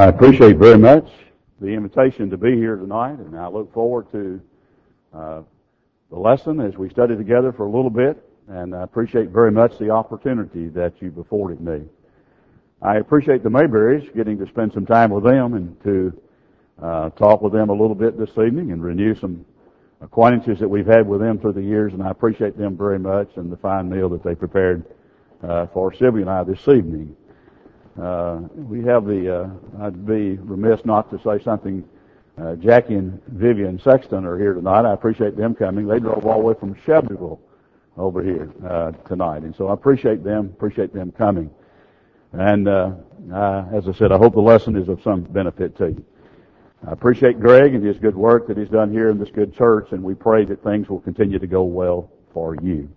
I 0.00 0.06
appreciate 0.06 0.56
very 0.56 0.78
much 0.78 1.10
the 1.60 1.66
invitation 1.66 2.30
to 2.30 2.38
be 2.38 2.56
here 2.56 2.76
tonight, 2.76 3.18
and 3.18 3.38
I 3.38 3.48
look 3.48 3.70
forward 3.74 4.10
to 4.12 4.40
uh, 5.12 5.42
the 6.08 6.18
lesson 6.18 6.58
as 6.58 6.74
we 6.74 6.88
study 6.88 7.18
together 7.18 7.52
for 7.52 7.66
a 7.66 7.70
little 7.70 7.90
bit, 7.90 8.16
and 8.48 8.74
I 8.74 8.82
appreciate 8.82 9.28
very 9.28 9.50
much 9.50 9.76
the 9.76 9.90
opportunity 9.90 10.68
that 10.68 10.94
you've 11.00 11.18
afforded 11.18 11.60
me. 11.60 11.82
I 12.80 12.96
appreciate 12.96 13.42
the 13.42 13.50
Mayberries 13.50 14.08
getting 14.16 14.38
to 14.38 14.46
spend 14.46 14.72
some 14.72 14.86
time 14.86 15.10
with 15.10 15.24
them 15.24 15.52
and 15.52 15.78
to 15.82 16.22
uh, 16.82 17.10
talk 17.10 17.42
with 17.42 17.52
them 17.52 17.68
a 17.68 17.74
little 17.74 17.94
bit 17.94 18.18
this 18.18 18.30
evening 18.30 18.72
and 18.72 18.82
renew 18.82 19.14
some 19.14 19.44
acquaintances 20.00 20.58
that 20.60 20.68
we've 20.68 20.86
had 20.86 21.06
with 21.06 21.20
them 21.20 21.38
through 21.38 21.52
the 21.52 21.62
years, 21.62 21.92
and 21.92 22.02
I 22.02 22.08
appreciate 22.08 22.56
them 22.56 22.74
very 22.74 22.98
much 22.98 23.28
and 23.36 23.52
the 23.52 23.58
fine 23.58 23.90
meal 23.90 24.08
that 24.08 24.24
they 24.24 24.34
prepared 24.34 24.82
uh, 25.42 25.66
for 25.66 25.92
Sylvia 25.92 26.22
and 26.22 26.30
I 26.30 26.42
this 26.44 26.66
evening. 26.68 27.14
Uh, 28.00 28.40
we 28.54 28.82
have 28.84 29.04
the, 29.04 29.42
uh, 29.42 29.84
I'd 29.84 30.06
be 30.06 30.36
remiss 30.38 30.84
not 30.84 31.10
to 31.10 31.20
say 31.22 31.42
something. 31.42 31.86
Uh, 32.40 32.54
Jackie 32.56 32.94
and 32.94 33.20
Vivian 33.26 33.78
Sexton 33.78 34.24
are 34.24 34.38
here 34.38 34.54
tonight. 34.54 34.86
I 34.86 34.94
appreciate 34.94 35.36
them 35.36 35.54
coming. 35.54 35.86
They 35.86 35.98
drove 35.98 36.24
all 36.24 36.38
the 36.38 36.46
way 36.46 36.54
from 36.58 36.74
Shelbyville 36.86 37.40
over 37.98 38.22
here 38.22 38.50
uh, 38.66 38.92
tonight, 39.06 39.42
and 39.42 39.54
so 39.54 39.68
I 39.68 39.74
appreciate 39.74 40.24
them. 40.24 40.46
Appreciate 40.46 40.94
them 40.94 41.12
coming. 41.12 41.50
And 42.32 42.68
uh, 42.68 42.92
uh, 43.34 43.66
as 43.74 43.86
I 43.88 43.92
said, 43.92 44.12
I 44.12 44.16
hope 44.16 44.32
the 44.32 44.40
lesson 44.40 44.76
is 44.76 44.88
of 44.88 45.02
some 45.02 45.22
benefit 45.22 45.76
to 45.78 45.88
you. 45.88 46.04
I 46.86 46.92
appreciate 46.92 47.40
Greg 47.40 47.74
and 47.74 47.84
his 47.84 47.98
good 47.98 48.16
work 48.16 48.46
that 48.48 48.56
he's 48.56 48.70
done 48.70 48.90
here 48.90 49.10
in 49.10 49.18
this 49.18 49.28
good 49.30 49.54
church, 49.54 49.88
and 49.90 50.02
we 50.02 50.14
pray 50.14 50.46
that 50.46 50.62
things 50.62 50.88
will 50.88 51.00
continue 51.00 51.38
to 51.38 51.46
go 51.46 51.64
well 51.64 52.08
for 52.32 52.56
you. 52.62 52.88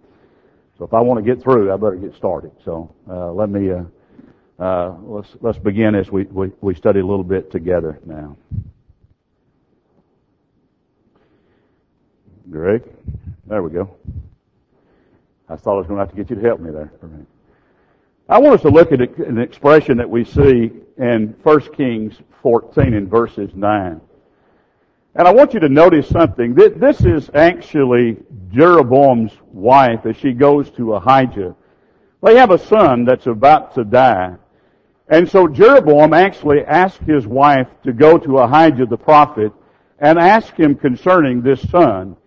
So 0.78 0.86
if 0.86 0.94
I 0.94 1.02
want 1.02 1.24
to 1.24 1.36
get 1.36 1.44
through, 1.44 1.74
I 1.74 1.76
better 1.76 1.96
get 1.96 2.16
started. 2.16 2.52
So 2.64 2.94
uh, 3.10 3.34
let 3.34 3.50
me 3.50 3.72
uh, 4.64 4.96
let's 5.04 5.30
let's 5.42 5.58
begin 5.58 5.94
as 5.94 6.10
we, 6.10 6.24
we 6.24 6.50
we 6.62 6.74
study 6.74 7.02
a 7.02 7.06
little 7.06 7.26
bit 7.26 7.52
together 7.52 8.00
now. 8.06 8.38
Greg, 12.50 12.84
there 13.46 13.62
we 13.62 13.72
go. 13.72 13.94
I 15.50 15.58
thought 15.58 15.74
I 15.74 15.78
was 15.80 15.88
going 15.88 15.98
to 15.98 16.06
have 16.06 16.12
to 16.12 16.16
get 16.16 16.30
you 16.30 16.38
to 16.38 16.42
help 16.42 16.62
me 16.62 16.72
there 16.72 16.94
for 17.00 17.08
a 17.08 17.10
minute. 17.10 17.28
I 18.30 18.40
want 18.40 18.56
us 18.56 18.62
to 18.62 18.70
look 18.70 18.94
at 18.94 19.02
an 19.02 19.38
expression 19.38 19.98
that 19.98 20.10
we 20.10 20.24
see 20.24 20.72
in 20.98 21.36
1 21.44 21.60
Kings 21.74 22.16
14 22.42 22.94
in 22.94 23.10
verses 23.10 23.52
9. 23.54 24.00
And 25.16 25.28
I 25.28 25.32
want 25.32 25.54
you 25.54 25.60
to 25.60 25.70
notice 25.70 26.08
something. 26.08 26.56
This 26.56 27.02
is 27.02 27.30
actually 27.34 28.18
Jeroboam's 28.50 29.34
wife 29.52 30.06
as 30.06 30.16
she 30.16 30.32
goes 30.32 30.70
to 30.72 30.94
Ahijah. 30.94 31.54
They 32.22 32.38
have 32.38 32.52
a 32.52 32.58
son 32.58 33.04
that's 33.04 33.28
about 33.28 33.76
to 33.76 33.84
die. 33.84 34.38
And 35.14 35.30
so 35.30 35.48
Jeroboam 35.48 36.12
actually 36.12 36.62
asked 36.62 37.02
his 37.02 37.28
wife 37.28 37.68
to 37.84 37.94
go 37.94 38.18
to 38.18 38.40
Ahijah 38.40 38.88
the 38.88 38.98
prophet 38.98 39.54
and 40.00 40.18
ask 40.18 40.56
him 40.56 40.74
concerning 40.74 41.40
this 41.40 41.62
son. 41.70 42.18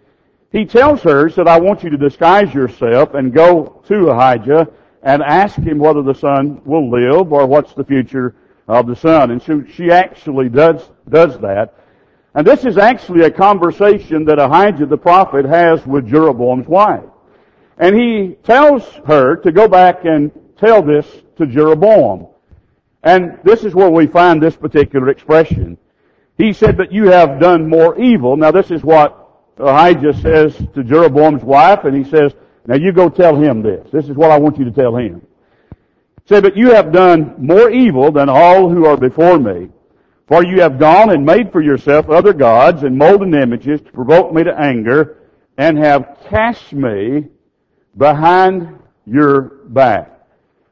He 0.52 0.66
tells 0.66 1.02
her, 1.02 1.26
he 1.26 1.34
said, 1.34 1.48
I 1.48 1.58
want 1.58 1.82
you 1.82 1.90
to 1.90 1.96
disguise 1.96 2.54
yourself 2.54 3.14
and 3.14 3.34
go 3.34 3.82
to 3.88 4.10
Ahijah 4.10 4.68
and 5.02 5.20
ask 5.20 5.56
him 5.56 5.80
whether 5.80 6.00
the 6.00 6.14
son 6.14 6.62
will 6.64 6.88
live 6.88 7.32
or 7.32 7.44
what's 7.44 7.74
the 7.74 7.82
future 7.82 8.36
of 8.68 8.86
the 8.86 8.94
son. 8.94 9.32
And 9.32 9.42
so 9.42 9.64
she 9.64 9.90
actually 9.90 10.48
does, 10.48 10.88
does 11.08 11.40
that. 11.40 11.74
And 12.36 12.46
this 12.46 12.64
is 12.64 12.78
actually 12.78 13.24
a 13.24 13.32
conversation 13.32 14.24
that 14.26 14.38
Ahijah 14.38 14.86
the 14.86 14.96
prophet 14.96 15.44
has 15.44 15.84
with 15.84 16.06
Jeroboam's 16.08 16.68
wife. 16.68 17.02
And 17.78 17.98
he 17.98 18.36
tells 18.44 18.84
her 19.08 19.34
to 19.38 19.50
go 19.50 19.66
back 19.66 20.04
and 20.04 20.30
tell 20.56 20.84
this 20.84 21.04
to 21.38 21.48
Jeroboam. 21.48 22.28
And 23.06 23.38
this 23.44 23.62
is 23.62 23.72
where 23.72 23.88
we 23.88 24.08
find 24.08 24.42
this 24.42 24.56
particular 24.56 25.10
expression. 25.10 25.78
He 26.36 26.52
said, 26.52 26.76
but 26.76 26.90
you 26.90 27.06
have 27.06 27.38
done 27.38 27.68
more 27.68 27.96
evil. 28.00 28.36
Now 28.36 28.50
this 28.50 28.72
is 28.72 28.82
what 28.82 29.30
Ahijah 29.58 30.14
says 30.14 30.56
to 30.74 30.82
Jeroboam's 30.82 31.44
wife, 31.44 31.84
and 31.84 31.96
he 31.96 32.10
says, 32.10 32.34
now 32.66 32.74
you 32.74 32.92
go 32.92 33.08
tell 33.08 33.36
him 33.36 33.62
this. 33.62 33.88
This 33.92 34.08
is 34.08 34.16
what 34.16 34.32
I 34.32 34.38
want 34.40 34.58
you 34.58 34.64
to 34.64 34.72
tell 34.72 34.96
him. 34.96 35.24
Say, 36.28 36.40
but 36.40 36.56
you 36.56 36.72
have 36.72 36.90
done 36.90 37.36
more 37.38 37.70
evil 37.70 38.10
than 38.10 38.28
all 38.28 38.68
who 38.68 38.86
are 38.86 38.96
before 38.96 39.38
me. 39.38 39.68
For 40.26 40.44
you 40.44 40.62
have 40.62 40.80
gone 40.80 41.10
and 41.10 41.24
made 41.24 41.52
for 41.52 41.62
yourself 41.62 42.10
other 42.10 42.32
gods 42.32 42.82
and 42.82 42.98
molten 42.98 43.32
images 43.34 43.80
to 43.82 43.92
provoke 43.92 44.34
me 44.34 44.42
to 44.42 44.60
anger 44.60 45.18
and 45.56 45.78
have 45.78 46.18
cast 46.28 46.72
me 46.72 47.28
behind 47.96 48.80
your 49.06 49.42
back. 49.66 50.14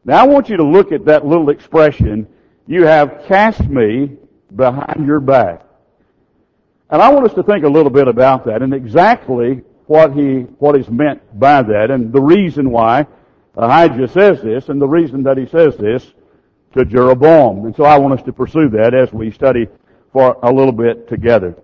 Now 0.05 0.23
I 0.23 0.27
want 0.27 0.49
you 0.49 0.57
to 0.59 0.65
look 0.65 0.93
at 0.93 1.07
that 1.07 1.25
little 1.25 1.49
expression, 1.49 2.27
you 2.67 2.85
have 2.85 3.25
cast 3.27 3.61
me 3.61 4.17
behind 4.55 5.07
your 5.07 5.21
back. 5.21 5.65
And 6.91 7.03
I 7.03 7.13
want 7.13 7.27
us 7.27 7.35
to 7.35 7.43
think 7.43 7.65
a 7.65 7.69
little 7.69 7.91
bit 7.91 8.09
about 8.09 8.45
that 8.47 8.63
and 8.63 8.73
exactly 8.73 9.63
what 9.87 10.13
he, 10.13 10.41
what 10.59 10.77
is 10.77 10.89
meant 10.89 11.39
by 11.39 11.63
that 11.63 11.91
and 11.91 12.13
the 12.13 12.21
reason 12.21 12.71
why 12.71 13.07
Ahijah 13.57 14.09
says 14.09 14.43
this 14.43 14.69
and 14.69 14.81
the 14.81 14.89
reason 14.89 15.23
that 15.25 15.37
he 15.37 15.47
says 15.47 15.77
this 15.77 16.13
to 16.75 16.85
Jeroboam. 16.85 17.67
And 17.67 17.77
so 17.77 17.85
I 17.85 17.99
want 17.99 18.19
us 18.19 18.25
to 18.27 18.33
pursue 18.33 18.69
that 18.71 18.95
as 18.95 19.13
we 19.13 19.31
study 19.31 19.67
for 20.13 20.39
a 20.43 20.53
little 20.53 20.73
bit 20.73 21.09
together. 21.09 21.57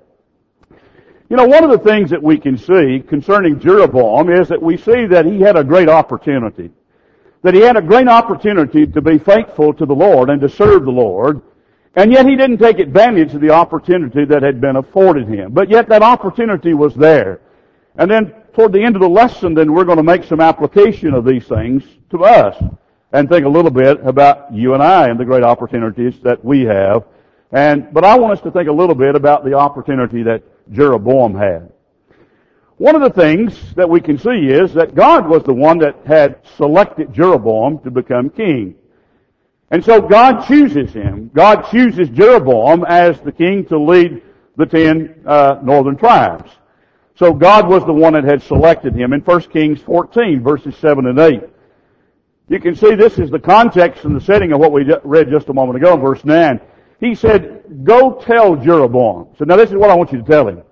You 1.29 1.37
know, 1.37 1.47
one 1.47 1.63
of 1.63 1.71
the 1.71 1.79
things 1.79 2.11
that 2.11 2.23
we 2.23 2.39
can 2.39 2.59
see 2.59 3.03
concerning 3.07 3.61
Jeroboam 3.61 4.31
is 4.31 4.49
that 4.49 4.61
we 4.61 4.77
see 4.77 5.07
that 5.07 5.27
he 5.27 5.41
had 5.41 5.57
a 5.57 5.63
great 5.63 5.89
opportunity. 5.89 6.71
That 7.43 7.55
he 7.55 7.61
had 7.61 7.77
a 7.77 7.83
great 7.83 8.09
opportunity 8.09 8.87
to 8.87 9.01
be 9.01 9.19
faithful 9.19 9.73
to 9.75 9.87
the 9.87 9.95
Lord 9.95 10.29
and 10.31 10.41
to 10.43 10.49
serve 10.49 10.85
the 10.85 10.91
Lord. 10.91 11.41
And 11.97 12.13
yet 12.13 12.27
he 12.27 12.37
didn't 12.37 12.59
take 12.59 12.79
advantage 12.79 13.35
of 13.35 13.41
the 13.41 13.51
opportunity 13.51 14.25
that 14.27 14.43
had 14.43 14.61
been 14.61 14.77
afforded 14.77 15.27
him. 15.29 15.53
But 15.53 15.71
yet 15.71 15.89
that 15.89 16.03
opportunity 16.03 16.75
was 16.75 16.95
there. 16.95 17.41
And 17.97 18.11
then 18.11 18.35
toward 18.55 18.73
the 18.73 18.83
end 18.83 18.95
of 18.95 19.03
the 19.03 19.09
lesson, 19.09 19.55
then 19.55 19.73
we're 19.73 19.85
going 19.85 19.97
to 19.97 20.03
make 20.03 20.25
some 20.25 20.41
application 20.41 21.15
of 21.15 21.25
these 21.25 21.47
things 21.47 21.83
to 22.11 22.25
us 22.25 22.63
and 23.13 23.29
think 23.29 23.45
a 23.45 23.49
little 23.49 23.71
bit 23.71 23.99
about 24.05 24.53
you 24.53 24.75
and 24.75 24.83
I 24.83 25.09
and 25.09 25.19
the 25.19 25.25
great 25.25 25.43
opportunities 25.43 26.21
that 26.23 26.45
we 26.45 26.63
have. 26.63 27.05
And, 27.53 27.93
but 27.93 28.05
I 28.05 28.17
want 28.17 28.35
us 28.35 28.41
to 28.45 28.51
think 28.51 28.69
a 28.69 28.73
little 28.73 28.95
bit 28.95 29.17
about 29.17 29.45
the 29.45 29.55
opportunity 29.55 30.23
that 30.23 30.43
Jeroboam 30.73 31.35
had. 31.35 31.73
One 32.81 32.97
of 32.97 33.03
the 33.03 33.21
things 33.21 33.75
that 33.75 33.91
we 33.91 34.01
can 34.01 34.17
see 34.17 34.49
is 34.49 34.73
that 34.73 34.95
God 34.95 35.29
was 35.29 35.43
the 35.43 35.53
one 35.53 35.77
that 35.81 35.97
had 36.07 36.39
selected 36.57 37.13
Jeroboam 37.13 37.79
to 37.81 37.91
become 37.91 38.31
king. 38.31 38.75
And 39.71 39.85
so 39.85 40.01
God 40.01 40.47
chooses 40.49 40.91
him. 40.91 41.31
God 41.35 41.71
chooses 41.71 42.09
Jeroboam 42.09 42.87
as 42.89 43.21
the 43.21 43.33
king 43.33 43.67
to 43.67 43.79
lead 43.79 44.23
the 44.57 44.65
ten 44.65 45.23
uh, 45.27 45.59
northern 45.63 45.99
tribes. 45.99 46.51
So 47.17 47.35
God 47.35 47.69
was 47.69 47.85
the 47.85 47.93
one 47.93 48.15
that 48.15 48.25
had 48.25 48.41
selected 48.43 48.95
him 48.95 49.13
in 49.13 49.21
1 49.21 49.41
Kings 49.51 49.83
14 49.83 50.43
verses 50.43 50.75
7 50.79 51.05
and 51.07 51.19
8. 51.19 51.43
You 52.49 52.61
can 52.61 52.75
see 52.75 52.95
this 52.95 53.19
is 53.19 53.31
the 53.31 53.39
context 53.39 54.07
and 54.07 54.17
the 54.17 54.23
setting 54.23 54.55
of 54.55 54.59
what 54.59 54.73
we 54.73 54.91
read 55.05 55.29
just 55.31 55.51
a 55.51 55.53
moment 55.53 55.77
ago 55.77 55.97
in 55.97 56.01
verse 56.01 56.25
9. 56.25 56.59
He 56.99 57.15
said, 57.15 57.85
go 57.85 58.23
tell 58.25 58.57
Jeroboam. 58.57 59.29
So 59.39 59.45
now 59.45 59.57
this 59.57 59.69
is 59.69 59.77
what 59.77 59.91
I 59.91 59.95
want 59.95 60.13
you 60.13 60.19
to 60.23 60.25
tell 60.25 60.49
him. 60.49 60.63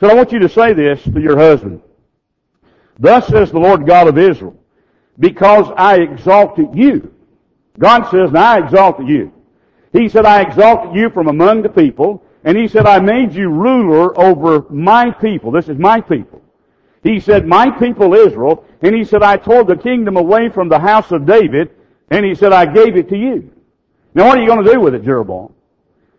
So 0.00 0.08
I 0.08 0.14
want 0.14 0.32
you 0.32 0.38
to 0.40 0.48
say 0.48 0.72
this 0.72 1.02
to 1.04 1.20
your 1.20 1.38
husband. 1.38 1.82
Thus 2.98 3.26
says 3.28 3.50
the 3.50 3.60
Lord 3.60 3.86
God 3.86 4.08
of 4.08 4.18
Israel, 4.18 4.56
because 5.18 5.70
I 5.76 5.96
exalted 5.96 6.68
you. 6.74 7.14
God 7.78 8.10
says, 8.10 8.34
I 8.34 8.58
exalted 8.58 9.08
you. 9.08 9.32
He 9.92 10.08
said, 10.08 10.26
I 10.26 10.42
exalted 10.42 10.94
you 10.94 11.10
from 11.10 11.28
among 11.28 11.62
the 11.62 11.68
people, 11.68 12.22
and 12.44 12.56
He 12.56 12.68
said, 12.68 12.86
I 12.86 13.00
made 13.00 13.34
you 13.34 13.48
ruler 13.48 14.18
over 14.18 14.66
my 14.70 15.10
people. 15.10 15.50
This 15.50 15.68
is 15.68 15.78
my 15.78 16.00
people. 16.00 16.40
He 17.02 17.18
said, 17.20 17.46
my 17.46 17.70
people 17.70 18.14
Israel, 18.14 18.64
and 18.82 18.94
he 18.94 19.04
said, 19.04 19.22
I 19.22 19.36
tore 19.36 19.64
the 19.64 19.76
kingdom 19.76 20.16
away 20.16 20.50
from 20.50 20.68
the 20.68 20.78
house 20.78 21.10
of 21.12 21.24
David, 21.24 21.70
and 22.10 22.26
he 22.26 22.34
said, 22.34 22.52
I 22.52 22.66
gave 22.66 22.96
it 22.96 23.08
to 23.08 23.16
you. 23.16 23.50
Now 24.14 24.26
what 24.26 24.38
are 24.38 24.42
you 24.42 24.48
going 24.48 24.64
to 24.64 24.72
do 24.72 24.80
with 24.80 24.94
it, 24.94 25.04
Jeroboam? 25.04 25.54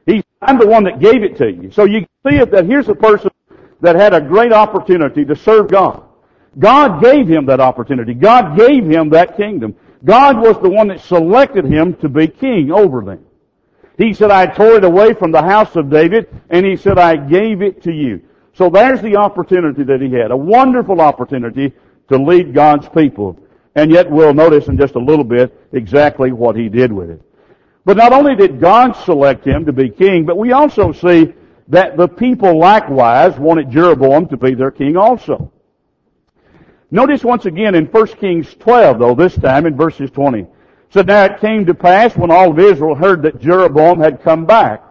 He 0.06 0.24
I'm 0.42 0.58
the 0.58 0.68
one 0.68 0.84
that 0.86 1.00
gave 1.00 1.22
it 1.22 1.38
to 1.38 1.52
you. 1.52 1.70
So 1.72 1.86
you 1.86 2.02
see 2.28 2.38
it 2.38 2.50
that 2.52 2.66
here's 2.66 2.90
a 2.90 2.96
person 2.96 3.30
that 3.82 3.96
had 3.96 4.14
a 4.14 4.22
great 4.22 4.54
opportunity 4.54 5.26
to 5.26 5.36
serve 5.36 5.70
God. 5.70 6.04
God 6.58 7.02
gave 7.02 7.28
him 7.28 7.46
that 7.48 7.60
opportunity. 7.60 8.14
God 8.14 8.58
gave 8.58 8.86
him 8.86 9.10
that 9.10 9.38
kingdom. 9.38 9.76
God 10.04 10.40
was 10.40 10.60
the 10.62 10.70
one 10.70 10.88
that 10.88 11.02
selected 11.02 11.66
him 11.66 11.96
to 11.96 12.10
be 12.10 12.28
king 12.28 12.72
over 12.72 13.02
them. 13.02 13.26
He 13.98 14.14
said, 14.14 14.32
I 14.32 14.48
tore 14.48 14.78
it 14.78 14.84
away 14.84 15.14
from 15.14 15.32
the 15.32 15.42
house 15.42 15.76
of 15.76 15.90
David, 15.90 16.28
and 16.50 16.66
he 16.66 16.76
said, 16.76 16.98
I 16.98 17.16
gave 17.16 17.62
it 17.62 17.84
to 17.84 17.92
you. 17.92 18.22
So 18.54 18.70
there's 18.70 19.02
the 19.02 19.16
opportunity 19.16 19.84
that 19.84 20.02
he 20.02 20.12
had. 20.12 20.32
A 20.32 20.38
wonderful 20.38 21.02
opportunity 21.02 21.74
to 22.10 22.18
lead 22.18 22.54
God's 22.54 22.90
people. 22.90 23.40
And 23.76 23.92
yet 23.92 24.10
we'll 24.10 24.34
notice 24.34 24.68
in 24.68 24.78
just 24.78 24.96
a 24.96 25.00
little 25.00 25.24
bit 25.24 25.58
exactly 25.72 26.32
what 26.32 26.56
he 26.56 26.68
did 26.68 26.92
with 26.92 27.10
it. 27.10 27.22
But 27.86 27.98
not 27.98 28.12
only 28.12 28.36
did 28.36 28.60
God 28.60 28.94
select 28.94 29.46
him 29.46 29.66
to 29.66 29.72
be 29.72 29.90
king, 29.90 30.26
but 30.26 30.38
we 30.38 30.52
also 30.52 30.92
see 30.92 31.34
that 31.68 31.98
the 31.98 32.08
people 32.08 32.60
likewise 32.60 33.38
wanted 33.38 33.72
Jeroboam 33.72 34.28
to 34.30 34.38
be 34.38 34.54
their 34.54 34.72
king 34.72 34.98
also. 34.98 35.52
Notice 36.92 37.24
once 37.24 37.46
again 37.46 37.76
in 37.76 37.86
1 37.86 38.08
Kings 38.08 38.54
12 38.56 39.00
though, 39.00 39.16
this 39.16 39.36
time 39.36 39.66
in 39.66 39.78
verses 39.78 40.12
20. 40.12 40.46
So 40.90 41.02
now 41.02 41.26
it 41.26 41.40
came 41.40 41.66
to 41.66 41.74
pass 41.74 42.18
when 42.18 42.32
all 42.32 42.52
of 42.52 42.60
Israel 42.60 42.96
heard 42.96 43.22
that 43.24 43.40
Jeroboam 43.40 44.00
had 44.00 44.22
come 44.22 44.46
back 44.46 44.84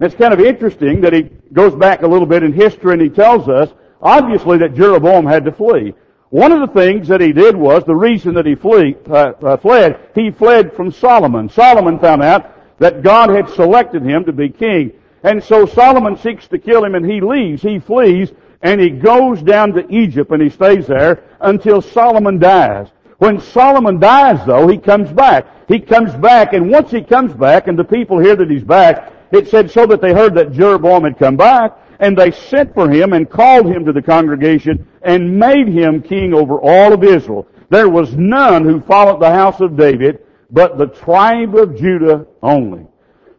It's 0.00 0.14
kind 0.14 0.32
of 0.32 0.40
interesting 0.40 1.00
that 1.00 1.12
he 1.12 1.30
goes 1.52 1.74
back 1.74 2.02
a 2.02 2.06
little 2.06 2.26
bit 2.26 2.42
in 2.42 2.52
history 2.52 2.92
and 2.92 3.02
he 3.02 3.08
tells 3.08 3.48
us, 3.48 3.70
obviously, 4.00 4.58
that 4.58 4.74
Jeroboam 4.74 5.26
had 5.26 5.44
to 5.44 5.52
flee. 5.52 5.94
One 6.30 6.52
of 6.52 6.60
the 6.60 6.80
things 6.80 7.08
that 7.08 7.20
he 7.20 7.32
did 7.32 7.56
was, 7.56 7.84
the 7.84 7.96
reason 7.96 8.34
that 8.34 8.46
he 8.46 8.54
flee, 8.54 8.96
uh, 9.10 9.32
uh, 9.42 9.56
fled, 9.56 9.98
he 10.14 10.30
fled 10.30 10.74
from 10.74 10.92
Solomon. 10.92 11.48
Solomon 11.48 11.98
found 11.98 12.22
out 12.22 12.78
that 12.78 13.02
God 13.02 13.30
had 13.30 13.48
selected 13.50 14.02
him 14.02 14.24
to 14.24 14.32
be 14.32 14.50
king. 14.50 14.92
And 15.22 15.42
so 15.42 15.66
Solomon 15.66 16.16
seeks 16.16 16.46
to 16.48 16.58
kill 16.58 16.84
him 16.84 16.94
and 16.94 17.04
he 17.04 17.20
leaves, 17.20 17.62
he 17.62 17.78
flees, 17.78 18.32
and 18.62 18.80
he 18.80 18.90
goes 18.90 19.42
down 19.42 19.72
to 19.72 19.86
Egypt 19.92 20.30
and 20.30 20.42
he 20.42 20.50
stays 20.50 20.86
there 20.86 21.22
until 21.40 21.80
Solomon 21.80 22.38
dies. 22.38 22.88
When 23.18 23.40
Solomon 23.40 23.98
dies 23.98 24.44
though, 24.46 24.68
he 24.68 24.78
comes 24.78 25.10
back. 25.12 25.46
He 25.68 25.80
comes 25.80 26.14
back 26.14 26.52
and 26.52 26.70
once 26.70 26.90
he 26.90 27.02
comes 27.02 27.34
back 27.34 27.66
and 27.66 27.78
the 27.78 27.84
people 27.84 28.18
hear 28.18 28.36
that 28.36 28.50
he's 28.50 28.64
back, 28.64 29.12
it 29.32 29.48
said 29.48 29.70
so 29.70 29.86
that 29.86 30.00
they 30.00 30.12
heard 30.12 30.34
that 30.34 30.52
Jeroboam 30.52 31.04
had 31.04 31.18
come 31.18 31.36
back 31.36 31.76
and 32.00 32.16
they 32.16 32.30
sent 32.30 32.72
for 32.74 32.88
him 32.88 33.12
and 33.12 33.28
called 33.28 33.66
him 33.66 33.84
to 33.84 33.92
the 33.92 34.02
congregation 34.02 34.86
and 35.02 35.38
made 35.38 35.68
him 35.68 36.00
king 36.00 36.32
over 36.32 36.60
all 36.60 36.92
of 36.92 37.02
Israel. 37.02 37.46
There 37.70 37.88
was 37.88 38.14
none 38.16 38.64
who 38.64 38.80
followed 38.80 39.20
the 39.20 39.30
house 39.30 39.60
of 39.60 39.76
David 39.76 40.20
but 40.50 40.78
the 40.78 40.86
tribe 40.86 41.54
of 41.56 41.76
Judah 41.76 42.26
only. 42.42 42.86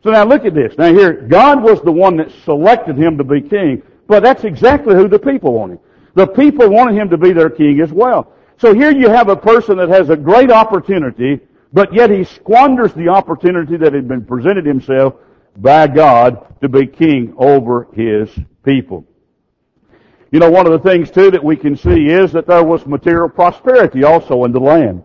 So 0.03 0.11
now 0.11 0.23
look 0.23 0.45
at 0.45 0.53
this. 0.53 0.77
Now 0.77 0.93
here, 0.93 1.13
God 1.13 1.61
was 1.61 1.81
the 1.81 1.91
one 1.91 2.17
that 2.17 2.31
selected 2.45 2.97
him 2.97 3.17
to 3.17 3.23
be 3.23 3.41
king, 3.41 3.81
but 4.07 4.23
that's 4.23 4.43
exactly 4.43 4.95
who 4.95 5.07
the 5.07 5.19
people 5.19 5.53
wanted. 5.53 5.79
The 6.15 6.27
people 6.27 6.69
wanted 6.69 6.95
him 6.95 7.09
to 7.09 7.17
be 7.17 7.33
their 7.33 7.49
king 7.49 7.81
as 7.81 7.91
well. 7.91 8.33
So 8.57 8.73
here 8.73 8.91
you 8.91 9.09
have 9.09 9.29
a 9.29 9.35
person 9.35 9.77
that 9.77 9.89
has 9.89 10.09
a 10.09 10.17
great 10.17 10.51
opportunity, 10.51 11.39
but 11.73 11.93
yet 11.93 12.09
he 12.09 12.23
squanders 12.23 12.93
the 12.93 13.09
opportunity 13.09 13.77
that 13.77 13.93
had 13.93 14.07
been 14.07 14.25
presented 14.25 14.65
himself 14.65 15.15
by 15.57 15.87
God 15.87 16.59
to 16.61 16.69
be 16.69 16.87
king 16.87 17.33
over 17.37 17.87
his 17.93 18.29
people. 18.63 19.05
You 20.31 20.39
know, 20.39 20.49
one 20.49 20.67
of 20.67 20.71
the 20.71 20.89
things 20.89 21.09
too 21.09 21.31
that 21.31 21.43
we 21.43 21.55
can 21.55 21.75
see 21.75 22.07
is 22.07 22.31
that 22.33 22.47
there 22.47 22.63
was 22.63 22.85
material 22.85 23.29
prosperity 23.29 24.03
also 24.03 24.43
in 24.43 24.51
the 24.51 24.59
land. 24.59 25.03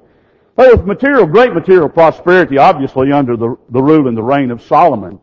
Was 0.56 0.84
material, 0.84 1.26
great 1.26 1.52
material 1.52 1.88
prosperity, 1.88 2.58
obviously, 2.58 3.10
under 3.10 3.36
the, 3.36 3.56
the 3.70 3.82
rule 3.82 4.06
and 4.06 4.16
the 4.16 4.22
reign 4.22 4.52
of 4.52 4.62
Solomon. 4.62 5.18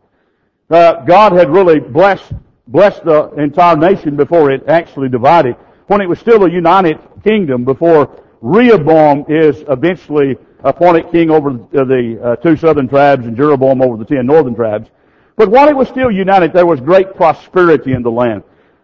Uh, 0.68 1.04
God 1.04 1.32
had 1.32 1.50
really 1.50 1.80
blessed, 1.80 2.32
blessed 2.66 3.04
the 3.04 3.30
entire 3.38 3.76
nation 3.76 4.14
before 4.14 4.50
it 4.50 4.62
actually 4.68 5.08
divided. 5.08 5.56
When 5.86 6.00
it 6.02 6.08
was 6.08 6.18
still 6.18 6.44
a 6.44 6.50
united 6.50 6.98
kingdom, 7.24 7.64
before 7.64 8.22
Rehoboam 8.42 9.24
is 9.28 9.64
eventually 9.68 10.36
appointed 10.64 11.10
king 11.10 11.30
over 11.30 11.52
the 11.72 12.20
uh, 12.22 12.36
two 12.36 12.56
southern 12.56 12.88
tribes 12.88 13.26
and 13.26 13.36
Jeroboam 13.36 13.80
over 13.80 13.96
the 13.96 14.04
ten 14.04 14.26
northern 14.26 14.54
tribes. 14.54 14.90
But 15.36 15.50
while 15.50 15.68
it 15.68 15.76
was 15.76 15.88
still 15.88 16.10
united, 16.10 16.52
there 16.52 16.66
was 16.66 16.80
great 16.80 17.14
prosperity 17.14 17.92
in 17.92 18.02
the 18.02 18.10
land. 18.10 18.42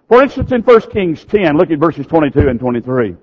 For 0.09 0.23
instance, 0.23 0.53
in 0.53 0.63
1 0.63 0.81
Kings 0.91 1.25
10, 1.27 1.59
look 1.59 1.71
at 1.71 1.79
verses 1.79 2.07
22 2.07 2.49
and 2.49 2.59
23. 2.59 3.17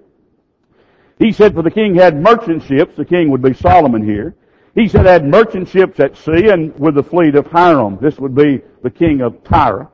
He 1.18 1.32
said, 1.32 1.54
for 1.54 1.62
the 1.62 1.72
king 1.72 1.96
had 1.96 2.22
merchant 2.22 2.64
ships, 2.64 2.96
the 2.96 3.06
king 3.06 3.30
would 3.32 3.42
be 3.42 3.54
Solomon 3.54 4.04
here. 4.04 4.36
He 4.74 4.90
said 4.90 5.06
had 5.06 5.26
merchant 5.26 5.70
ships 5.70 6.00
at 6.02 6.18
sea 6.18 6.50
and 6.50 6.78
with 6.78 6.96
the 6.96 7.04
fleet 7.04 7.36
of 7.36 7.48
Hiram. 7.48 7.98
This 8.02 8.20
would 8.20 8.36
be 8.36 8.62
the 8.84 8.90
king 8.90 9.22
of 9.22 9.42
Tyre. 9.46 9.90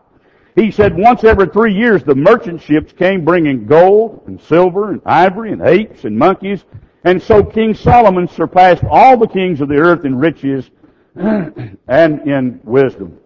He 0.56 0.72
said 0.72 0.98
once 0.98 1.24
every 1.24 1.48
three 1.48 1.74
years 1.74 2.04
the 2.04 2.16
merchant 2.16 2.62
ships 2.62 2.92
came 2.92 3.24
bringing 3.24 3.68
gold 3.68 4.24
and 4.26 4.42
silver 4.42 4.92
and 4.92 5.02
ivory 5.06 5.52
and 5.52 5.62
apes 5.62 6.04
and 6.04 6.18
monkeys. 6.18 6.66
And 7.04 7.22
so 7.22 7.44
King 7.44 7.74
Solomon 7.74 8.28
surpassed 8.28 8.84
all 8.90 9.18
the 9.18 9.28
kings 9.28 9.62
of 9.62 9.70
the 9.70 9.78
earth 9.78 10.04
in 10.04 10.16
riches 10.16 10.70
and 11.16 11.78
in 11.88 12.60
wisdom. 12.64 13.18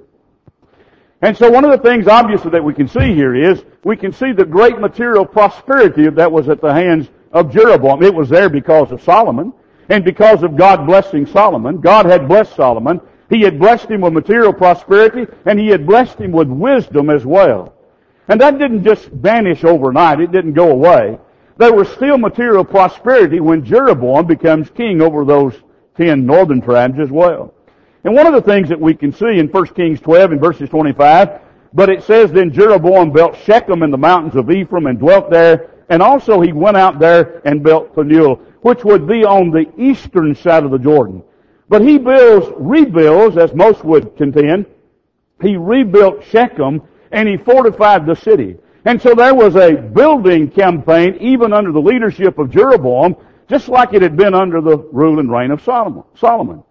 And 1.21 1.35
so 1.35 1.49
one 1.49 1.65
of 1.65 1.71
the 1.71 1.77
things 1.77 2.07
obviously 2.07 2.51
that 2.51 2.63
we 2.63 2.73
can 2.73 2.87
see 2.87 3.15
here 3.15 3.33
is 3.33 3.63
we 3.83 3.95
can 3.95 4.11
see 4.11 4.33
the 4.33 4.45
great 4.45 4.79
material 4.79 5.25
prosperity 5.25 6.09
that 6.09 6.31
was 6.31 6.49
at 6.49 6.61
the 6.61 6.73
hands 6.73 7.09
of 7.35 7.51
Jeroboam. 7.51 8.01
It 8.01 8.15
was 8.15 8.29
there 8.29 8.49
because 8.49 8.91
of 8.91 9.03
Solomon 9.03 9.53
and 9.89 10.03
because 10.03 10.41
of 10.41 10.55
God 10.55 10.87
blessing 10.87 11.27
Solomon. 11.27 11.81
God 11.81 12.05
had 12.05 12.27
blessed 12.27 12.55
Solomon. 12.55 13.01
He 13.29 13.41
had 13.41 13.59
blessed 13.59 13.91
him 13.91 14.01
with 14.01 14.13
material 14.13 14.53
prosperity 14.53 15.31
and 15.45 15.59
he 15.59 15.67
had 15.67 15.85
blessed 15.85 16.17
him 16.17 16.31
with 16.31 16.47
wisdom 16.47 17.09
as 17.09 17.25
well. 17.25 17.73
And 18.29 18.39
that 18.41 18.57
didn't 18.57 18.83
just 18.83 19.09
vanish 19.09 19.63
overnight. 19.63 20.21
It 20.21 20.31
didn't 20.31 20.53
go 20.53 20.71
away. 20.71 21.19
There 21.57 21.73
was 21.73 21.89
still 21.89 22.17
material 22.17 22.63
prosperity 22.63 23.39
when 23.39 23.63
Jeroboam 23.63 24.25
becomes 24.25 24.69
king 24.69 25.01
over 25.01 25.25
those 25.25 25.61
ten 25.95 26.25
northern 26.25 26.61
tribes 26.61 26.99
as 26.99 27.11
well. 27.11 27.53
And 28.03 28.15
one 28.15 28.27
of 28.27 28.33
the 28.33 28.41
things 28.41 28.69
that 28.69 28.79
we 28.79 28.93
can 28.93 29.11
see 29.11 29.39
in 29.39 29.47
1 29.47 29.67
Kings 29.67 29.99
12 29.99 30.33
and 30.33 30.41
verses 30.41 30.69
25, 30.69 31.41
but 31.73 31.89
it 31.89 32.03
says, 32.03 32.31
Then 32.31 32.51
Jeroboam 32.51 33.11
built 33.11 33.37
Shechem 33.37 33.83
in 33.83 33.91
the 33.91 33.97
mountains 33.97 34.35
of 34.35 34.49
Ephraim 34.51 34.85
and 34.87 34.99
dwelt 34.99 35.29
there, 35.29 35.74
and 35.89 36.01
also 36.01 36.41
he 36.41 36.51
went 36.51 36.77
out 36.77 36.99
there 36.99 37.41
and 37.45 37.63
built 37.63 37.95
Peniel, 37.95 38.35
which 38.61 38.83
would 38.83 39.07
be 39.07 39.23
on 39.23 39.51
the 39.51 39.65
eastern 39.77 40.33
side 40.35 40.63
of 40.63 40.71
the 40.71 40.79
Jordan. 40.79 41.23
But 41.69 41.81
he 41.81 41.97
builds, 41.97 42.47
rebuilds, 42.57 43.37
as 43.37 43.53
most 43.53 43.83
would 43.83 44.15
contend, 44.17 44.65
he 45.41 45.57
rebuilt 45.57 46.23
Shechem 46.23 46.81
and 47.11 47.27
he 47.27 47.37
fortified 47.37 48.05
the 48.05 48.15
city. 48.15 48.57
And 48.85 49.01
so 49.01 49.15
there 49.15 49.33
was 49.33 49.55
a 49.55 49.73
building 49.73 50.49
campaign 50.49 51.17
even 51.19 51.53
under 51.53 51.71
the 51.71 51.81
leadership 51.81 52.37
of 52.37 52.51
Jeroboam, 52.51 53.15
just 53.47 53.67
like 53.67 53.93
it 53.93 54.01
had 54.01 54.15
been 54.15 54.35
under 54.35 54.61
the 54.61 54.77
rule 54.77 55.19
and 55.19 55.31
reign 55.31 55.51
of 55.51 55.61
Solomon. 55.61 56.63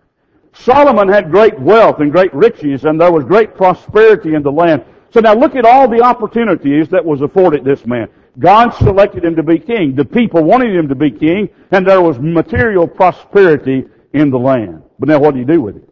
Solomon 0.53 1.09
had 1.09 1.31
great 1.31 1.59
wealth 1.59 1.99
and 1.99 2.13
great 2.13 2.33
riches, 2.33 2.85
and 2.85 3.01
there 3.01 3.11
was 3.11 3.25
great 3.25 3.57
prosperity 3.57 4.35
in 4.35 4.43
the 4.43 4.53
land. 4.53 4.85
So 5.11 5.21
now 5.21 5.35
look 5.35 5.57
at 5.57 5.65
all 5.65 5.89
the 5.89 6.03
opportunities 6.03 6.89
that 6.91 7.05
was 7.05 7.21
afforded 7.21 7.65
this 7.65 7.85
man. 7.87 8.09
God 8.39 8.71
selected 8.75 9.25
him 9.25 9.37
to 9.37 9.43
be 9.43 9.59
king. 9.59 9.95
The 9.95 10.05
people 10.05 10.43
wanted 10.43 10.75
him 10.75 10.89
to 10.89 10.95
be 10.95 11.11
king, 11.11 11.49
and 11.71 11.87
there 11.87 12.03
was 12.03 12.19
material 12.19 12.89
prosperity 12.89 13.85
in 14.13 14.31
the 14.31 14.39
land. 14.39 14.83
But 14.99 15.09
now 15.09 15.21
what 15.21 15.35
do 15.35 15.41
you 15.41 15.47
do 15.47 15.61
with 15.61 15.77
it? 15.77 15.89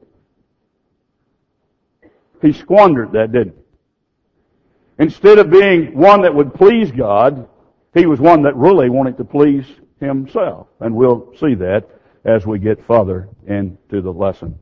He 2.40 2.52
squandered 2.52 3.12
that, 3.12 3.32
didn't 3.32 3.54
he? 3.54 5.04
Instead 5.04 5.38
of 5.38 5.50
being 5.50 5.96
one 5.96 6.22
that 6.22 6.34
would 6.34 6.54
please 6.54 6.90
God, 6.90 7.48
he 7.94 8.06
was 8.06 8.20
one 8.20 8.42
that 8.42 8.56
really 8.56 8.90
wanted 8.90 9.16
to 9.18 9.24
please 9.24 9.64
himself. 10.00 10.66
And 10.80 10.94
we'll 10.94 11.32
see 11.40 11.54
that 11.54 11.88
as 12.24 12.46
we 12.46 12.58
get 12.58 12.84
further 12.86 13.28
into 13.46 14.00
the 14.00 14.12
lesson 14.12 14.58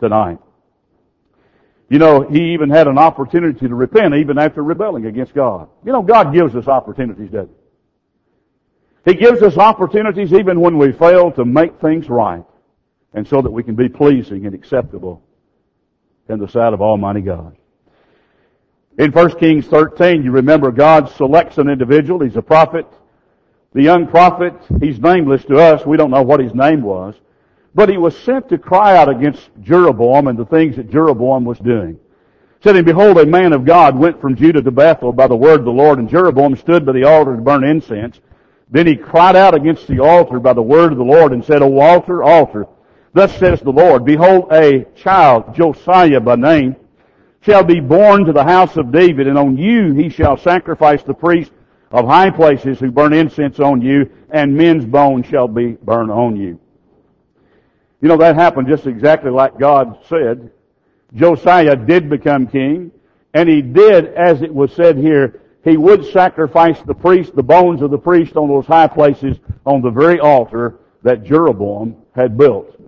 tonight. 0.00 0.38
You 1.88 1.98
know, 1.98 2.22
he 2.22 2.52
even 2.52 2.68
had 2.68 2.86
an 2.86 2.98
opportunity 2.98 3.66
to 3.66 3.74
repent 3.74 4.14
even 4.14 4.38
after 4.38 4.62
rebelling 4.62 5.06
against 5.06 5.34
God. 5.34 5.68
You 5.84 5.92
know, 5.92 6.02
God 6.02 6.34
gives 6.34 6.54
us 6.54 6.68
opportunities, 6.68 7.30
doesn't 7.30 7.48
he? 9.04 9.12
He 9.12 9.16
gives 9.16 9.40
us 9.42 9.56
opportunities 9.56 10.34
even 10.34 10.60
when 10.60 10.76
we 10.76 10.92
fail 10.92 11.32
to 11.32 11.44
make 11.44 11.80
things 11.80 12.10
right 12.10 12.44
and 13.14 13.26
so 13.26 13.40
that 13.40 13.50
we 13.50 13.62
can 13.62 13.74
be 13.74 13.88
pleasing 13.88 14.44
and 14.44 14.54
acceptable 14.54 15.22
in 16.28 16.38
the 16.38 16.48
sight 16.48 16.74
of 16.74 16.82
Almighty 16.82 17.22
God. 17.22 17.56
In 18.98 19.12
1 19.12 19.38
Kings 19.38 19.66
13, 19.66 20.24
you 20.24 20.32
remember 20.32 20.70
God 20.70 21.08
selects 21.10 21.56
an 21.56 21.70
individual. 21.70 22.20
He's 22.20 22.36
a 22.36 22.42
prophet. 22.42 22.86
The 23.72 23.82
young 23.82 24.08
prophet, 24.08 24.54
he's 24.80 24.98
nameless 24.98 25.44
to 25.44 25.56
us. 25.56 25.86
We 25.86 25.96
don't 25.96 26.10
know 26.10 26.22
what 26.22 26.40
his 26.40 26.52
name 26.52 26.82
was. 26.82 27.14
But 27.78 27.90
he 27.90 27.96
was 27.96 28.18
sent 28.18 28.48
to 28.48 28.58
cry 28.58 28.96
out 28.96 29.08
against 29.08 29.50
Jeroboam 29.62 30.26
and 30.26 30.36
the 30.36 30.44
things 30.46 30.74
that 30.74 30.90
Jeroboam 30.90 31.44
was 31.44 31.60
doing. 31.60 31.96
Said, 32.60 32.74
and 32.74 32.84
behold, 32.84 33.18
a 33.18 33.24
man 33.24 33.52
of 33.52 33.64
God 33.64 33.96
went 33.96 34.20
from 34.20 34.34
Judah 34.34 34.60
to 34.60 34.72
Bethel 34.72 35.12
by 35.12 35.28
the 35.28 35.36
word 35.36 35.60
of 35.60 35.64
the 35.64 35.70
Lord, 35.70 36.00
and 36.00 36.08
Jeroboam 36.08 36.56
stood 36.56 36.84
by 36.84 36.90
the 36.90 37.04
altar 37.04 37.36
to 37.36 37.40
burn 37.40 37.62
incense. 37.62 38.18
Then 38.68 38.88
he 38.88 38.96
cried 38.96 39.36
out 39.36 39.54
against 39.54 39.86
the 39.86 40.00
altar 40.00 40.40
by 40.40 40.54
the 40.54 40.60
word 40.60 40.90
of 40.90 40.98
the 40.98 41.04
Lord 41.04 41.32
and 41.32 41.44
said, 41.44 41.62
O 41.62 41.78
altar, 41.78 42.24
altar, 42.24 42.66
thus 43.12 43.38
says 43.38 43.60
the 43.60 43.70
Lord, 43.70 44.04
behold, 44.04 44.48
a 44.50 44.84
child, 44.96 45.54
Josiah 45.54 46.18
by 46.18 46.34
name, 46.34 46.74
shall 47.42 47.62
be 47.62 47.78
born 47.78 48.24
to 48.24 48.32
the 48.32 48.42
house 48.42 48.76
of 48.76 48.90
David, 48.90 49.28
and 49.28 49.38
on 49.38 49.56
you 49.56 49.92
he 49.92 50.08
shall 50.08 50.36
sacrifice 50.36 51.04
the 51.04 51.14
priest 51.14 51.52
of 51.92 52.08
high 52.08 52.30
places 52.30 52.80
who 52.80 52.90
burn 52.90 53.12
incense 53.12 53.60
on 53.60 53.80
you, 53.82 54.10
and 54.30 54.56
men's 54.56 54.84
bones 54.84 55.26
shall 55.26 55.46
be 55.46 55.74
burned 55.80 56.10
on 56.10 56.34
you. 56.34 56.58
You 58.00 58.08
know, 58.08 58.16
that 58.18 58.36
happened 58.36 58.68
just 58.68 58.86
exactly 58.86 59.30
like 59.30 59.58
God 59.58 59.98
said. 60.08 60.50
Josiah 61.14 61.74
did 61.74 62.08
become 62.08 62.46
king, 62.46 62.92
and 63.34 63.48
he 63.48 63.62
did, 63.62 64.06
as 64.14 64.42
it 64.42 64.54
was 64.54 64.72
said 64.72 64.96
here, 64.96 65.40
he 65.64 65.76
would 65.76 66.04
sacrifice 66.06 66.80
the 66.82 66.94
priest, 66.94 67.34
the 67.34 67.42
bones 67.42 67.82
of 67.82 67.90
the 67.90 67.98
priest 67.98 68.36
on 68.36 68.48
those 68.48 68.66
high 68.66 68.86
places 68.86 69.38
on 69.66 69.82
the 69.82 69.90
very 69.90 70.20
altar 70.20 70.78
that 71.02 71.24
Jeroboam 71.24 71.96
had 72.14 72.38
built. 72.38 72.80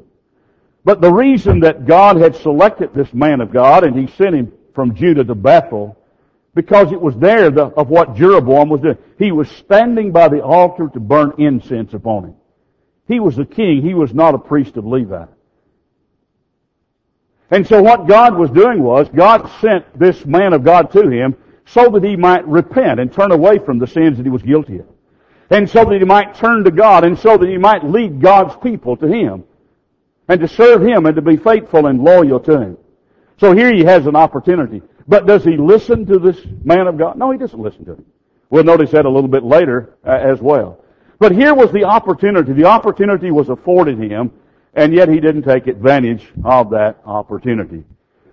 But 0.84 1.00
the 1.00 1.12
reason 1.12 1.60
that 1.60 1.86
God 1.86 2.16
had 2.16 2.36
selected 2.36 2.94
this 2.94 3.12
man 3.12 3.40
of 3.40 3.52
God 3.52 3.84
and 3.84 3.98
he 3.98 4.06
sent 4.16 4.34
him 4.34 4.52
from 4.74 4.94
Judah 4.94 5.24
to 5.24 5.34
Bethel 5.34 5.98
because 6.54 6.90
it 6.92 7.00
was 7.00 7.16
there 7.16 7.50
the, 7.50 7.66
of 7.66 7.88
what 7.88 8.14
Jeroboam 8.14 8.68
was 8.68 8.80
doing. 8.80 8.98
He 9.18 9.30
was 9.30 9.48
standing 9.50 10.10
by 10.10 10.28
the 10.28 10.42
altar 10.42 10.88
to 10.92 11.00
burn 11.00 11.34
incense 11.38 11.92
upon 11.92 12.24
him. 12.24 12.34
He 13.10 13.18
was 13.18 13.36
a 13.40 13.44
king. 13.44 13.82
He 13.82 13.92
was 13.92 14.14
not 14.14 14.36
a 14.36 14.38
priest 14.38 14.76
of 14.76 14.86
Levi. 14.86 15.24
And 17.50 17.66
so 17.66 17.82
what 17.82 18.06
God 18.06 18.36
was 18.38 18.50
doing 18.50 18.80
was, 18.80 19.08
God 19.08 19.50
sent 19.60 19.98
this 19.98 20.24
man 20.24 20.52
of 20.52 20.62
God 20.62 20.92
to 20.92 21.08
him 21.08 21.34
so 21.66 21.90
that 21.90 22.04
he 22.04 22.14
might 22.14 22.46
repent 22.46 23.00
and 23.00 23.12
turn 23.12 23.32
away 23.32 23.58
from 23.58 23.80
the 23.80 23.88
sins 23.88 24.16
that 24.16 24.22
he 24.22 24.30
was 24.30 24.42
guilty 24.42 24.78
of. 24.78 24.86
And 25.50 25.68
so 25.68 25.84
that 25.84 25.98
he 25.98 26.04
might 26.04 26.36
turn 26.36 26.62
to 26.62 26.70
God 26.70 27.02
and 27.02 27.18
so 27.18 27.36
that 27.36 27.48
he 27.48 27.58
might 27.58 27.82
lead 27.84 28.20
God's 28.20 28.54
people 28.62 28.96
to 28.98 29.08
him 29.08 29.42
and 30.28 30.40
to 30.40 30.46
serve 30.46 30.80
him 30.80 31.06
and 31.06 31.16
to 31.16 31.22
be 31.22 31.36
faithful 31.36 31.86
and 31.86 32.04
loyal 32.04 32.38
to 32.38 32.60
him. 32.60 32.78
So 33.40 33.56
here 33.56 33.74
he 33.74 33.82
has 33.82 34.06
an 34.06 34.14
opportunity. 34.14 34.82
But 35.08 35.26
does 35.26 35.42
he 35.42 35.56
listen 35.56 36.06
to 36.06 36.20
this 36.20 36.38
man 36.62 36.86
of 36.86 36.96
God? 36.96 37.18
No, 37.18 37.32
he 37.32 37.38
doesn't 37.38 37.58
listen 37.58 37.84
to 37.86 37.94
him. 37.94 38.04
We'll 38.50 38.62
notice 38.62 38.92
that 38.92 39.04
a 39.04 39.10
little 39.10 39.30
bit 39.30 39.42
later 39.42 39.96
uh, 40.06 40.10
as 40.10 40.40
well. 40.40 40.84
But 41.20 41.32
here 41.32 41.54
was 41.54 41.70
the 41.70 41.84
opportunity. 41.84 42.54
The 42.54 42.64
opportunity 42.64 43.30
was 43.30 43.50
afforded 43.50 43.98
him, 43.98 44.32
and 44.74 44.94
yet 44.94 45.10
he 45.10 45.20
didn't 45.20 45.42
take 45.42 45.66
advantage 45.66 46.32
of 46.44 46.70
that 46.70 46.98
opportunity. 47.04 47.84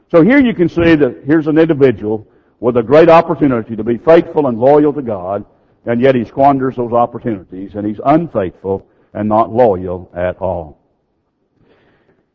So 0.10 0.24
here 0.24 0.40
you 0.40 0.54
can 0.54 0.70
see 0.70 0.96
that 0.96 1.24
here's 1.26 1.48
an 1.48 1.58
individual 1.58 2.26
with 2.62 2.78
a 2.78 2.82
great 2.84 3.10
opportunity 3.10 3.76
to 3.76 3.84
be 3.84 3.98
faithful 3.98 4.48
and 4.48 4.58
loyal 4.58 4.94
to 4.94 5.02
God, 5.02 5.46
and 5.86 6.02
yet 6.02 6.16
he 6.16 6.24
squanders 6.24 6.78
those 6.78 6.94
opportunities, 6.94 7.76
and 7.76 7.86
he's 7.86 8.00
unfaithful 8.06 8.88
and 9.14 9.28
not 9.28 9.52
loyal 9.52 10.10
at 10.16 10.38
all. 10.38 10.80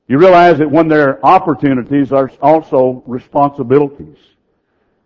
You 0.09 0.18
realize 0.18 0.59
that 0.59 0.71
when 0.71 0.87
there 0.87 1.09
are 1.09 1.25
opportunities, 1.25 2.11
there's 2.11 2.37
also 2.42 3.02
responsibilities. 3.06 4.18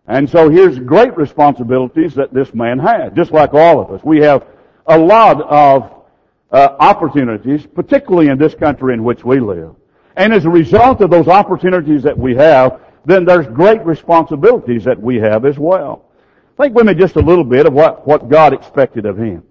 And 0.08 0.28
so 0.28 0.48
here's 0.48 0.80
great 0.80 1.16
responsibilities 1.16 2.16
that 2.16 2.34
this 2.34 2.52
man 2.52 2.80
had, 2.80 3.14
just 3.14 3.30
like 3.30 3.54
all 3.54 3.80
of 3.80 3.92
us. 3.92 4.02
We 4.02 4.18
have 4.18 4.44
a 4.86 4.98
lot 4.98 5.42
of 5.42 6.04
uh, 6.50 6.76
opportunities, 6.78 7.66
particularly 7.66 8.28
in 8.28 8.38
this 8.38 8.54
country 8.54 8.94
in 8.94 9.04
which 9.04 9.24
we 9.24 9.40
live. 9.40 9.74
And 10.16 10.32
as 10.32 10.44
a 10.44 10.50
result 10.50 11.00
of 11.00 11.10
those 11.10 11.28
opportunities 11.28 12.02
that 12.04 12.16
we 12.16 12.34
have, 12.36 12.80
then 13.04 13.24
there's 13.24 13.46
great 13.46 13.84
responsibilities 13.84 14.84
that 14.84 15.00
we 15.00 15.16
have 15.16 15.44
as 15.44 15.58
well. 15.58 16.04
Think 16.56 16.74
with 16.74 16.86
me 16.86 16.94
just 16.94 17.16
a 17.16 17.20
little 17.20 17.44
bit 17.44 17.66
of 17.66 17.72
what, 17.72 18.06
what 18.06 18.28
God 18.28 18.54
expected 18.54 19.04
of 19.04 19.18
him. 19.18 19.42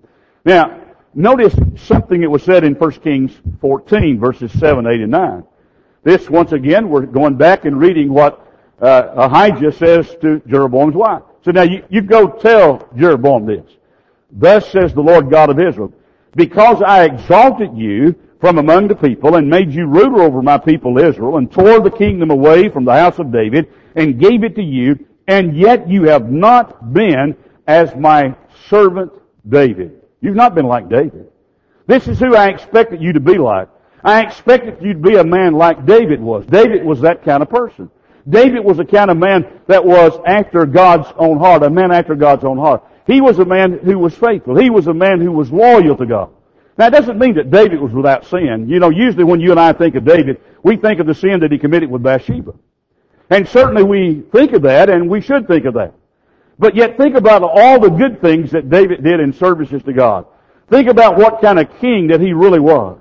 Now, 0.43 0.81
notice 1.13 1.55
something 1.75 2.21
that 2.21 2.29
was 2.29 2.43
said 2.43 2.63
in 2.63 2.73
1 2.73 2.91
Kings 2.93 3.31
14 3.61 4.19
verses 4.19 4.51
7, 4.59 4.87
8, 4.87 5.01
and 5.01 5.11
9. 5.11 5.43
This, 6.03 6.29
once 6.29 6.51
again, 6.51 6.89
we're 6.89 7.05
going 7.05 7.35
back 7.35 7.65
and 7.65 7.79
reading 7.79 8.11
what 8.11 8.41
uh, 8.81 9.09
Ahijah 9.15 9.71
says 9.71 10.15
to 10.21 10.41
Jeroboam's 10.47 10.95
wife. 10.95 11.23
So 11.43 11.51
now 11.51 11.63
you, 11.63 11.83
you 11.89 12.01
go 12.01 12.27
tell 12.27 12.89
Jeroboam 12.95 13.45
this. 13.45 13.65
Thus 14.35 14.69
says 14.69 14.93
the 14.93 15.01
Lord 15.01 15.31
God 15.31 15.49
of 15.49 15.59
Israel, 15.59 15.93
because 16.35 16.81
I 16.85 17.05
exalted 17.05 17.75
you 17.75 18.15
from 18.41 18.57
among 18.57 18.89
the 18.89 18.95
people 18.95 19.35
and 19.35 19.49
made 19.49 19.71
you 19.71 19.87
ruler 19.87 20.23
over 20.23 20.41
my 20.41 20.57
people 20.57 20.99
Israel 20.99 21.37
and 21.37 21.51
tore 21.51 21.79
the 21.79 21.89
kingdom 21.89 22.29
away 22.29 22.69
from 22.69 22.83
the 22.83 22.93
house 22.93 23.17
of 23.17 23.31
David 23.31 23.71
and 23.95 24.19
gave 24.19 24.43
it 24.43 24.55
to 24.55 24.61
you, 24.61 24.99
and 25.27 25.55
yet 25.55 25.89
you 25.89 26.03
have 26.03 26.29
not 26.29 26.93
been 26.93 27.35
as 27.65 27.95
my 27.95 28.35
servant 28.67 29.11
David. 29.47 30.01
You've 30.19 30.35
not 30.35 30.53
been 30.53 30.67
like 30.67 30.89
David. 30.89 31.27
This 31.87 32.07
is 32.07 32.19
who 32.19 32.35
I 32.35 32.49
expected 32.49 33.01
you 33.01 33.13
to 33.13 33.19
be 33.19 33.37
like. 33.37 33.69
I 34.03 34.21
expected 34.21 34.77
you 34.81 34.93
to 34.93 34.99
be 34.99 35.15
a 35.15 35.23
man 35.23 35.53
like 35.53 35.85
David 35.85 36.21
was. 36.21 36.45
David 36.45 36.83
was 36.83 37.01
that 37.01 37.23
kind 37.23 37.41
of 37.41 37.49
person. 37.49 37.89
David 38.27 38.63
was 38.63 38.77
the 38.77 38.85
kind 38.85 39.09
of 39.09 39.17
man 39.17 39.61
that 39.67 39.85
was 39.85 40.19
after 40.25 40.65
God's 40.65 41.07
own 41.17 41.37
heart, 41.37 41.63
a 41.63 41.69
man 41.69 41.91
after 41.91 42.15
God's 42.15 42.43
own 42.43 42.57
heart. 42.57 42.83
He 43.05 43.21
was 43.21 43.39
a 43.39 43.45
man 43.45 43.79
who 43.83 43.99
was 43.99 44.15
faithful. 44.15 44.57
He 44.57 44.69
was 44.69 44.87
a 44.87 44.93
man 44.93 45.21
who 45.21 45.31
was 45.31 45.51
loyal 45.51 45.95
to 45.97 46.05
God. 46.05 46.31
Now, 46.77 46.87
it 46.87 46.91
doesn't 46.91 47.17
mean 47.17 47.35
that 47.35 47.51
David 47.51 47.79
was 47.79 47.93
without 47.93 48.25
sin. 48.25 48.67
You 48.67 48.79
know, 48.79 48.89
usually 48.89 49.23
when 49.23 49.39
you 49.39 49.51
and 49.51 49.59
I 49.59 49.71
think 49.73 49.95
of 49.95 50.03
David, 50.03 50.41
we 50.63 50.75
think 50.75 50.99
of 50.99 51.07
the 51.07 51.15
sin 51.15 51.39
that 51.39 51.51
he 51.51 51.57
committed 51.57 51.89
with 51.89 52.03
Bathsheba. 52.03 52.53
And 53.29 53.47
certainly 53.47 53.83
we 53.83 54.23
think 54.31 54.53
of 54.53 54.63
that, 54.63 54.89
and 54.89 55.09
we 55.09 55.21
should 55.21 55.47
think 55.47 55.65
of 55.65 55.75
that. 55.75 55.93
But 56.59 56.75
yet 56.75 56.97
think 56.97 57.15
about 57.15 57.43
all 57.43 57.79
the 57.79 57.89
good 57.89 58.21
things 58.21 58.51
that 58.51 58.69
David 58.69 59.03
did 59.03 59.19
in 59.19 59.33
services 59.33 59.83
to 59.83 59.93
God. 59.93 60.25
Think 60.69 60.89
about 60.89 61.17
what 61.17 61.41
kind 61.41 61.59
of 61.59 61.69
king 61.79 62.07
that 62.07 62.19
he 62.19 62.33
really 62.33 62.59
was. 62.59 62.99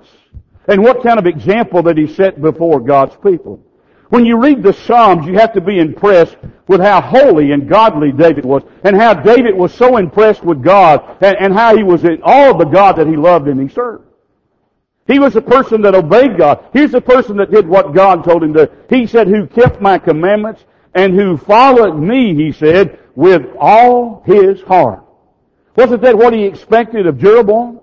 And 0.67 0.83
what 0.83 1.03
kind 1.03 1.19
of 1.19 1.25
example 1.25 1.83
that 1.83 1.97
he 1.97 2.07
set 2.07 2.41
before 2.41 2.79
God's 2.79 3.15
people. 3.17 3.64
When 4.09 4.25
you 4.25 4.37
read 4.37 4.61
the 4.61 4.73
Psalms, 4.73 5.25
you 5.25 5.33
have 5.35 5.53
to 5.53 5.61
be 5.61 5.79
impressed 5.79 6.37
with 6.67 6.81
how 6.81 7.01
holy 7.01 7.51
and 7.51 7.69
godly 7.69 8.11
David 8.11 8.45
was, 8.45 8.63
and 8.83 8.95
how 8.95 9.13
David 9.13 9.55
was 9.55 9.73
so 9.73 9.97
impressed 9.97 10.43
with 10.43 10.63
God, 10.63 11.17
and, 11.21 11.35
and 11.39 11.53
how 11.53 11.75
he 11.75 11.83
was 11.83 12.03
in 12.03 12.21
all 12.23 12.51
of 12.51 12.57
the 12.59 12.65
God 12.65 12.97
that 12.97 13.07
he 13.07 13.15
loved 13.15 13.47
and 13.47 13.59
he 13.59 13.67
served. 13.67 14.05
He 15.07 15.19
was 15.19 15.35
a 15.35 15.41
person 15.41 15.81
that 15.83 15.93
obeyed 15.93 16.37
God. 16.37 16.65
Here's 16.73 16.93
a 16.95 17.01
person 17.01 17.37
that 17.37 17.51
did 17.51 17.67
what 17.67 17.93
God 17.93 18.23
told 18.23 18.43
him 18.43 18.53
to. 18.53 18.71
He 18.89 19.05
said, 19.05 19.27
who 19.27 19.45
kept 19.45 19.79
my 19.79 19.99
commandments 19.99 20.63
and 20.95 21.13
who 21.13 21.37
followed 21.37 21.95
me, 21.95 22.33
he 22.33 22.51
said, 22.51 22.99
with 23.13 23.45
all 23.59 24.23
his 24.25 24.61
heart. 24.61 25.03
Wasn't 25.75 26.01
that 26.01 26.17
what 26.17 26.33
he 26.33 26.45
expected 26.45 27.05
of 27.05 27.19
Jeroboam? 27.19 27.81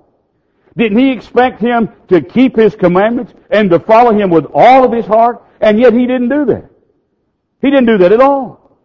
Didn't 0.77 0.99
he 0.99 1.13
expect 1.13 1.61
him 1.61 1.91
to 2.09 2.23
keep 2.23 2.57
his 2.57 2.75
commandments 2.75 3.35
and 3.51 3.71
to 3.71 3.79
follow 3.79 4.13
him 4.13 4.31
with 4.31 4.47
all 4.53 4.85
of 4.85 4.93
his 4.93 5.07
heart? 5.07 5.45
And 5.63 5.79
yet 5.79 5.95
he 5.95 6.07
didn't 6.07 6.29
do 6.29 6.45
that. 6.47 6.71
He 7.63 7.71
didn't 7.71 7.87
do 7.87 7.99
that 7.99 8.13
at 8.13 8.21
all. 8.21 8.77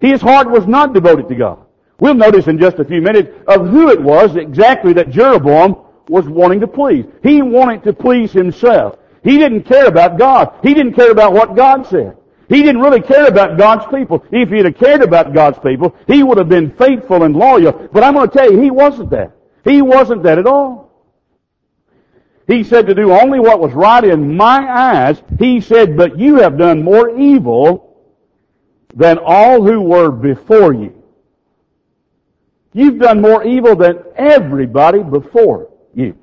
His 0.00 0.20
heart 0.20 0.50
was 0.50 0.66
not 0.66 0.92
devoted 0.92 1.28
to 1.28 1.34
God. 1.36 1.60
We'll 1.98 2.14
notice 2.14 2.48
in 2.48 2.58
just 2.58 2.78
a 2.78 2.84
few 2.84 3.00
minutes 3.00 3.30
of 3.46 3.68
who 3.68 3.88
it 3.88 4.02
was 4.02 4.36
exactly 4.36 4.92
that 4.94 5.10
Jeroboam 5.10 5.76
was 6.08 6.28
wanting 6.28 6.60
to 6.60 6.66
please. 6.66 7.06
He 7.22 7.40
wanted 7.40 7.84
to 7.84 7.92
please 7.92 8.32
himself. 8.32 8.98
He 9.22 9.38
didn't 9.38 9.62
care 9.62 9.86
about 9.86 10.18
God. 10.18 10.58
He 10.62 10.74
didn't 10.74 10.94
care 10.94 11.10
about 11.10 11.32
what 11.32 11.56
God 11.56 11.86
said. 11.86 12.16
He 12.48 12.62
didn't 12.62 12.82
really 12.82 13.00
care 13.00 13.26
about 13.26 13.56
God's 13.56 13.86
people. 13.86 14.24
If 14.30 14.50
he'd 14.50 14.66
have 14.66 14.76
cared 14.76 15.02
about 15.02 15.32
God's 15.32 15.58
people, 15.60 15.96
he 16.06 16.22
would 16.22 16.38
have 16.38 16.48
been 16.48 16.76
faithful 16.76 17.22
and 17.22 17.34
loyal. 17.34 17.88
But 17.92 18.04
I'm 18.04 18.14
going 18.14 18.28
to 18.28 18.36
tell 18.36 18.52
you, 18.52 18.60
he 18.60 18.70
wasn't 18.70 19.10
that. 19.10 19.32
He 19.64 19.82
wasn't 19.82 20.22
that 20.24 20.38
at 20.38 20.46
all. 20.46 20.85
He 22.46 22.62
said 22.62 22.86
to 22.86 22.94
do 22.94 23.12
only 23.12 23.40
what 23.40 23.60
was 23.60 23.72
right 23.72 24.04
in 24.04 24.36
my 24.36 24.70
eyes. 24.70 25.20
He 25.38 25.60
said, 25.60 25.96
but 25.96 26.18
you 26.18 26.36
have 26.36 26.56
done 26.56 26.82
more 26.82 27.18
evil 27.18 28.04
than 28.94 29.18
all 29.18 29.62
who 29.62 29.80
were 29.80 30.12
before 30.12 30.72
you. 30.72 31.02
You've 32.72 32.98
done 32.98 33.20
more 33.20 33.44
evil 33.44 33.74
than 33.74 33.98
everybody 34.14 35.02
before 35.02 35.70
you. 35.94 36.16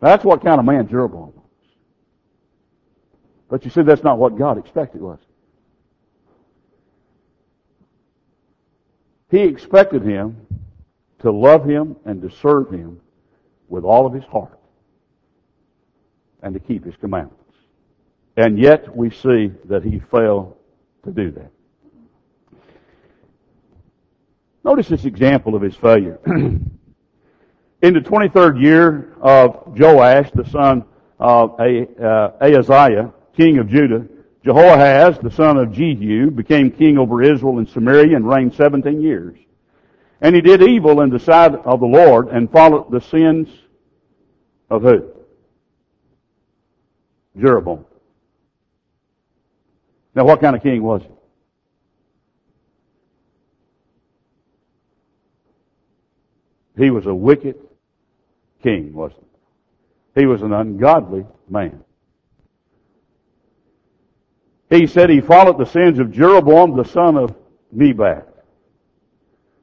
That's 0.00 0.24
what 0.24 0.44
kind 0.44 0.58
of 0.58 0.66
man 0.66 0.88
Jeroboam 0.88 1.32
was. 1.34 1.44
But 3.48 3.64
you 3.64 3.70
see, 3.70 3.82
that's 3.82 4.02
not 4.02 4.18
what 4.18 4.36
God 4.36 4.58
expected, 4.58 5.00
was 5.00 5.18
He 9.30 9.40
expected 9.40 10.02
him 10.02 10.36
to 11.20 11.30
love 11.30 11.64
him 11.64 11.96
and 12.04 12.20
to 12.22 12.30
serve 12.30 12.70
him 12.70 13.00
with 13.68 13.84
all 13.84 14.06
of 14.06 14.12
his 14.12 14.24
heart 14.24 14.57
and 16.42 16.54
to 16.54 16.60
keep 16.60 16.84
his 16.84 16.94
commandments. 16.96 17.36
And 18.36 18.58
yet 18.58 18.96
we 18.96 19.10
see 19.10 19.52
that 19.64 19.82
he 19.82 20.00
failed 20.10 20.56
to 21.04 21.10
do 21.10 21.30
that. 21.32 21.50
Notice 24.64 24.88
this 24.88 25.04
example 25.04 25.54
of 25.54 25.62
his 25.62 25.74
failure. 25.74 26.20
In 26.26 26.70
the 27.80 28.00
23rd 28.00 28.62
year 28.62 29.14
of 29.20 29.78
Joash, 29.78 30.30
the 30.32 30.44
son 30.50 30.84
of 31.18 31.58
uh, 31.58 32.30
Ahaziah, 32.40 33.12
king 33.36 33.58
of 33.58 33.68
Judah, 33.68 34.06
Jehoahaz, 34.44 35.18
the 35.18 35.30
son 35.30 35.56
of 35.56 35.72
Jehu, 35.72 36.30
became 36.30 36.70
king 36.70 36.98
over 36.98 37.22
Israel 37.22 37.58
and 37.58 37.68
Samaria 37.68 38.16
and 38.16 38.28
reigned 38.28 38.54
17 38.54 39.00
years. 39.00 39.38
And 40.20 40.34
he 40.34 40.40
did 40.40 40.62
evil 40.62 41.00
in 41.00 41.10
the 41.10 41.18
sight 41.18 41.54
of 41.54 41.80
the 41.80 41.86
Lord 41.86 42.28
and 42.28 42.50
followed 42.50 42.90
the 42.90 43.00
sins 43.00 43.48
of 44.70 44.82
who? 44.82 45.17
Jeroboam. 47.38 47.84
Now, 50.14 50.24
what 50.24 50.40
kind 50.40 50.56
of 50.56 50.62
king 50.62 50.82
was 50.82 51.02
he? 51.02 51.08
He 56.84 56.90
was 56.90 57.06
a 57.06 57.14
wicked 57.14 57.56
king, 58.62 58.92
wasn't 58.92 59.24
he? 60.14 60.20
He 60.20 60.26
was 60.26 60.42
an 60.42 60.52
ungodly 60.52 61.24
man. 61.48 61.84
He 64.70 64.86
said 64.86 65.08
he 65.08 65.20
followed 65.20 65.58
the 65.58 65.64
sins 65.64 65.98
of 65.98 66.12
Jeroboam, 66.12 66.76
the 66.76 66.84
son 66.84 67.16
of 67.16 67.34
Nebat, 67.72 68.28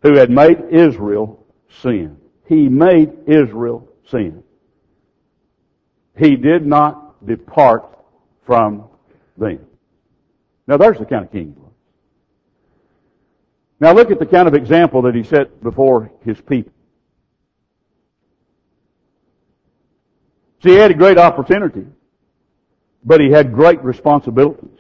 who 0.02 0.18
had 0.18 0.30
made 0.30 0.58
Israel 0.72 1.46
sin. 1.82 2.18
He 2.48 2.70
made 2.70 3.12
Israel 3.28 3.88
sin. 4.10 4.44
He 6.18 6.36
did 6.36 6.66
not 6.66 7.05
depart 7.26 7.98
from 8.46 8.86
them. 9.38 9.60
Now 10.68 10.78
there's 10.78 10.98
the 10.98 11.06
kind 11.06 11.26
of 11.26 11.32
king. 11.32 11.56
Now 13.80 13.94
look 13.94 14.12
at 14.12 14.20
the 14.20 14.26
kind 14.26 14.48
of 14.48 14.54
example 14.54 15.02
that 15.04 15.16
he 15.16 15.24
set 15.24 15.62
before 15.62 16.12
his 16.24 16.40
people. 16.42 16.72
See, 20.64 20.72
he 20.72 20.78
had 20.78 20.92
a 20.92 20.96
great 20.96 21.18
opportunity, 21.18 21.86
but 23.04 23.22
he 23.22 23.30
had 23.30 23.54
great 23.54 23.84
responsibilities. 23.84 24.80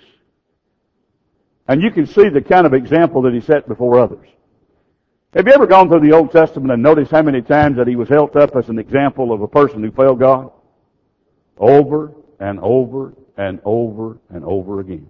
And 1.67 1.81
you 1.81 1.91
can 1.91 2.07
see 2.07 2.29
the 2.29 2.41
kind 2.41 2.65
of 2.65 2.73
example 2.73 3.21
that 3.23 3.33
he 3.33 3.41
set 3.41 3.67
before 3.67 3.99
others. 3.99 4.27
Have 5.35 5.47
you 5.47 5.53
ever 5.53 5.67
gone 5.67 5.89
through 5.89 5.99
the 5.99 6.13
Old 6.13 6.31
Testament 6.31 6.71
and 6.71 6.81
noticed 6.81 7.11
how 7.11 7.21
many 7.21 7.41
times 7.41 7.75
that 7.77 7.87
he 7.87 7.95
was 7.95 8.07
held 8.07 8.35
up 8.37 8.55
as 8.55 8.69
an 8.69 8.79
example 8.79 9.33
of 9.33 9.41
a 9.41 9.47
person 9.47 9.83
who 9.83 9.91
failed 9.91 10.19
God? 10.19 10.51
Over 11.57 12.13
and 12.39 12.60
over 12.60 13.13
and 13.38 13.60
over 13.65 14.18
and 14.30 14.44
over 14.44 14.80
again. 14.80 15.10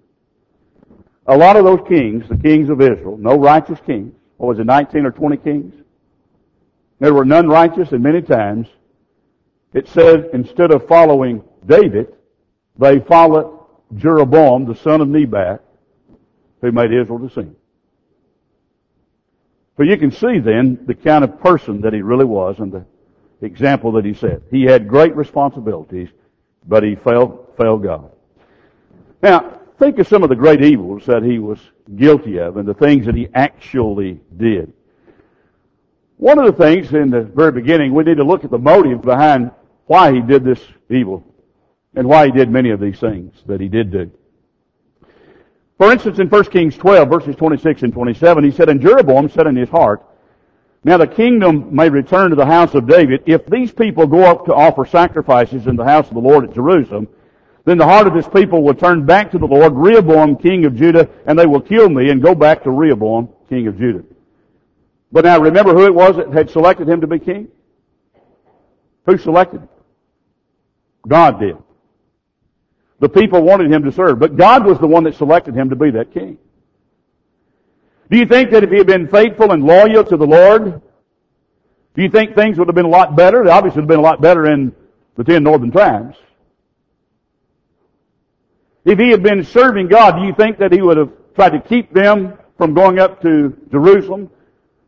A 1.27 1.35
lot 1.35 1.55
of 1.55 1.65
those 1.65 1.79
kings, 1.87 2.27
the 2.29 2.37
kings 2.37 2.69
of 2.69 2.81
Israel, 2.81 3.17
no 3.17 3.35
righteous 3.35 3.79
kings, 3.85 4.13
what 4.37 4.47
was 4.47 4.59
it, 4.59 4.65
19 4.65 5.05
or 5.05 5.11
20 5.11 5.37
kings? 5.37 5.73
There 6.99 7.13
were 7.13 7.25
none 7.25 7.47
righteous 7.47 7.91
and 7.91 8.03
many 8.03 8.21
times 8.21 8.67
it 9.73 9.87
said 9.89 10.29
instead 10.33 10.71
of 10.71 10.87
following 10.87 11.43
David, 11.65 12.13
they 12.77 12.99
followed 12.99 13.59
Jeroboam, 13.95 14.65
the 14.65 14.75
son 14.75 15.01
of 15.01 15.09
Nebat, 15.09 15.61
who 16.61 16.71
made 16.71 16.93
Israel 16.93 17.19
to 17.19 17.29
sin. 17.29 17.55
But 19.75 19.87
you 19.87 19.97
can 19.97 20.11
see 20.11 20.39
then 20.39 20.85
the 20.85 20.95
kind 20.95 21.23
of 21.23 21.39
person 21.41 21.81
that 21.81 21.93
he 21.93 22.01
really 22.01 22.25
was 22.25 22.59
and 22.59 22.71
the 22.71 22.85
example 23.41 23.91
that 23.93 24.05
he 24.05 24.13
set. 24.13 24.41
He 24.49 24.63
had 24.63 24.87
great 24.87 25.15
responsibilities, 25.15 26.09
but 26.67 26.83
he 26.83 26.95
failed, 26.95 27.53
failed 27.57 27.83
God. 27.83 28.11
Now, 29.21 29.59
think 29.79 29.99
of 29.99 30.07
some 30.07 30.23
of 30.23 30.29
the 30.29 30.35
great 30.35 30.63
evils 30.63 31.05
that 31.05 31.23
he 31.23 31.39
was 31.39 31.59
guilty 31.95 32.39
of 32.39 32.57
and 32.57 32.67
the 32.67 32.73
things 32.73 33.05
that 33.05 33.15
he 33.15 33.27
actually 33.33 34.19
did. 34.37 34.73
One 36.17 36.39
of 36.39 36.45
the 36.45 36.63
things 36.63 36.93
in 36.93 37.09
the 37.09 37.21
very 37.21 37.51
beginning, 37.51 37.93
we 37.93 38.03
need 38.03 38.17
to 38.17 38.23
look 38.23 38.43
at 38.43 38.51
the 38.51 38.57
motive 38.57 39.01
behind 39.01 39.51
why 39.87 40.13
he 40.13 40.21
did 40.21 40.43
this 40.43 40.61
evil 40.89 41.23
and 41.95 42.07
why 42.07 42.27
he 42.27 42.31
did 42.31 42.49
many 42.49 42.69
of 42.69 42.79
these 42.79 42.99
things 42.99 43.33
that 43.45 43.59
he 43.59 43.67
did 43.67 43.91
do. 43.91 44.11
For 45.77 45.91
instance, 45.91 46.19
in 46.19 46.29
1 46.29 46.43
Kings 46.45 46.77
12, 46.77 47.09
verses 47.09 47.35
26 47.35 47.83
and 47.83 47.93
27, 47.93 48.43
he 48.43 48.51
said, 48.51 48.69
And 48.69 48.79
Jeroboam 48.79 49.29
said 49.29 49.45
in 49.45 49.57
his 49.57 49.69
heart, 49.69 50.05
Now 50.85 50.97
the 50.97 51.07
kingdom 51.07 51.75
may 51.75 51.89
return 51.89 52.29
to 52.29 52.35
the 52.35 52.45
house 52.45 52.75
of 52.75 52.87
David. 52.87 53.23
If 53.25 53.47
these 53.47 53.71
people 53.71 54.05
go 54.05 54.21
up 54.21 54.45
to 54.45 54.53
offer 54.53 54.85
sacrifices 54.85 55.65
in 55.65 55.75
the 55.75 55.83
house 55.83 56.07
of 56.07 56.13
the 56.13 56.19
Lord 56.19 56.43
at 56.43 56.53
Jerusalem, 56.53 57.07
then 57.65 57.79
the 57.79 57.85
heart 57.85 58.05
of 58.05 58.13
this 58.13 58.27
people 58.27 58.61
will 58.61 58.75
turn 58.75 59.03
back 59.03 59.31
to 59.31 59.39
the 59.39 59.47
Lord, 59.47 59.73
Rehoboam, 59.73 60.35
king 60.35 60.63
of 60.65 60.75
Judah, 60.75 61.09
and 61.25 61.39
they 61.39 61.47
will 61.47 61.59
kill 61.59 61.89
me 61.89 62.11
and 62.11 62.21
go 62.21 62.35
back 62.35 62.63
to 62.63 62.69
Rehoboam, 62.69 63.29
king 63.49 63.65
of 63.65 63.79
Judah. 63.79 64.03
But 65.11 65.25
now 65.25 65.39
remember 65.39 65.73
who 65.73 65.85
it 65.85 65.95
was 65.95 66.17
that 66.17 66.31
had 66.31 66.51
selected 66.51 66.87
him 66.87 67.01
to 67.01 67.07
be 67.07 67.17
king? 67.17 67.47
Who 69.07 69.17
selected 69.17 69.61
him? 69.61 69.69
God 71.07 71.39
did. 71.39 71.57
The 72.99 73.09
people 73.09 73.41
wanted 73.41 73.71
him 73.71 73.83
to 73.85 73.91
serve, 73.91 74.19
but 74.19 74.37
God 74.37 74.63
was 74.63 74.77
the 74.77 74.87
one 74.87 75.03
that 75.05 75.15
selected 75.15 75.55
him 75.55 75.71
to 75.71 75.75
be 75.75 75.89
that 75.91 76.13
king. 76.13 76.37
Do 78.09 78.17
you 78.17 78.25
think 78.25 78.51
that 78.51 78.63
if 78.63 78.69
he 78.69 78.77
had 78.77 78.87
been 78.87 79.07
faithful 79.07 79.51
and 79.51 79.63
loyal 79.63 80.03
to 80.03 80.17
the 80.17 80.27
Lord, 80.27 80.81
do 81.95 82.01
you 82.03 82.09
think 82.09 82.35
things 82.35 82.57
would 82.57 82.67
have 82.67 82.75
been 82.75 82.85
a 82.85 82.89
lot 82.89 83.15
better? 83.15 83.43
They 83.43 83.49
obviously 83.49 83.81
would 83.81 83.89
have 83.89 83.97
been 83.97 83.99
a 83.99 84.03
lot 84.03 84.21
better 84.21 84.45
in 84.51 84.75
the 85.15 85.23
ten 85.23 85.43
northern 85.43 85.71
tribes. 85.71 86.17
If 88.83 88.99
he 88.99 89.09
had 89.09 89.23
been 89.23 89.43
serving 89.43 89.87
God, 89.87 90.19
do 90.19 90.25
you 90.25 90.33
think 90.33 90.59
that 90.59 90.71
he 90.71 90.81
would 90.81 90.97
have 90.97 91.11
tried 91.35 91.49
to 91.49 91.59
keep 91.59 91.91
them 91.93 92.37
from 92.57 92.73
going 92.73 92.99
up 92.99 93.21
to 93.23 93.57
Jerusalem 93.71 94.29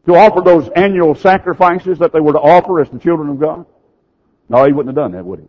to 0.05 0.15
offer 0.15 0.41
those 0.41 0.69
annual 0.75 1.15
sacrifices 1.15 1.97
that 2.00 2.13
they 2.13 2.19
were 2.19 2.33
to 2.33 2.39
offer 2.39 2.79
as 2.79 2.89
the 2.89 3.00
children 3.00 3.29
of 3.29 3.39
God? 3.39 3.65
No, 4.50 4.63
he 4.65 4.71
wouldn't 4.71 4.95
have 4.95 5.03
done 5.03 5.13
that, 5.13 5.25
would 5.25 5.39
he? 5.39 5.45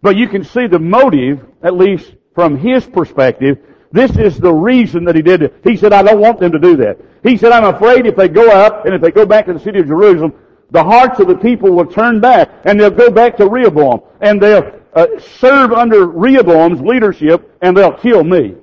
But 0.00 0.16
you 0.16 0.28
can 0.28 0.44
see 0.44 0.68
the 0.68 0.78
motive, 0.78 1.44
at 1.62 1.74
least 1.74 2.14
from 2.34 2.56
his 2.56 2.86
perspective. 2.86 3.58
This 3.96 4.14
is 4.18 4.38
the 4.38 4.52
reason 4.52 5.04
that 5.04 5.16
he 5.16 5.22
did 5.22 5.40
it. 5.40 5.54
He 5.64 5.74
said, 5.74 5.94
I 5.94 6.02
don't 6.02 6.20
want 6.20 6.38
them 6.38 6.52
to 6.52 6.58
do 6.58 6.76
that. 6.76 6.98
He 7.22 7.38
said, 7.38 7.50
I'm 7.50 7.74
afraid 7.74 8.04
if 8.04 8.14
they 8.14 8.28
go 8.28 8.50
up 8.50 8.84
and 8.84 8.94
if 8.94 9.00
they 9.00 9.10
go 9.10 9.24
back 9.24 9.46
to 9.46 9.54
the 9.54 9.58
city 9.58 9.78
of 9.78 9.86
Jerusalem, 9.86 10.34
the 10.70 10.84
hearts 10.84 11.18
of 11.18 11.28
the 11.28 11.34
people 11.34 11.70
will 11.70 11.86
turn 11.86 12.20
back 12.20 12.50
and 12.66 12.78
they'll 12.78 12.90
go 12.90 13.10
back 13.10 13.38
to 13.38 13.48
Rehoboam 13.48 14.02
and 14.20 14.38
they'll 14.38 14.70
uh, 14.92 15.06
serve 15.18 15.72
under 15.72 16.06
Rehoboam's 16.08 16.82
leadership 16.82 17.56
and 17.62 17.74
they'll 17.74 17.96
kill 17.96 18.22
me. 18.22 18.56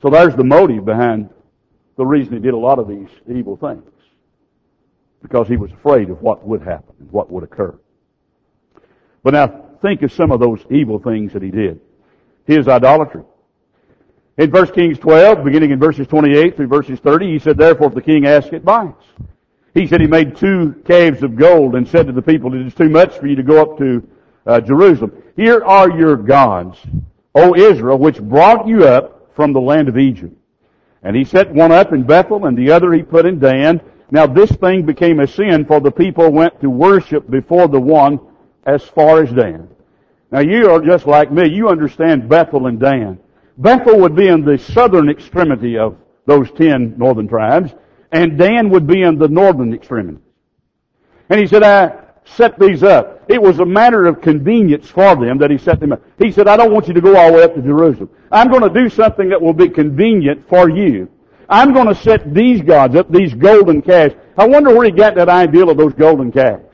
So 0.00 0.08
there's 0.08 0.34
the 0.34 0.44
motive 0.44 0.86
behind 0.86 1.28
the 1.98 2.06
reason 2.06 2.32
he 2.32 2.40
did 2.40 2.54
a 2.54 2.56
lot 2.56 2.78
of 2.78 2.88
these 2.88 3.08
evil 3.28 3.58
things 3.58 3.84
because 5.20 5.46
he 5.46 5.58
was 5.58 5.72
afraid 5.72 6.08
of 6.08 6.22
what 6.22 6.42
would 6.48 6.62
happen 6.62 6.94
and 7.00 7.12
what 7.12 7.30
would 7.30 7.44
occur. 7.44 7.78
But 9.22 9.34
now 9.34 9.65
think 9.80 10.02
of 10.02 10.12
some 10.12 10.30
of 10.30 10.40
those 10.40 10.60
evil 10.70 10.98
things 10.98 11.32
that 11.32 11.42
he 11.42 11.50
did. 11.50 11.80
His 12.46 12.68
idolatry. 12.68 13.22
In 14.38 14.50
1 14.50 14.72
Kings 14.72 14.98
12, 14.98 15.44
beginning 15.44 15.70
in 15.70 15.78
verses 15.78 16.06
28 16.06 16.56
through 16.56 16.66
verses 16.66 17.00
30, 17.00 17.32
he 17.32 17.38
said, 17.38 17.56
Therefore 17.56 17.88
if 17.88 17.94
the 17.94 18.02
king 18.02 18.26
asked 18.26 18.52
it, 18.52 18.64
buys. 18.64 18.92
He 19.72 19.86
said 19.86 20.00
he 20.00 20.06
made 20.06 20.36
two 20.36 20.82
calves 20.86 21.22
of 21.22 21.36
gold 21.36 21.74
and 21.74 21.88
said 21.88 22.06
to 22.06 22.12
the 22.12 22.22
people, 22.22 22.54
It 22.54 22.66
is 22.66 22.74
too 22.74 22.88
much 22.88 23.18
for 23.18 23.26
you 23.26 23.36
to 23.36 23.42
go 23.42 23.60
up 23.60 23.78
to 23.78 24.06
uh, 24.46 24.60
Jerusalem. 24.60 25.22
Here 25.36 25.64
are 25.64 25.90
your 25.90 26.16
gods, 26.16 26.78
O 27.34 27.54
Israel, 27.54 27.98
which 27.98 28.20
brought 28.20 28.66
you 28.66 28.86
up 28.86 29.30
from 29.34 29.52
the 29.52 29.60
land 29.60 29.88
of 29.88 29.98
Egypt. 29.98 30.34
And 31.02 31.14
he 31.14 31.24
set 31.24 31.52
one 31.52 31.72
up 31.72 31.92
in 31.92 32.02
Bethel 32.02 32.46
and 32.46 32.56
the 32.56 32.70
other 32.70 32.92
he 32.92 33.02
put 33.02 33.26
in 33.26 33.38
Dan. 33.38 33.80
Now 34.10 34.26
this 34.26 34.50
thing 34.50 34.84
became 34.84 35.20
a 35.20 35.26
sin 35.26 35.64
for 35.64 35.80
the 35.80 35.90
people 35.90 36.30
went 36.30 36.60
to 36.60 36.70
worship 36.70 37.30
before 37.30 37.68
the 37.68 37.80
one 37.80 38.18
as 38.66 38.82
far 38.82 39.22
as 39.22 39.32
Dan. 39.32 39.68
Now 40.30 40.40
you 40.40 40.70
are 40.70 40.80
just 40.80 41.06
like 41.06 41.32
me. 41.32 41.48
You 41.48 41.68
understand 41.68 42.28
Bethel 42.28 42.66
and 42.66 42.78
Dan. 42.78 43.18
Bethel 43.58 43.98
would 44.00 44.14
be 44.14 44.28
in 44.28 44.44
the 44.44 44.58
southern 44.58 45.08
extremity 45.08 45.78
of 45.78 45.96
those 46.26 46.50
ten 46.50 46.94
northern 46.98 47.28
tribes, 47.28 47.72
and 48.12 48.36
Dan 48.36 48.68
would 48.70 48.86
be 48.86 49.02
in 49.02 49.18
the 49.18 49.28
northern 49.28 49.72
extremity. 49.72 50.18
And 51.30 51.40
he 51.40 51.46
said, 51.46 51.62
I 51.62 52.04
set 52.24 52.58
these 52.58 52.82
up. 52.82 53.24
It 53.28 53.40
was 53.40 53.60
a 53.60 53.64
matter 53.64 54.06
of 54.06 54.20
convenience 54.20 54.88
for 54.88 55.14
them 55.16 55.38
that 55.38 55.50
he 55.50 55.58
set 55.58 55.80
them 55.80 55.92
up. 55.92 56.02
He 56.18 56.30
said, 56.32 56.48
I 56.48 56.56
don't 56.56 56.72
want 56.72 56.88
you 56.88 56.94
to 56.94 57.00
go 57.00 57.16
all 57.16 57.30
the 57.30 57.38
way 57.38 57.42
up 57.44 57.54
to 57.54 57.62
Jerusalem. 57.62 58.10
I'm 58.30 58.50
going 58.50 58.62
to 58.62 58.68
do 58.70 58.88
something 58.90 59.28
that 59.28 59.40
will 59.40 59.52
be 59.52 59.68
convenient 59.68 60.48
for 60.48 60.68
you. 60.68 61.08
I'm 61.48 61.72
going 61.72 61.86
to 61.86 61.94
set 61.94 62.34
these 62.34 62.60
gods 62.62 62.96
up, 62.96 63.10
these 63.10 63.32
golden 63.32 63.80
calves. 63.80 64.16
I 64.36 64.46
wonder 64.46 64.74
where 64.74 64.84
he 64.84 64.90
got 64.90 65.14
that 65.14 65.28
idea 65.28 65.64
of 65.64 65.76
those 65.76 65.94
golden 65.94 66.32
calves. 66.32 66.64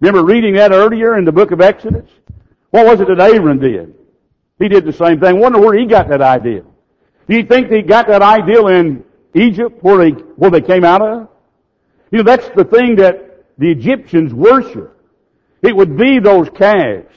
Remember 0.00 0.24
reading 0.24 0.54
that 0.54 0.72
earlier 0.72 1.18
in 1.18 1.24
the 1.24 1.32
book 1.32 1.50
of 1.50 1.60
Exodus? 1.60 2.08
What 2.70 2.86
was 2.86 3.00
it 3.00 3.08
that 3.08 3.20
Aaron 3.20 3.58
did? 3.58 3.94
He 4.58 4.68
did 4.68 4.84
the 4.84 4.92
same 4.92 5.20
thing. 5.20 5.38
Wonder 5.38 5.58
where 5.58 5.76
he 5.76 5.86
got 5.86 6.08
that 6.08 6.22
idea. 6.22 6.62
Do 7.28 7.36
you 7.36 7.44
think 7.44 7.70
he 7.70 7.82
got 7.82 8.06
that 8.08 8.22
idea 8.22 8.64
in 8.66 9.04
Egypt 9.34 9.82
where 9.82 9.98
they, 9.98 10.10
where 10.10 10.50
they 10.50 10.60
came 10.60 10.84
out 10.84 11.02
of? 11.02 11.28
You 12.10 12.18
know, 12.18 12.24
that's 12.24 12.48
the 12.56 12.64
thing 12.64 12.96
that 12.96 13.44
the 13.58 13.70
Egyptians 13.70 14.32
worship. 14.32 14.96
It 15.62 15.76
would 15.76 15.96
be 15.96 16.18
those 16.18 16.48
calves. 16.50 17.14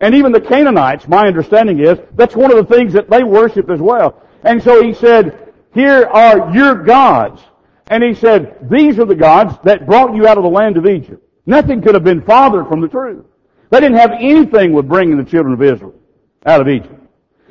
And 0.00 0.14
even 0.14 0.32
the 0.32 0.40
Canaanites, 0.40 1.08
my 1.08 1.26
understanding 1.26 1.78
is, 1.78 1.98
that's 2.14 2.36
one 2.36 2.50
of 2.50 2.56
the 2.56 2.74
things 2.74 2.92
that 2.92 3.08
they 3.08 3.22
worship 3.22 3.70
as 3.70 3.80
well. 3.80 4.22
And 4.42 4.62
so 4.62 4.82
he 4.82 4.92
said, 4.94 5.52
here 5.72 6.04
are 6.06 6.54
your 6.54 6.74
gods. 6.74 7.40
And 7.86 8.02
he 8.02 8.14
said, 8.14 8.68
these 8.70 8.98
are 8.98 9.06
the 9.06 9.14
gods 9.14 9.54
that 9.64 9.86
brought 9.86 10.14
you 10.14 10.26
out 10.26 10.36
of 10.36 10.44
the 10.44 10.50
land 10.50 10.76
of 10.76 10.86
Egypt. 10.86 11.22
Nothing 11.46 11.82
could 11.82 11.94
have 11.94 12.04
been 12.04 12.22
farther 12.22 12.64
from 12.64 12.80
the 12.80 12.88
truth. 12.88 13.24
They 13.70 13.80
didn't 13.80 13.98
have 13.98 14.12
anything 14.12 14.72
with 14.72 14.88
bringing 14.88 15.16
the 15.16 15.24
children 15.24 15.54
of 15.54 15.62
Israel 15.62 15.94
out 16.46 16.60
of 16.60 16.68
Egypt. 16.68 17.00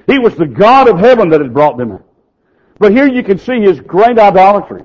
He 0.08 0.19
was 0.19 0.36
the 0.36 0.45
God 0.45 0.88
of 0.88 0.99
heaven 0.99 1.30
that 1.30 1.41
had 1.41 1.54
brought 1.54 1.77
them 1.77 1.93
out. 1.93 2.06
But 2.80 2.91
here 2.91 3.08
you 3.08 3.23
can 3.23 3.38
see 3.38 3.62
his 3.62 3.80
great 3.80 4.17
idolatry. 4.17 4.84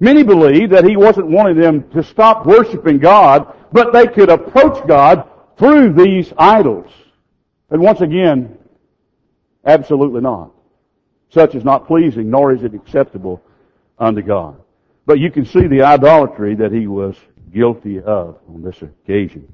Many 0.00 0.22
believe 0.22 0.70
that 0.70 0.84
he 0.84 0.96
wasn't 0.96 1.28
wanting 1.28 1.56
them 1.56 1.88
to 1.90 2.02
stop 2.02 2.44
worshiping 2.44 2.98
God, 2.98 3.54
but 3.72 3.92
they 3.92 4.06
could 4.06 4.30
approach 4.30 4.84
God 4.86 5.28
through 5.56 5.92
these 5.92 6.32
idols. 6.36 6.90
And 7.70 7.80
once 7.80 8.00
again, 8.00 8.58
absolutely 9.64 10.20
not. 10.20 10.50
Such 11.30 11.54
is 11.54 11.64
not 11.64 11.86
pleasing, 11.86 12.30
nor 12.30 12.52
is 12.52 12.62
it 12.62 12.74
acceptable 12.74 13.42
unto 13.98 14.22
God. 14.22 14.61
But 15.04 15.18
you 15.18 15.30
can 15.30 15.44
see 15.44 15.66
the 15.66 15.82
idolatry 15.82 16.54
that 16.56 16.72
he 16.72 16.86
was 16.86 17.16
guilty 17.52 18.00
of 18.00 18.38
on 18.48 18.62
this 18.62 18.80
occasion. 18.82 19.52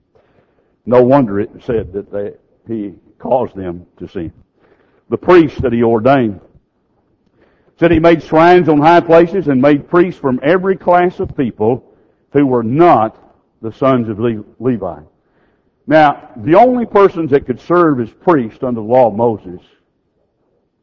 No 0.86 1.02
wonder 1.02 1.40
it 1.40 1.50
said 1.64 1.92
that 1.92 2.10
they, 2.10 2.32
he 2.66 2.94
caused 3.18 3.54
them 3.56 3.86
to 3.98 4.08
sin. 4.08 4.32
The 5.10 5.16
priests 5.16 5.60
that 5.60 5.72
he 5.72 5.82
ordained 5.82 6.40
said 7.78 7.90
he 7.90 7.98
made 7.98 8.22
shrines 8.22 8.68
on 8.68 8.78
high 8.78 9.00
places 9.00 9.48
and 9.48 9.60
made 9.62 9.88
priests 9.88 10.20
from 10.20 10.40
every 10.42 10.76
class 10.76 11.20
of 11.20 11.36
people 11.36 11.94
who 12.32 12.46
were 12.46 12.62
not 12.62 13.16
the 13.62 13.72
sons 13.72 14.08
of 14.08 14.18
Levi. 14.18 15.00
Now, 15.86 16.30
the 16.36 16.54
only 16.54 16.84
persons 16.86 17.30
that 17.30 17.46
could 17.46 17.60
serve 17.60 18.00
as 18.00 18.10
priests 18.10 18.62
under 18.62 18.80
the 18.80 18.86
law 18.86 19.08
of 19.08 19.14
Moses 19.14 19.60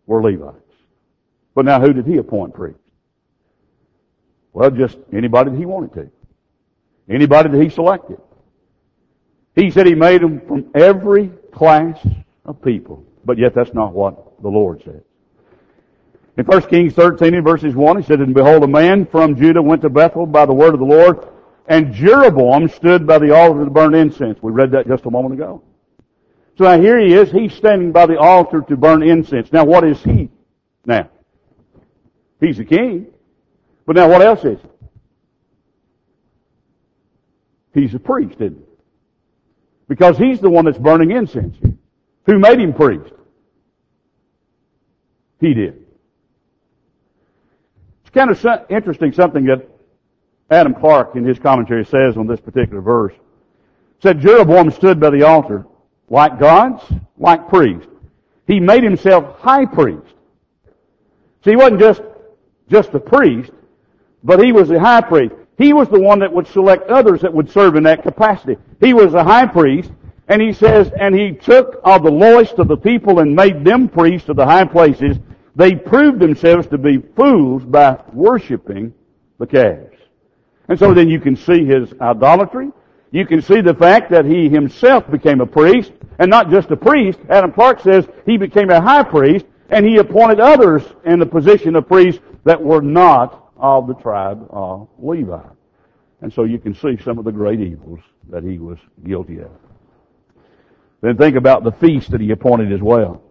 were 0.07 0.21
Levites. 0.23 0.59
But 1.53 1.65
now 1.65 1.79
who 1.79 1.93
did 1.93 2.07
he 2.07 2.17
appoint 2.17 2.53
priest? 2.53 2.79
Well, 4.55 4.71
just 4.71 4.97
anybody 5.11 5.51
that 5.51 5.57
he 5.57 5.65
wanted 5.65 5.93
to. 5.95 6.09
Anybody 7.13 7.49
that 7.49 7.61
he 7.61 7.69
selected. 7.69 8.17
He 9.53 9.69
said 9.69 9.85
he 9.85 9.95
made 9.95 10.21
them 10.21 10.39
from 10.47 10.71
every 10.73 11.27
class 11.51 11.99
of 12.45 12.61
people. 12.61 13.03
But 13.25 13.37
yet 13.37 13.53
that's 13.53 13.73
not 13.73 13.91
what 13.91 14.41
the 14.41 14.47
Lord 14.47 14.81
said. 14.85 15.03
In 16.37 16.45
1 16.45 16.61
Kings 16.69 16.93
13 16.93 17.33
in 17.33 17.43
verses 17.43 17.75
1, 17.75 17.97
he 17.97 18.03
said, 18.07 18.21
And 18.21 18.33
behold, 18.33 18.63
a 18.63 18.67
man 18.67 19.05
from 19.05 19.35
Judah 19.35 19.61
went 19.61 19.81
to 19.81 19.89
Bethel 19.89 20.25
by 20.25 20.45
the 20.45 20.53
word 20.53 20.73
of 20.73 20.79
the 20.79 20.85
Lord, 20.85 21.27
and 21.67 21.93
Jeroboam 21.93 22.69
stood 22.69 23.05
by 23.05 23.17
the 23.17 23.35
altar 23.35 23.65
to 23.65 23.69
burn 23.69 23.93
incense. 23.93 24.41
We 24.41 24.53
read 24.53 24.71
that 24.71 24.87
just 24.87 25.05
a 25.05 25.11
moment 25.11 25.33
ago. 25.33 25.63
So 26.57 26.63
now 26.63 26.79
here 26.79 26.97
he 26.97 27.13
is, 27.13 27.29
he's 27.29 27.53
standing 27.53 27.91
by 27.91 28.05
the 28.05 28.17
altar 28.17 28.61
to 28.69 28.77
burn 28.77 29.03
incense. 29.03 29.51
Now 29.51 29.65
what 29.65 29.83
is 29.83 30.01
he 30.01 30.29
now? 30.85 31.09
He's 32.39 32.55
the 32.55 32.63
king. 32.63 33.07
But 33.85 33.95
now 33.95 34.09
what 34.09 34.21
else 34.21 34.43
is 34.43 34.59
he? 37.73 37.81
He's 37.81 37.93
a 37.93 37.99
priest, 37.99 38.35
isn't 38.39 38.57
he? 38.57 38.63
Because 39.87 40.17
he's 40.17 40.39
the 40.39 40.49
one 40.49 40.65
that's 40.65 40.77
burning 40.77 41.11
incense 41.11 41.55
here. 41.61 41.73
Who 42.25 42.39
made 42.39 42.59
him 42.59 42.73
priest? 42.73 43.13
He 45.39 45.53
did. 45.53 45.85
It's 48.01 48.13
kind 48.13 48.31
of 48.31 48.65
interesting 48.69 49.13
something 49.13 49.45
that 49.45 49.67
Adam 50.49 50.73
Clarke 50.73 51.15
in 51.15 51.25
his 51.25 51.37
commentary 51.37 51.85
says 51.85 52.17
on 52.17 52.27
this 52.27 52.39
particular 52.39 52.81
verse. 52.81 53.13
Said 54.01 54.21
Jeroboam 54.21 54.71
stood 54.71 54.99
by 54.99 55.09
the 55.09 55.23
altar 55.23 55.65
like 56.09 56.39
gods, 56.39 56.83
like 57.17 57.47
priests. 57.49 57.87
He 58.47 58.59
made 58.59 58.83
himself 58.83 59.39
high 59.39 59.65
priest. 59.65 60.13
See, 61.43 61.51
he 61.51 61.55
wasn't 61.55 61.79
just, 61.79 62.01
just 62.69 62.93
a 62.93 62.99
priest, 62.99 63.51
but 64.25 64.43
he 64.43 64.51
was 64.51 64.67
the 64.67 64.79
high 64.79 65.01
priest. 65.01 65.35
He 65.57 65.71
was 65.71 65.87
the 65.87 65.99
one 65.99 66.19
that 66.19 66.33
would 66.33 66.47
select 66.47 66.89
others 66.89 67.21
that 67.21 67.33
would 67.33 67.49
serve 67.49 67.75
in 67.75 67.83
that 67.83 68.03
capacity. 68.03 68.57
He 68.81 68.93
was 68.93 69.13
the 69.13 69.23
high 69.23 69.45
priest, 69.45 69.91
and 70.27 70.41
he 70.41 70.51
says, 70.51 70.91
and 70.99 71.15
he 71.15 71.31
took 71.31 71.79
of 71.83 72.03
the 72.03 72.11
lowest 72.11 72.59
of 72.59 72.67
the 72.67 72.75
people 72.75 73.19
and 73.19 73.35
made 73.35 73.63
them 73.63 73.87
priests 73.87 74.27
of 74.27 74.35
the 74.35 74.45
high 74.45 74.65
places. 74.65 75.17
They 75.55 75.75
proved 75.75 76.19
themselves 76.19 76.67
to 76.67 76.77
be 76.77 76.97
fools 77.15 77.63
by 77.63 78.01
worshiping 78.11 78.93
the 79.37 79.45
calves. 79.45 79.95
And 80.67 80.77
so 80.77 80.93
then 80.93 81.07
you 81.07 81.19
can 81.19 81.35
see 81.35 81.63
his 81.63 81.93
idolatry. 82.01 82.71
You 83.11 83.25
can 83.25 83.41
see 83.41 83.61
the 83.61 83.75
fact 83.75 84.11
that 84.11 84.25
he 84.25 84.49
himself 84.49 85.09
became 85.09 85.39
a 85.39 85.45
priest, 85.45 85.91
and 86.17 86.29
not 86.29 86.49
just 86.49 86.71
a 86.71 86.75
priest. 86.75 87.19
Adam 87.29 87.53
Clarke 87.53 87.79
says 87.81 88.07
he 88.25 88.37
became 88.37 88.71
a 88.71 88.81
high 88.81 89.03
priest, 89.03 89.45
and 89.69 89.85
he 89.85 89.97
appointed 89.97 90.39
others 90.39 90.83
in 91.05 91.19
the 91.19 91.25
position 91.25 91.75
of 91.75 91.87
priests 91.87 92.21
that 92.43 92.61
were 92.61 92.81
not 92.81 93.44
of 93.57 93.87
the 93.87 93.93
tribe 93.95 94.45
of 94.49 94.87
Levi. 94.99 95.41
And 96.21 96.33
so 96.33 96.43
you 96.43 96.59
can 96.59 96.73
see 96.73 96.97
some 97.03 97.17
of 97.17 97.25
the 97.25 97.31
great 97.31 97.59
evils 97.59 97.99
that 98.29 98.43
he 98.43 98.57
was 98.57 98.77
guilty 99.05 99.39
of. 99.39 99.51
Then 101.01 101.17
think 101.17 101.35
about 101.35 101.63
the 101.63 101.71
feast 101.73 102.11
that 102.11 102.21
he 102.21 102.31
appointed 102.31 102.71
as 102.71 102.81
well. 102.81 103.21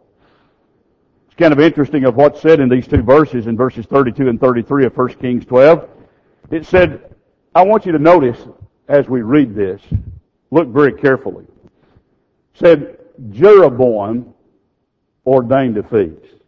It's 1.27 1.35
kind 1.37 1.53
of 1.53 1.59
interesting 1.59 2.05
of 2.05 2.15
what's 2.15 2.41
said 2.41 2.61
in 2.61 2.69
these 2.69 2.87
two 2.87 3.03
verses, 3.03 3.47
in 3.47 3.57
verses 3.57 3.87
32 3.87 4.29
and 4.29 4.41
33 4.41 4.87
of 4.87 4.97
1 4.97 5.15
Kings 5.15 5.45
12. 5.45 5.89
It 6.51 6.67
said, 6.67 7.15
I 7.55 7.63
want 7.63 7.87
you 7.87 7.93
to 7.93 7.99
notice 7.99 8.39
as 8.89 9.09
we 9.09 9.23
read 9.23 9.55
this, 9.55 9.81
look 10.51 10.69
very 10.69 10.93
carefully. 10.93 11.45
It 11.45 12.59
said, 12.61 12.99
Jeroboam 13.31 14.35
ordained 15.27 15.79
a 15.79 15.83
feast. 15.83 16.41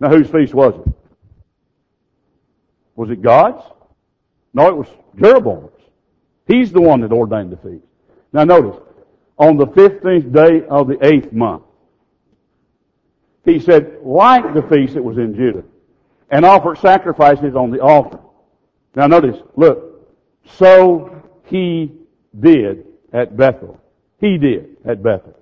Now 0.00 0.10
whose 0.10 0.28
feast 0.28 0.52
was 0.52 0.74
it? 0.74 0.94
Was 2.96 3.10
it 3.10 3.22
God's? 3.22 3.62
No, 4.52 4.68
it 4.68 4.76
was 4.76 4.88
Jeroboam's. 5.18 5.70
He's 6.46 6.72
the 6.72 6.80
one 6.80 7.00
that 7.00 7.12
ordained 7.12 7.52
the 7.52 7.56
feast. 7.56 7.84
Now 8.32 8.44
notice, 8.44 8.80
on 9.38 9.56
the 9.56 9.66
15th 9.66 10.32
day 10.32 10.66
of 10.68 10.88
the 10.88 10.98
eighth 11.04 11.32
month, 11.32 11.64
he 13.44 13.58
said, 13.58 13.98
like 14.02 14.54
the 14.54 14.62
feast 14.62 14.94
that 14.94 15.02
was 15.02 15.18
in 15.18 15.34
Judah, 15.34 15.64
and 16.30 16.44
offered 16.44 16.78
sacrifices 16.78 17.54
on 17.54 17.70
the 17.70 17.80
altar. 17.80 18.18
Now 18.94 19.06
notice, 19.06 19.36
look, 19.56 20.08
so 20.56 21.22
he 21.46 21.92
did 22.38 22.86
at 23.12 23.36
Bethel. 23.36 23.80
He 24.20 24.38
did 24.38 24.76
at 24.84 25.02
Bethel. 25.02 25.36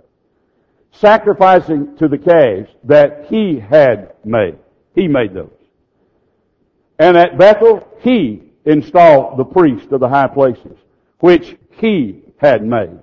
Sacrificing 0.92 1.96
to 1.96 2.08
the 2.08 2.18
calves 2.18 2.70
that 2.84 3.26
he 3.28 3.58
had 3.58 4.14
made. 4.24 4.58
He 4.94 5.08
made 5.08 5.34
those. 5.34 5.50
And 7.02 7.16
at 7.16 7.36
Bethel, 7.36 7.84
he 7.98 8.44
installed 8.64 9.36
the 9.36 9.44
priest 9.44 9.90
of 9.90 9.98
the 9.98 10.08
high 10.08 10.28
places, 10.28 10.78
which 11.18 11.56
he 11.72 12.22
had 12.36 12.64
made. 12.64 12.96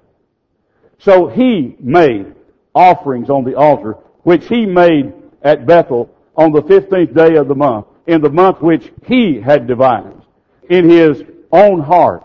So 0.99 1.27
he 1.27 1.75
made 1.81 2.33
offerings 2.73 3.29
on 3.29 3.43
the 3.43 3.55
altar, 3.55 3.97
which 4.23 4.47
he 4.47 4.65
made 4.65 5.11
at 5.41 5.65
Bethel 5.65 6.15
on 6.37 6.53
the 6.53 6.61
15th 6.61 7.13
day 7.13 7.35
of 7.35 7.49
the 7.49 7.55
month, 7.55 7.87
in 8.07 8.21
the 8.21 8.29
month 8.29 8.61
which 8.61 8.89
he 9.05 9.41
had 9.41 9.67
devised, 9.67 10.23
in 10.69 10.89
his 10.89 11.21
own 11.51 11.81
heart. 11.81 12.23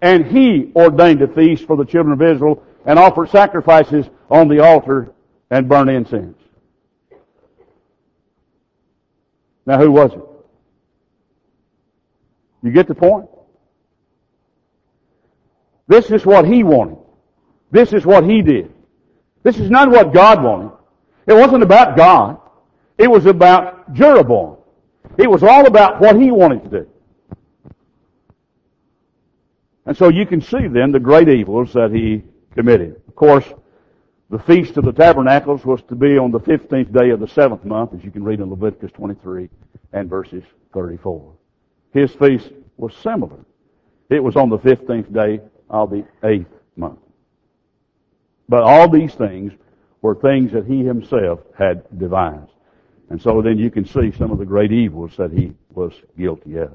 And 0.00 0.24
he 0.24 0.70
ordained 0.76 1.22
a 1.22 1.28
feast 1.34 1.66
for 1.66 1.76
the 1.76 1.84
children 1.84 2.12
of 2.12 2.22
Israel 2.22 2.62
and 2.86 3.00
offered 3.00 3.30
sacrifices 3.30 4.06
on 4.30 4.46
the 4.46 4.62
altar 4.62 5.12
and 5.50 5.68
burnt 5.68 5.90
incense. 5.90 6.38
Now 9.66 9.76
who 9.76 9.90
was 9.90 10.12
it? 10.12 10.29
You 12.62 12.70
get 12.72 12.88
the 12.88 12.94
point? 12.94 13.28
This 15.88 16.10
is 16.10 16.24
what 16.24 16.46
he 16.46 16.62
wanted. 16.62 16.98
This 17.70 17.92
is 17.92 18.04
what 18.04 18.24
he 18.24 18.42
did. 18.42 18.72
This 19.42 19.58
is 19.58 19.70
not 19.70 19.90
what 19.90 20.12
God 20.12 20.42
wanted. 20.42 20.72
It 21.26 21.34
wasn't 21.34 21.62
about 21.62 21.96
God. 21.96 22.40
It 22.98 23.10
was 23.10 23.26
about 23.26 23.92
Jeroboam. 23.92 24.58
It 25.18 25.30
was 25.30 25.42
all 25.42 25.66
about 25.66 26.00
what 26.00 26.20
he 26.20 26.30
wanted 26.30 26.64
to 26.64 26.70
do. 26.70 26.88
And 29.86 29.96
so 29.96 30.08
you 30.08 30.26
can 30.26 30.40
see 30.40 30.68
then 30.68 30.92
the 30.92 31.00
great 31.00 31.28
evils 31.28 31.72
that 31.72 31.90
he 31.92 32.22
committed. 32.54 33.00
Of 33.08 33.14
course, 33.16 33.46
the 34.28 34.38
Feast 34.38 34.76
of 34.76 34.84
the 34.84 34.92
Tabernacles 34.92 35.64
was 35.64 35.82
to 35.88 35.96
be 35.96 36.18
on 36.18 36.30
the 36.30 36.38
15th 36.38 36.92
day 36.92 37.10
of 37.10 37.18
the 37.18 37.26
seventh 37.26 37.64
month, 37.64 37.94
as 37.94 38.04
you 38.04 38.12
can 38.12 38.22
read 38.22 38.40
in 38.40 38.50
Leviticus 38.50 38.92
23 38.92 39.48
and 39.92 40.08
verses 40.08 40.44
34. 40.72 41.32
His 41.92 42.12
feast 42.12 42.50
was 42.76 42.94
similar. 42.96 43.38
It 44.08 44.22
was 44.22 44.36
on 44.36 44.48
the 44.48 44.58
15th 44.58 45.12
day 45.12 45.40
of 45.68 45.90
the 45.90 46.04
eighth 46.24 46.52
month. 46.76 46.98
But 48.48 48.64
all 48.64 48.88
these 48.88 49.14
things 49.14 49.52
were 50.02 50.14
things 50.14 50.52
that 50.52 50.66
he 50.66 50.84
himself 50.84 51.40
had 51.56 51.82
devised. 51.98 52.50
And 53.10 53.20
so 53.20 53.42
then 53.42 53.58
you 53.58 53.70
can 53.70 53.84
see 53.84 54.12
some 54.12 54.30
of 54.30 54.38
the 54.38 54.44
great 54.44 54.72
evils 54.72 55.16
that 55.16 55.32
he 55.32 55.52
was 55.74 55.92
guilty 56.18 56.56
of. 56.58 56.72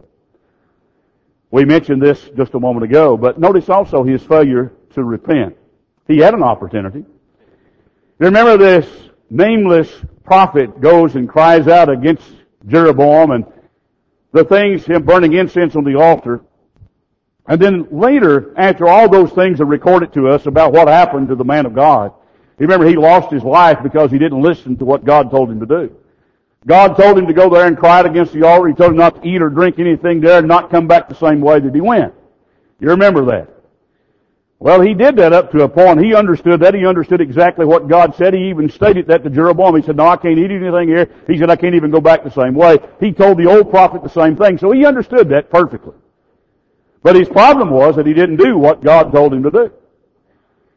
We 1.51 1.63
mentioned 1.63 2.01
this 2.01 2.30
just 2.36 2.54
a 2.54 2.60
moment 2.60 2.84
ago, 2.84 3.15
but 3.15 3.39
notice 3.39 3.69
also 3.69 4.04
his 4.04 4.21
failure 4.23 4.73
to 4.93 5.04
repent. 5.04 5.56
He 6.08 6.17
had 6.17 6.34
an 6.34 6.43
opportunity. 6.43 7.06
Remember 8.17 8.58
this 8.58 9.10
nameless 9.30 9.89
prophet 10.23 10.82
goes 10.82 11.15
and 11.15 11.28
cries 11.28 11.67
out 11.67 11.89
against 11.89 12.23
Jeroboam 12.67 13.32
and 13.32 13.45
the 14.36 14.43
things, 14.43 14.86
him 14.86 15.04
burning 15.04 15.34
incense 15.34 15.78
on 15.78 15.86
the 15.86 15.95
altar. 15.95 16.41
And 17.48 17.60
then 17.60 17.88
later, 17.89 18.54
after 18.58 18.88
all 18.88 19.08
those 19.08 19.32
things 19.32 19.62
are 19.62 19.65
recorded 19.65 20.12
to 20.13 20.28
us 20.28 20.45
about 20.45 20.74
what 20.74 20.89
happened 20.89 21.30
to 21.30 21.36
the 21.36 21.45
man 21.45 21.65
of 21.65 21.74
God, 21.74 22.12
you 22.60 22.67
remember 22.67 22.86
he 22.86 22.98
lost 22.98 23.32
his 23.32 23.43
life 23.43 23.80
because 23.82 24.12
he 24.12 24.19
didn't 24.19 24.41
listen 24.41 24.76
to 24.78 24.86
what 24.86 25.06
God 25.06 25.32
told 25.32 25.50
him 25.50 25.62
to 25.62 25.65
do. 25.65 25.95
God 26.67 26.98
told 26.98 27.17
him 27.17 27.28
to 27.28 27.34
go 27.34 27.50
there 27.50 27.65
and 27.65 27.78
cry 27.78 28.00
out 28.00 28.06
against 28.06 28.34
the 28.34 28.45
altar. 28.45 28.67
He 28.67 28.74
told 28.74 28.91
him 28.91 28.98
not 28.98 29.21
to 29.21 29.28
eat 29.28 29.41
or 29.41 29.50
drink 29.50 29.80
anything 29.80 30.19
there 30.19 30.39
and 30.39 30.48
not 30.48 30.69
come 30.69 30.88
back 30.88 31.08
the 31.08 31.15
same 31.15 31.39
way 31.39 31.62
that 31.62 31.74
he 31.74 31.80
went. 31.80 32.13
You 32.82 32.89
remember 32.89 33.24
that. 33.28 33.55
Well, 34.65 34.82
he 34.82 34.95
did 34.95 35.15
that 35.17 35.32
up 35.32 35.51
to 35.51 35.62
a 35.62 35.69
point. 35.69 36.04
He 36.04 36.15
understood 36.15 36.62
that. 36.62 36.73
He 36.73 36.88
understood 36.88 37.21
exactly 37.21 37.67
what 37.67 37.88
God 37.88 38.15
said. 38.15 38.34
He 38.34 38.49
even 38.49 38.67
stated 38.67 39.06
that 39.10 39.23
to 39.23 39.30
Jeroboam. 39.30 39.75
He 39.75 39.84
said, 39.84 39.95
no, 39.95 40.08
I 40.08 40.17
can't 40.17 40.39
eat 40.39 40.49
anything 40.49 40.88
here. 40.88 41.08
He 41.28 41.38
said, 41.38 41.51
I 41.51 41.56
can't 41.56 41.75
even 41.75 41.91
go 41.91 42.01
back 42.01 42.23
the 42.23 42.32
same 42.32 42.56
way. 42.56 42.80
He 42.99 43.12
told 43.12 43.38
the 43.38 43.45
old 43.45 43.69
prophet 43.69 44.01
the 44.01 44.10
same 44.10 44.36
thing. 44.36 44.58
So 44.58 44.71
he 44.71 44.84
understood 44.84 45.30
that 45.30 45.51
perfectly. 45.51 45.93
But 47.04 47.15
his 47.15 47.30
problem 47.30 47.69
was 47.69 47.95
that 47.97 48.08
he 48.08 48.15
didn't 48.15 48.38
do 48.38 48.58
what 48.58 48.84
God 48.84 49.12
told 49.12 49.36
him 49.36 49.43
to 49.43 49.51
do. 49.51 49.71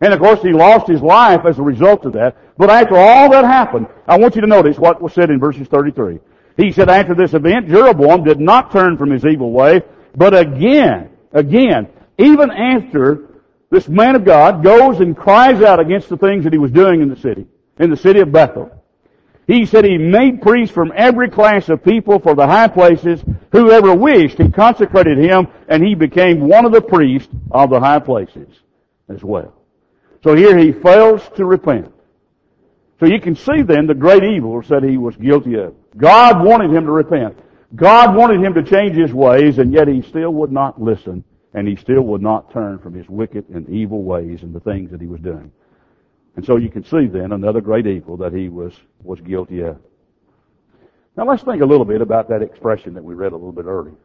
And 0.02 0.12
of 0.12 0.20
course 0.20 0.42
he 0.42 0.52
lost 0.52 0.86
his 0.86 1.00
life 1.00 1.46
as 1.46 1.58
a 1.58 1.62
result 1.62 2.04
of 2.04 2.12
that. 2.12 2.36
But 2.58 2.68
after 2.68 2.94
all 2.94 3.30
that 3.30 3.46
happened, 3.46 3.86
I 4.06 4.18
want 4.18 4.34
you 4.34 4.42
to 4.42 4.46
notice 4.46 4.76
what 4.76 5.00
was 5.00 5.14
said 5.14 5.30
in 5.30 5.40
verses 5.40 5.66
33. 5.66 6.18
He 6.58 6.72
said, 6.72 6.90
after 6.90 7.14
this 7.14 7.32
event, 7.32 7.68
Jeroboam 7.68 8.22
did 8.22 8.38
not 8.38 8.70
turn 8.70 8.98
from 8.98 9.10
his 9.10 9.24
evil 9.24 9.50
way, 9.50 9.80
but 10.14 10.36
again, 10.36 11.08
again, 11.32 11.88
even 12.18 12.50
after 12.50 13.27
this 13.70 13.88
man 13.88 14.16
of 14.16 14.24
God 14.24 14.62
goes 14.62 15.00
and 15.00 15.16
cries 15.16 15.62
out 15.62 15.80
against 15.80 16.08
the 16.08 16.16
things 16.16 16.44
that 16.44 16.52
he 16.52 16.58
was 16.58 16.70
doing 16.70 17.02
in 17.02 17.08
the 17.08 17.16
city, 17.16 17.46
in 17.78 17.90
the 17.90 17.96
city 17.96 18.20
of 18.20 18.32
Bethel. 18.32 18.72
He 19.46 19.64
said 19.64 19.84
he 19.84 19.96
made 19.96 20.42
priests 20.42 20.74
from 20.74 20.92
every 20.94 21.30
class 21.30 21.68
of 21.70 21.82
people 21.82 22.18
for 22.18 22.34
the 22.34 22.46
high 22.46 22.68
places. 22.68 23.22
Whoever 23.50 23.94
wished, 23.94 24.38
he 24.38 24.50
consecrated 24.50 25.16
him, 25.16 25.48
and 25.68 25.82
he 25.82 25.94
became 25.94 26.48
one 26.48 26.66
of 26.66 26.72
the 26.72 26.82
priests 26.82 27.32
of 27.50 27.70
the 27.70 27.80
high 27.80 28.00
places 28.00 28.48
as 29.08 29.24
well. 29.24 29.54
So 30.22 30.34
here 30.34 30.56
he 30.58 30.72
fails 30.72 31.22
to 31.36 31.46
repent. 31.46 31.92
So 33.00 33.06
you 33.06 33.20
can 33.20 33.36
see 33.36 33.62
then 33.62 33.86
the 33.86 33.94
great 33.94 34.24
evils 34.24 34.68
that 34.68 34.82
he 34.82 34.98
was 34.98 35.16
guilty 35.16 35.54
of. 35.54 35.74
God 35.96 36.44
wanted 36.44 36.70
him 36.70 36.84
to 36.84 36.92
repent. 36.92 37.38
God 37.74 38.14
wanted 38.14 38.42
him 38.42 38.54
to 38.54 38.62
change 38.62 38.96
his 38.96 39.12
ways, 39.12 39.58
and 39.58 39.72
yet 39.72 39.88
he 39.88 40.02
still 40.02 40.32
would 40.34 40.52
not 40.52 40.80
listen, 40.80 41.24
and 41.58 41.66
he 41.66 41.74
still 41.74 42.02
would 42.02 42.22
not 42.22 42.52
turn 42.52 42.78
from 42.78 42.94
his 42.94 43.08
wicked 43.08 43.48
and 43.48 43.68
evil 43.68 44.04
ways 44.04 44.44
and 44.44 44.54
the 44.54 44.60
things 44.60 44.92
that 44.92 45.00
he 45.00 45.08
was 45.08 45.20
doing. 45.20 45.50
And 46.36 46.46
so 46.46 46.56
you 46.56 46.70
can 46.70 46.84
see 46.84 47.06
then 47.06 47.32
another 47.32 47.60
great 47.60 47.84
evil 47.84 48.16
that 48.18 48.32
he 48.32 48.48
was, 48.48 48.72
was 49.02 49.20
guilty 49.20 49.62
of. 49.62 49.76
Now 51.16 51.26
let's 51.26 51.42
think 51.42 51.60
a 51.60 51.66
little 51.66 51.84
bit 51.84 52.00
about 52.00 52.28
that 52.28 52.42
expression 52.42 52.94
that 52.94 53.02
we 53.02 53.14
read 53.14 53.32
a 53.32 53.34
little 53.34 53.50
bit 53.50 53.64
earlier. 53.64 53.96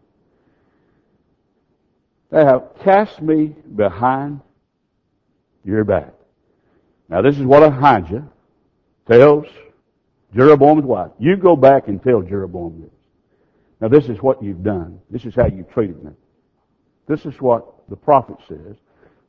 They 2.32 2.44
have 2.44 2.72
cast 2.84 3.22
me 3.22 3.54
behind 3.76 4.42
your 5.64 5.84
back. 5.84 6.12
Now 7.08 7.22
this 7.22 7.38
is 7.38 7.46
what 7.46 7.62
Ahijah 7.62 8.28
tells 9.08 9.46
Jeroboam's 10.36 10.86
wife. 10.86 11.12
You 11.20 11.38
go 11.38 11.56
back 11.56 11.88
and 11.88 12.02
tell 12.02 12.24
Jeroboam 12.24 12.82
this. 12.82 12.92
Now 13.80 13.90
this 13.90 14.10
is 14.10 14.18
what 14.24 14.42
you've 14.42 14.64
done. 14.64 15.00
This 15.12 15.24
is 15.26 15.36
how 15.36 15.46
you 15.46 15.68
treated 15.72 16.04
me. 16.04 16.14
This 17.08 17.26
is 17.26 17.40
what 17.42 17.66
the 17.90 17.96
prophet 17.96 18.38
says. 18.48 18.76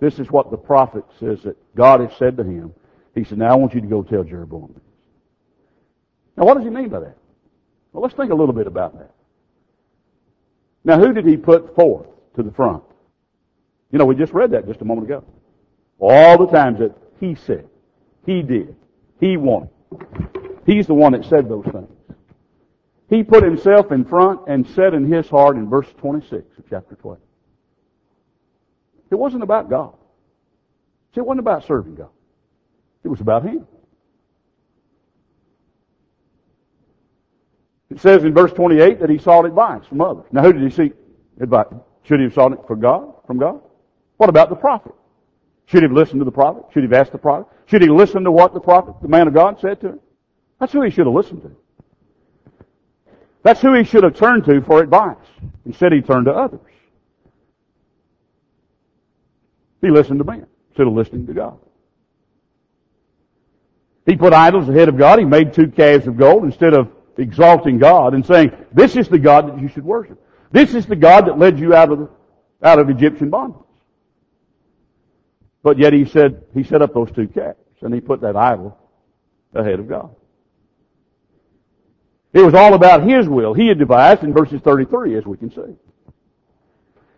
This 0.00 0.18
is 0.18 0.30
what 0.30 0.50
the 0.50 0.56
prophet 0.56 1.04
says 1.18 1.42
that 1.42 1.56
God 1.74 2.00
has 2.00 2.16
said 2.18 2.36
to 2.36 2.44
him. 2.44 2.72
He 3.14 3.24
said, 3.24 3.38
now 3.38 3.52
I 3.52 3.56
want 3.56 3.74
you 3.74 3.80
to 3.80 3.86
go 3.86 4.02
tell 4.02 4.24
Jeroboam 4.24 4.72
this. 4.74 4.82
Now 6.36 6.44
what 6.44 6.54
does 6.54 6.64
he 6.64 6.70
mean 6.70 6.88
by 6.88 7.00
that? 7.00 7.16
Well, 7.92 8.02
let's 8.02 8.14
think 8.14 8.32
a 8.32 8.34
little 8.34 8.54
bit 8.54 8.66
about 8.66 8.98
that. 8.98 9.12
Now 10.84 10.98
who 10.98 11.12
did 11.12 11.26
he 11.26 11.36
put 11.36 11.74
forth 11.74 12.08
to 12.36 12.42
the 12.42 12.50
front? 12.50 12.82
You 13.92 13.98
know, 13.98 14.04
we 14.04 14.16
just 14.16 14.32
read 14.32 14.50
that 14.50 14.66
just 14.66 14.80
a 14.80 14.84
moment 14.84 15.06
ago. 15.06 15.24
All 16.00 16.36
the 16.36 16.52
times 16.52 16.80
that 16.80 16.96
he 17.20 17.36
said, 17.36 17.68
he 18.26 18.42
did, 18.42 18.74
he 19.20 19.36
wanted. 19.36 19.70
He's 20.66 20.86
the 20.86 20.94
one 20.94 21.12
that 21.12 21.24
said 21.24 21.48
those 21.48 21.64
things. 21.66 21.88
He 23.08 23.22
put 23.22 23.44
himself 23.44 23.92
in 23.92 24.04
front 24.04 24.40
and 24.48 24.66
said 24.66 24.94
in 24.94 25.10
his 25.10 25.28
heart 25.28 25.56
in 25.56 25.68
verse 25.68 25.86
26 25.98 26.58
of 26.58 26.64
chapter 26.68 26.96
12. 26.96 27.18
It 29.10 29.16
wasn't 29.16 29.42
about 29.42 29.70
God. 29.70 29.94
It 31.14 31.24
wasn't 31.24 31.40
about 31.40 31.64
serving 31.64 31.94
God. 31.94 32.10
It 33.04 33.08
was 33.08 33.20
about 33.20 33.44
him. 33.44 33.66
It 37.90 38.00
says 38.00 38.24
in 38.24 38.34
verse 38.34 38.52
28 38.52 39.00
that 39.00 39.10
he 39.10 39.18
sought 39.18 39.44
advice 39.44 39.86
from 39.86 40.00
others. 40.00 40.24
Now 40.32 40.42
who 40.42 40.52
did 40.52 40.62
he 40.62 40.70
seek 40.70 40.94
advice? 41.40 41.66
Should 42.02 42.18
he 42.18 42.24
have 42.24 42.34
sought 42.34 42.52
it 42.52 42.58
for 42.66 42.74
God, 42.76 43.14
from 43.26 43.38
God? 43.38 43.60
What 44.16 44.28
about 44.28 44.48
the 44.48 44.56
prophet? 44.56 44.94
Should 45.66 45.82
he 45.82 45.84
have 45.84 45.92
listened 45.92 46.20
to 46.20 46.24
the 46.24 46.32
prophet? 46.32 46.64
Should 46.72 46.82
he 46.82 46.88
have 46.88 47.00
asked 47.00 47.12
the 47.12 47.18
prophet? 47.18 47.46
Should 47.66 47.82
he 47.82 47.88
listen 47.88 48.24
to 48.24 48.32
what 48.32 48.52
the 48.52 48.60
prophet, 48.60 48.96
the 49.00 49.08
man 49.08 49.28
of 49.28 49.34
God, 49.34 49.60
said 49.60 49.80
to 49.82 49.88
him? 49.90 50.00
That's 50.58 50.72
who 50.72 50.82
he 50.82 50.90
should 50.90 51.06
have 51.06 51.14
listened 51.14 51.42
to. 51.42 51.52
That's 53.42 53.60
who 53.60 53.74
he 53.74 53.84
should 53.84 54.02
have 54.02 54.14
turned 54.14 54.44
to 54.46 54.60
for 54.62 54.82
advice. 54.82 55.16
Instead, 55.66 55.92
he 55.92 56.00
turned 56.00 56.26
to 56.26 56.32
others. 56.32 56.60
He 59.84 59.90
listened 59.90 60.18
to 60.18 60.24
man 60.24 60.46
instead 60.70 60.86
of 60.86 60.94
listening 60.94 61.26
to 61.26 61.34
God. 61.34 61.58
He 64.06 64.16
put 64.16 64.32
idols 64.32 64.66
ahead 64.68 64.88
of 64.88 64.96
God. 64.96 65.18
He 65.18 65.26
made 65.26 65.52
two 65.52 65.68
calves 65.68 66.06
of 66.06 66.16
gold 66.16 66.44
instead 66.44 66.72
of 66.72 66.90
exalting 67.18 67.78
God 67.78 68.14
and 68.14 68.24
saying, 68.24 68.52
this 68.72 68.96
is 68.96 69.08
the 69.08 69.18
God 69.18 69.48
that 69.48 69.60
you 69.60 69.68
should 69.68 69.84
worship. 69.84 70.18
This 70.52 70.74
is 70.74 70.86
the 70.86 70.96
God 70.96 71.26
that 71.26 71.38
led 71.38 71.58
you 71.58 71.74
out 71.74 71.92
of, 71.92 72.08
out 72.62 72.78
of 72.78 72.88
Egyptian 72.88 73.28
bondage. 73.28 73.60
But 75.62 75.78
yet 75.78 75.92
he 75.92 76.06
said, 76.06 76.44
he 76.54 76.64
set 76.64 76.80
up 76.80 76.94
those 76.94 77.10
two 77.12 77.28
calves 77.28 77.58
and 77.82 77.92
he 77.92 78.00
put 78.00 78.22
that 78.22 78.36
idol 78.36 78.78
ahead 79.54 79.80
of 79.80 79.88
God. 79.88 80.16
It 82.32 82.40
was 82.40 82.54
all 82.54 82.72
about 82.72 83.06
his 83.06 83.28
will. 83.28 83.52
He 83.52 83.68
had 83.68 83.78
devised 83.78 84.22
in 84.22 84.32
verses 84.32 84.62
33, 84.62 85.18
as 85.18 85.26
we 85.26 85.36
can 85.36 85.50
see. 85.50 85.76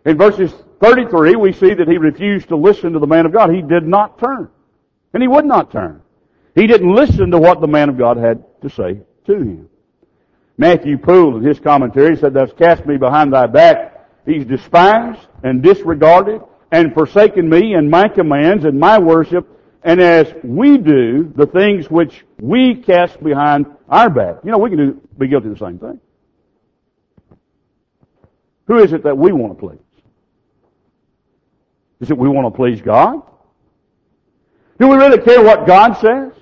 In 0.05 0.17
verses 0.17 0.53
33, 0.81 1.35
we 1.35 1.53
see 1.53 1.73
that 1.73 1.87
he 1.87 1.97
refused 1.97 2.49
to 2.49 2.55
listen 2.55 2.93
to 2.93 2.99
the 2.99 3.07
man 3.07 3.25
of 3.25 3.33
God. 3.33 3.53
He 3.53 3.61
did 3.61 3.87
not 3.87 4.19
turn. 4.19 4.49
And 5.13 5.23
he 5.23 5.27
would 5.27 5.45
not 5.45 5.71
turn. 5.71 6.01
He 6.55 6.67
didn't 6.67 6.93
listen 6.93 7.31
to 7.31 7.39
what 7.39 7.61
the 7.61 7.67
man 7.67 7.89
of 7.89 7.97
God 7.97 8.17
had 8.17 8.43
to 8.61 8.69
say 8.69 9.01
to 9.25 9.33
him. 9.33 9.69
Matthew 10.57 10.97
Poole, 10.97 11.37
in 11.37 11.43
his 11.43 11.59
commentary, 11.59 12.17
said, 12.17 12.33
Thou 12.33 12.45
hast 12.45 12.57
cast 12.57 12.85
me 12.85 12.97
behind 12.97 13.33
thy 13.33 13.45
back. 13.47 14.09
He's 14.25 14.45
despised 14.45 15.21
and 15.43 15.61
disregarded 15.61 16.41
and 16.71 16.93
forsaken 16.93 17.47
me 17.47 17.73
and 17.73 17.89
my 17.89 18.07
commands 18.07 18.65
and 18.65 18.79
my 18.79 18.97
worship 18.97 19.47
and 19.83 20.01
as 20.01 20.33
we 20.43 20.77
do 20.77 21.31
the 21.35 21.45
things 21.45 21.89
which 21.89 22.25
we 22.41 22.75
cast 22.75 23.23
behind 23.23 23.67
our 23.87 24.09
back. 24.09 24.37
You 24.43 24.51
know, 24.51 24.57
we 24.57 24.69
can 24.69 24.77
do, 24.77 25.01
be 25.17 25.27
guilty 25.27 25.47
of 25.47 25.57
the 25.57 25.65
same 25.65 25.79
thing. 25.79 25.99
Who 28.65 28.79
is 28.79 28.91
it 28.91 29.03
that 29.03 29.17
we 29.17 29.31
want 29.31 29.57
to 29.57 29.67
please? 29.67 29.79
Is 31.99 32.11
it 32.11 32.17
we 32.17 32.29
want 32.29 32.53
to 32.53 32.55
please 32.55 32.81
God? 32.81 33.21
Do 34.79 34.87
we 34.87 34.97
really 34.97 35.17
care 35.17 35.43
what 35.43 35.65
God 35.65 35.93
says? 35.93 36.33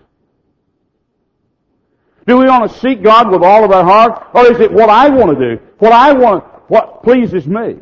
Do 2.28 2.38
we 2.38 2.46
want 2.46 2.72
to 2.72 2.80
seek 2.80 3.04
God 3.04 3.32
with 3.32 3.44
all 3.44 3.64
of 3.64 3.72
our 3.72 3.84
heart? 3.84 4.30
Or 4.34 4.52
is 4.52 4.60
it 4.60 4.72
what 4.72 4.90
I 4.90 5.10
want 5.10 5.38
to 5.38 5.56
do? 5.56 5.64
What 5.78 5.94
I 5.94 6.12
want, 6.12 6.44
what 6.68 7.04
pleases 7.04 7.48
me? 7.48 7.78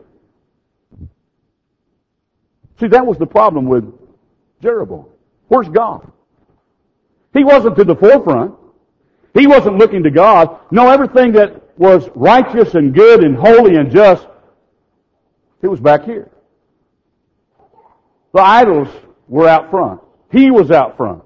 See, 2.80 2.88
that 2.88 3.06
was 3.06 3.18
the 3.18 3.26
problem 3.26 3.66
with 3.66 3.86
Jeroboam. 4.62 5.06
Where's 5.48 5.70
God? 5.70 6.12
He 7.34 7.44
wasn't 7.44 7.78
to 7.78 7.84
the 7.84 7.96
forefront. 7.96 8.56
He 9.34 9.48
wasn't 9.48 9.78
looking 9.78 10.04
to 10.04 10.12
God. 10.12 10.60
No, 10.70 10.90
everything 10.90 11.32
that 11.34 11.78
was 11.78 12.10
righteous 12.14 12.76
and 12.76 12.94
good 12.94 13.24
and 13.24 13.36
holy 13.36 13.78
and 13.78 13.92
just, 13.92 14.28
it 15.62 15.68
was 15.68 15.80
back 15.80 16.04
here. 16.04 16.30
The 18.34 18.42
idols 18.42 18.88
were 19.28 19.48
out 19.48 19.70
front. 19.70 20.02
He 20.32 20.52
was 20.52 20.72
out 20.72 20.98
front. 20.98 21.24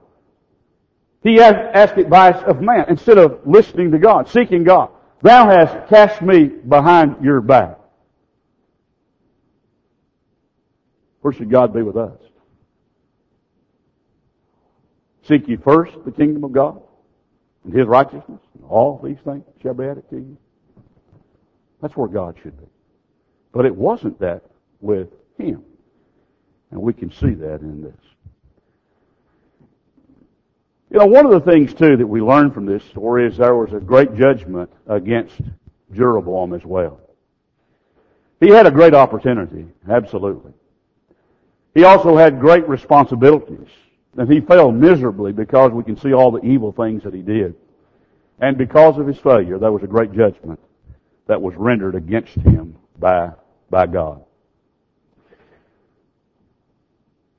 He 1.24 1.41
asked 1.41 1.98
advice 1.98 2.41
of 2.46 2.62
man 2.62 2.86
instead 2.89 3.17
of 3.17 3.39
listening 3.46 3.91
to 3.91 3.98
God, 3.98 4.30
seeking 4.30 4.63
God. 4.63 4.91
Thou 5.22 5.50
hast 5.50 5.89
cast 5.89 6.22
me 6.22 6.46
behind 6.46 7.24
your 7.24 7.41
back. 7.41 7.80
Where 11.22 11.34
should 11.34 11.50
God 11.50 11.74
be 11.74 11.82
with 11.82 11.98
us? 11.98 12.17
Seek 15.24 15.48
ye 15.48 15.58
first 15.58 15.93
the 16.06 16.12
kingdom 16.12 16.43
of 16.43 16.54
God 16.54 16.82
and 17.65 17.74
His 17.74 17.88
righteousness, 17.88 18.39
and 18.54 18.63
all 18.70 19.02
these 19.04 19.17
things 19.26 19.43
shall 19.62 19.74
be 19.74 19.86
added 19.86 20.10
to 20.12 20.17
you. 20.17 20.38
That's 21.82 21.98
where 21.98 22.08
God 22.08 22.38
should 22.41 22.58
be. 22.58 22.67
But 23.52 23.65
it 23.65 23.76
wasn't 23.76 24.20
that 24.20 24.43
with 24.80 25.10
Him. 25.38 25.63
And 26.71 26.82
we 26.82 26.93
can 26.93 27.12
see 27.12 27.34
that 27.34 27.62
in 27.62 27.82
this. 27.82 27.93
You 30.89 30.99
know, 30.99 31.06
one 31.06 31.25
of 31.25 31.32
the 31.32 31.51
things 31.51 31.73
too 31.73 31.97
that 31.97 32.08
we 32.08 32.21
learn 32.21 32.51
from 32.51 32.65
this 32.65 32.84
story 32.86 33.27
is 33.27 33.38
there 33.38 33.56
was 33.56 33.73
a 33.73 33.80
great 33.80 34.15
judgment 34.15 34.71
against 34.88 35.36
Jeroboam 35.93 36.53
as 36.53 36.63
well. 36.63 36.99
He 38.39 38.49
had 38.49 38.67
a 38.67 38.71
great 38.71 38.93
opportunity, 38.93 39.65
absolutely. 39.89 40.53
He 41.73 41.84
also 41.84 42.15
had 42.15 42.39
great 42.39 42.67
responsibilities. 42.67 43.67
And 44.17 44.32
he 44.32 44.41
failed 44.41 44.75
miserably 44.75 45.32
because 45.32 45.71
we 45.71 45.84
can 45.84 45.97
see 45.97 46.13
all 46.13 46.32
the 46.32 46.41
evil 46.41 46.71
things 46.71 47.03
that 47.03 47.13
he 47.13 47.21
did. 47.21 47.56
And 48.39 48.58
because 48.58 48.97
of 48.97 49.08
his 49.08 49.17
failure, 49.17 49.60
there 49.60 49.71
was 49.71 49.84
a 49.84 49.88
great 49.88 50.12
judgment 50.12 50.60
that 51.27 51.41
was 51.41 51.53
rendered 51.56 51.95
against 51.95 52.36
him 52.36 52.75
by, 52.97 53.32
by 53.69 53.86
God. 53.86 54.23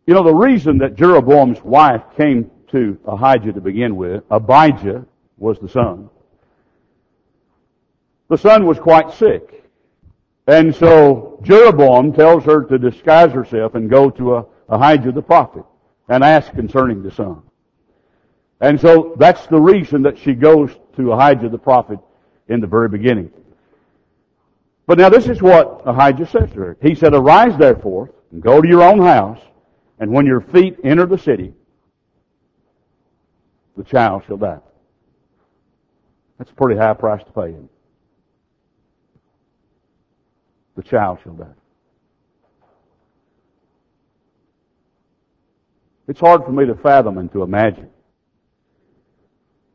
You 0.09 0.15
know, 0.15 0.23
the 0.23 0.35
reason 0.35 0.79
that 0.79 0.95
Jeroboam's 0.95 1.63
wife 1.63 2.01
came 2.17 2.51
to 2.69 2.99
Ahijah 3.07 3.53
to 3.53 3.61
begin 3.61 3.95
with, 3.95 4.25
Abijah 4.31 5.05
was 5.37 5.59
the 5.59 5.69
son. 5.69 6.09
The 8.29 8.39
son 8.39 8.65
was 8.65 8.79
quite 8.79 9.13
sick. 9.13 9.65
And 10.47 10.75
so 10.75 11.39
Jeroboam 11.43 12.15
tells 12.15 12.45
her 12.45 12.65
to 12.65 12.79
disguise 12.79 13.33
herself 13.33 13.75
and 13.75 13.91
go 13.91 14.09
to 14.09 14.37
uh, 14.37 14.45
Ahijah 14.71 15.13
the 15.13 15.21
prophet 15.21 15.65
and 16.09 16.25
ask 16.25 16.53
concerning 16.53 17.03
the 17.03 17.11
son. 17.11 17.43
And 18.63 18.81
so 18.81 19.15
that's 19.19 19.47
the 19.49 19.61
reason 19.61 20.01
that 20.05 20.17
she 20.17 20.33
goes 20.33 20.71
to 20.97 21.13
Ahijah 21.13 21.51
the 21.51 21.59
prophet 21.59 21.99
in 22.49 22.63
the 22.63 22.67
very 22.67 22.89
beginning. 22.89 23.31
But 24.87 24.97
now 24.97 25.11
this 25.11 25.29
is 25.29 25.43
what 25.43 25.83
Ahijah 25.85 26.29
says 26.29 26.51
to 26.53 26.61
her. 26.61 26.77
He 26.81 26.95
said, 26.95 27.13
Arise 27.13 27.59
therefore 27.59 28.11
and 28.33 28.41
go 28.41 28.63
to 28.63 28.67
your 28.67 28.83
own 28.83 29.01
house, 29.01 29.41
and 29.99 30.13
when 30.13 30.27
your 30.27 30.41
feet 30.41 30.79
enter 30.85 31.07
the 31.07 31.19
city, 31.19 31.53
the 33.77 33.85
child 33.85 34.23
shall 34.27 34.37
die. 34.37 34.61
That's 36.39 36.51
a 36.51 36.55
pretty 36.55 36.79
high 36.79 36.95
price 36.95 37.23
to 37.25 37.33
pay 37.33 37.53
him. 37.53 37.69
The 40.77 40.83
child 40.83 41.19
shall 41.23 41.35
die. 41.35 41.47
It's 46.07 46.21
hard 46.21 46.45
for 46.45 46.53
me 46.53 46.65
to 46.67 46.75
fathom 46.75 47.19
and 47.19 47.31
to 47.33 47.43
imagine 47.43 47.91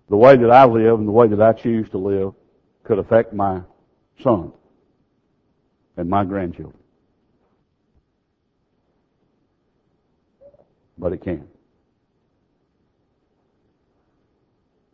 the 0.09 0.17
way 0.17 0.35
that 0.35 0.49
I 0.49 0.65
live 0.65 0.99
and 0.99 1.07
the 1.07 1.11
way 1.11 1.27
that 1.27 1.41
I 1.41 1.53
choose 1.53 1.89
to 1.89 1.97
live 1.97 2.33
could 2.83 2.99
affect 2.99 3.33
my 3.33 3.61
son 4.21 4.51
and 5.97 6.09
my 6.09 6.23
grandchildren. 6.23 6.82
But 10.97 11.13
it 11.13 11.23
can. 11.23 11.47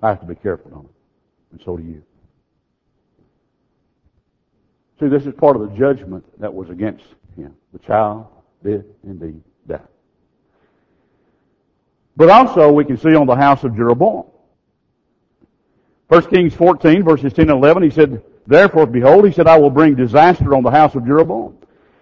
I 0.02 0.10
have 0.10 0.22
to 0.22 0.26
be 0.26 0.36
careful 0.36 0.74
on 0.74 0.86
it. 0.86 0.92
And 1.52 1.62
so 1.64 1.78
do 1.78 1.84
you. 1.84 2.04
See, 5.00 5.08
this 5.08 5.26
is 5.26 5.34
part 5.34 5.56
of 5.56 5.62
the 5.62 5.78
judgment 5.78 6.26
that 6.40 6.54
was 6.54 6.70
against 6.70 7.06
him. 7.36 7.56
The 7.74 7.80
child 7.80 8.28
did 8.64 8.86
indeed 9.04 9.42
die. 9.68 9.80
But 12.16 12.30
also 12.30 12.72
we 12.72 12.84
can 12.84 12.98
see 12.98 13.16
on 13.16 13.28
the 13.28 13.36
house 13.36 13.64
of 13.64 13.76
Jeroboam. 13.76 14.26
1 16.10 16.22
Kings 16.30 16.54
14 16.54 17.04
verses 17.04 17.34
10 17.34 17.50
and 17.50 17.58
11, 17.58 17.84
he 17.84 17.90
said, 17.90 18.22
Therefore, 18.48 18.88
behold, 18.88 19.26
he 19.26 19.32
said, 19.32 19.48
I 19.48 19.58
will 19.60 19.70
bring 19.70 19.96
disaster 19.96 20.56
on 20.56 20.64
the 20.64 20.72
house 20.72 20.96
of 20.96 21.06
Jeroboam, 21.06 21.56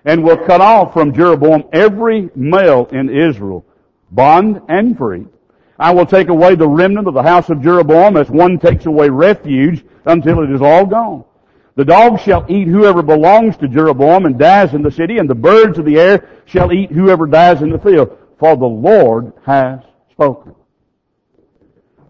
and 0.06 0.24
will 0.24 0.38
cut 0.38 0.62
off 0.62 0.94
from 0.94 1.14
Jeroboam 1.14 1.66
every 1.74 2.30
male 2.34 2.88
in 2.94 3.10
Israel, 3.10 3.66
bond 4.12 4.62
and 4.68 4.98
free. 4.98 5.26
I 5.80 5.94
will 5.94 6.06
take 6.06 6.30
away 6.30 6.56
the 6.56 6.68
remnant 6.68 7.08
of 7.08 7.14
the 7.14 7.24
house 7.24 7.50
of 7.50 7.62
Jeroboam 7.62 8.18
as 8.18 8.30
one 8.30 8.58
takes 8.58 8.86
away 8.86 9.10
refuge 9.10 9.86
until 10.06 10.42
it 10.42 10.52
is 10.52 10.62
all 10.62 10.86
gone. 10.86 11.24
The 11.76 11.86
dog 11.86 12.20
shall 12.20 12.44
eat 12.50 12.68
whoever 12.68 13.04
belongs 13.04 13.56
to 13.58 13.68
Jeroboam 13.68 14.26
and 14.26 14.40
dies 14.40 14.74
in 14.74 14.82
the 14.82 14.90
city, 14.90 15.20
and 15.20 15.30
the 15.30 15.36
birds 15.36 15.78
of 15.78 15.86
the 15.86 16.00
air 16.00 16.28
shall 16.46 16.74
eat 16.74 16.92
whoever 16.92 17.28
dies 17.28 17.62
in 17.62 17.70
the 17.70 17.78
field. 17.78 18.18
For 18.40 18.56
the 18.56 18.66
Lord 18.66 19.34
has 19.46 19.82
spoken. 20.12 20.56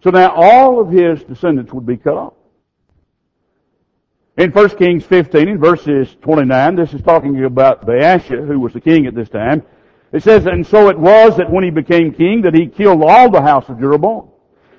So 0.02 0.10
now 0.10 0.32
all 0.34 0.80
of 0.80 0.90
his 0.90 1.22
descendants 1.24 1.72
would 1.72 1.84
be 1.84 1.98
cut 1.98 2.14
off. 2.14 2.32
In 4.38 4.52
1 4.52 4.68
Kings 4.76 5.04
15, 5.04 5.48
in 5.48 5.58
verses 5.58 6.16
29, 6.22 6.76
this 6.76 6.94
is 6.94 7.02
talking 7.02 7.44
about 7.44 7.84
Baasha, 7.84 8.46
who 8.46 8.60
was 8.60 8.72
the 8.72 8.80
king 8.80 9.06
at 9.06 9.14
this 9.14 9.28
time. 9.28 9.62
It 10.12 10.22
says, 10.22 10.46
And 10.46 10.66
so 10.66 10.88
it 10.88 10.98
was 10.98 11.36
that 11.36 11.50
when 11.50 11.64
he 11.64 11.70
became 11.70 12.12
king, 12.12 12.42
that 12.42 12.54
he 12.54 12.66
killed 12.66 13.02
all 13.02 13.30
the 13.30 13.42
house 13.42 13.68
of 13.68 13.78
Jeroboam. 13.78 14.28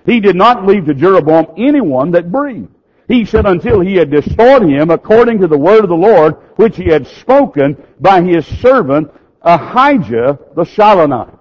He 0.05 0.19
did 0.19 0.35
not 0.35 0.65
leave 0.65 0.85
to 0.85 0.93
Jeroboam 0.93 1.47
anyone 1.57 2.11
that 2.11 2.31
breathed. 2.31 2.69
He 3.07 3.25
said 3.25 3.45
until 3.45 3.79
he 3.79 3.95
had 3.95 4.11
destroyed 4.11 4.63
him 4.63 4.91
according 4.91 5.39
to 5.39 5.47
the 5.47 5.57
word 5.57 5.83
of 5.83 5.89
the 5.89 5.95
Lord, 5.95 6.35
which 6.55 6.77
he 6.77 6.85
had 6.85 7.07
spoken 7.07 7.75
by 7.99 8.21
his 8.21 8.45
servant 8.59 9.11
Ahijah 9.41 10.39
the 10.55 10.63
Shilonite. 10.63 11.37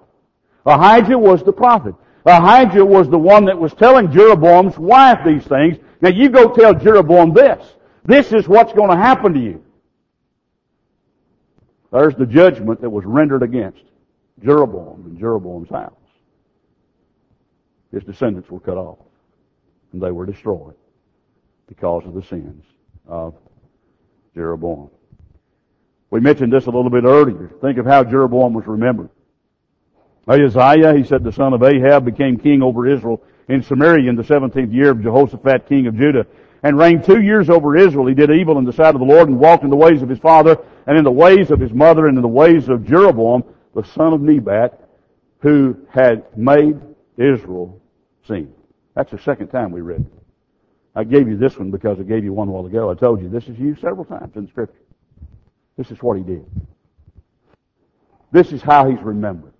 Ahijah 0.65 1.17
was 1.17 1.43
the 1.43 1.53
prophet. 1.53 1.95
Ahijah 2.25 2.85
was 2.85 3.09
the 3.09 3.17
one 3.17 3.45
that 3.45 3.57
was 3.57 3.73
telling 3.73 4.11
Jeroboam's 4.11 4.77
wife 4.77 5.19
these 5.25 5.45
things. 5.45 5.77
Now 6.01 6.09
you 6.09 6.29
go 6.29 6.53
tell 6.53 6.73
Jeroboam 6.73 7.33
this. 7.33 7.73
This 8.05 8.31
is 8.33 8.47
what's 8.47 8.73
going 8.73 8.89
to 8.89 8.95
happen 8.95 9.33
to 9.33 9.39
you. 9.39 9.63
There's 11.91 12.15
the 12.15 12.25
judgment 12.25 12.81
that 12.81 12.89
was 12.89 13.05
rendered 13.05 13.43
against 13.43 13.83
Jeroboam 14.43 15.05
and 15.05 15.17
Jeroboam's 15.17 15.69
house. 15.69 15.93
His 17.91 18.03
descendants 18.03 18.49
were 18.49 18.59
cut 18.59 18.77
off 18.77 18.99
and 19.91 20.01
they 20.01 20.11
were 20.11 20.25
destroyed 20.25 20.75
because 21.67 22.05
of 22.05 22.13
the 22.13 22.21
sins 22.21 22.63
of 23.07 23.33
Jeroboam. 24.35 24.89
We 26.11 26.19
mentioned 26.19 26.53
this 26.53 26.65
a 26.65 26.71
little 26.71 26.89
bit 26.89 27.03
earlier. 27.03 27.51
Think 27.61 27.77
of 27.77 27.85
how 27.85 28.03
Jeroboam 28.03 28.53
was 28.53 28.65
remembered. 28.67 29.09
Ahaziah, 30.27 30.95
he 30.95 31.03
said, 31.03 31.23
the 31.23 31.31
son 31.31 31.53
of 31.53 31.63
Ahab 31.63 32.05
became 32.05 32.37
king 32.37 32.61
over 32.61 32.87
Israel 32.87 33.21
in 33.47 33.63
Samaria 33.63 34.09
in 34.09 34.15
the 34.15 34.23
17th 34.23 34.71
year 34.71 34.91
of 34.91 35.01
Jehoshaphat, 35.01 35.67
king 35.67 35.87
of 35.87 35.95
Judah, 35.95 36.27
and 36.63 36.77
reigned 36.77 37.03
two 37.03 37.21
years 37.21 37.49
over 37.49 37.77
Israel. 37.77 38.07
He 38.07 38.13
did 38.13 38.31
evil 38.31 38.57
in 38.57 38.65
the 38.65 38.73
sight 38.73 38.95
of 38.95 38.99
the 38.99 39.05
Lord 39.05 39.29
and 39.29 39.39
walked 39.39 39.63
in 39.63 39.69
the 39.69 39.75
ways 39.75 40.01
of 40.01 40.09
his 40.09 40.19
father 40.19 40.57
and 40.87 40.97
in 40.97 41.03
the 41.03 41.11
ways 41.11 41.51
of 41.51 41.59
his 41.59 41.71
mother 41.71 42.07
and 42.07 42.17
in 42.17 42.21
the 42.21 42.27
ways 42.27 42.69
of 42.69 42.85
Jeroboam, 42.85 43.43
the 43.75 43.83
son 43.83 44.13
of 44.13 44.21
Nebat, 44.21 44.89
who 45.39 45.77
had 45.89 46.25
made 46.37 46.79
Israel 47.17 47.81
sin. 48.27 48.53
That's 48.95 49.11
the 49.11 49.19
second 49.19 49.47
time 49.47 49.71
we 49.71 49.81
read 49.81 50.01
it. 50.01 50.13
I 50.95 51.03
gave 51.03 51.29
you 51.29 51.37
this 51.37 51.57
one 51.57 51.71
because 51.71 51.99
I 51.99 52.03
gave 52.03 52.23
you 52.23 52.33
one 52.33 52.49
while 52.49 52.65
ago. 52.65 52.89
I 52.89 52.95
told 52.95 53.21
you 53.21 53.29
this 53.29 53.47
is 53.47 53.57
used 53.57 53.81
several 53.81 54.05
times 54.05 54.35
in 54.35 54.47
Scripture. 54.47 54.81
This 55.77 55.91
is 55.91 56.01
what 56.01 56.17
he 56.17 56.23
did. 56.23 56.45
This 58.31 58.51
is 58.51 58.61
how 58.61 58.89
he's 58.89 59.01
remembered. 59.01 59.53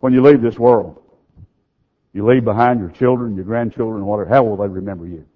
When 0.00 0.12
you 0.12 0.22
leave 0.22 0.40
this 0.40 0.58
world, 0.58 1.02
you 2.16 2.26
leave 2.26 2.46
behind 2.46 2.80
your 2.80 2.88
children, 2.88 3.36
your 3.36 3.44
grandchildren, 3.44 4.06
whatever, 4.06 4.30
how 4.30 4.42
will 4.42 4.56
they 4.56 4.66
remember 4.66 5.06
you? 5.06 5.26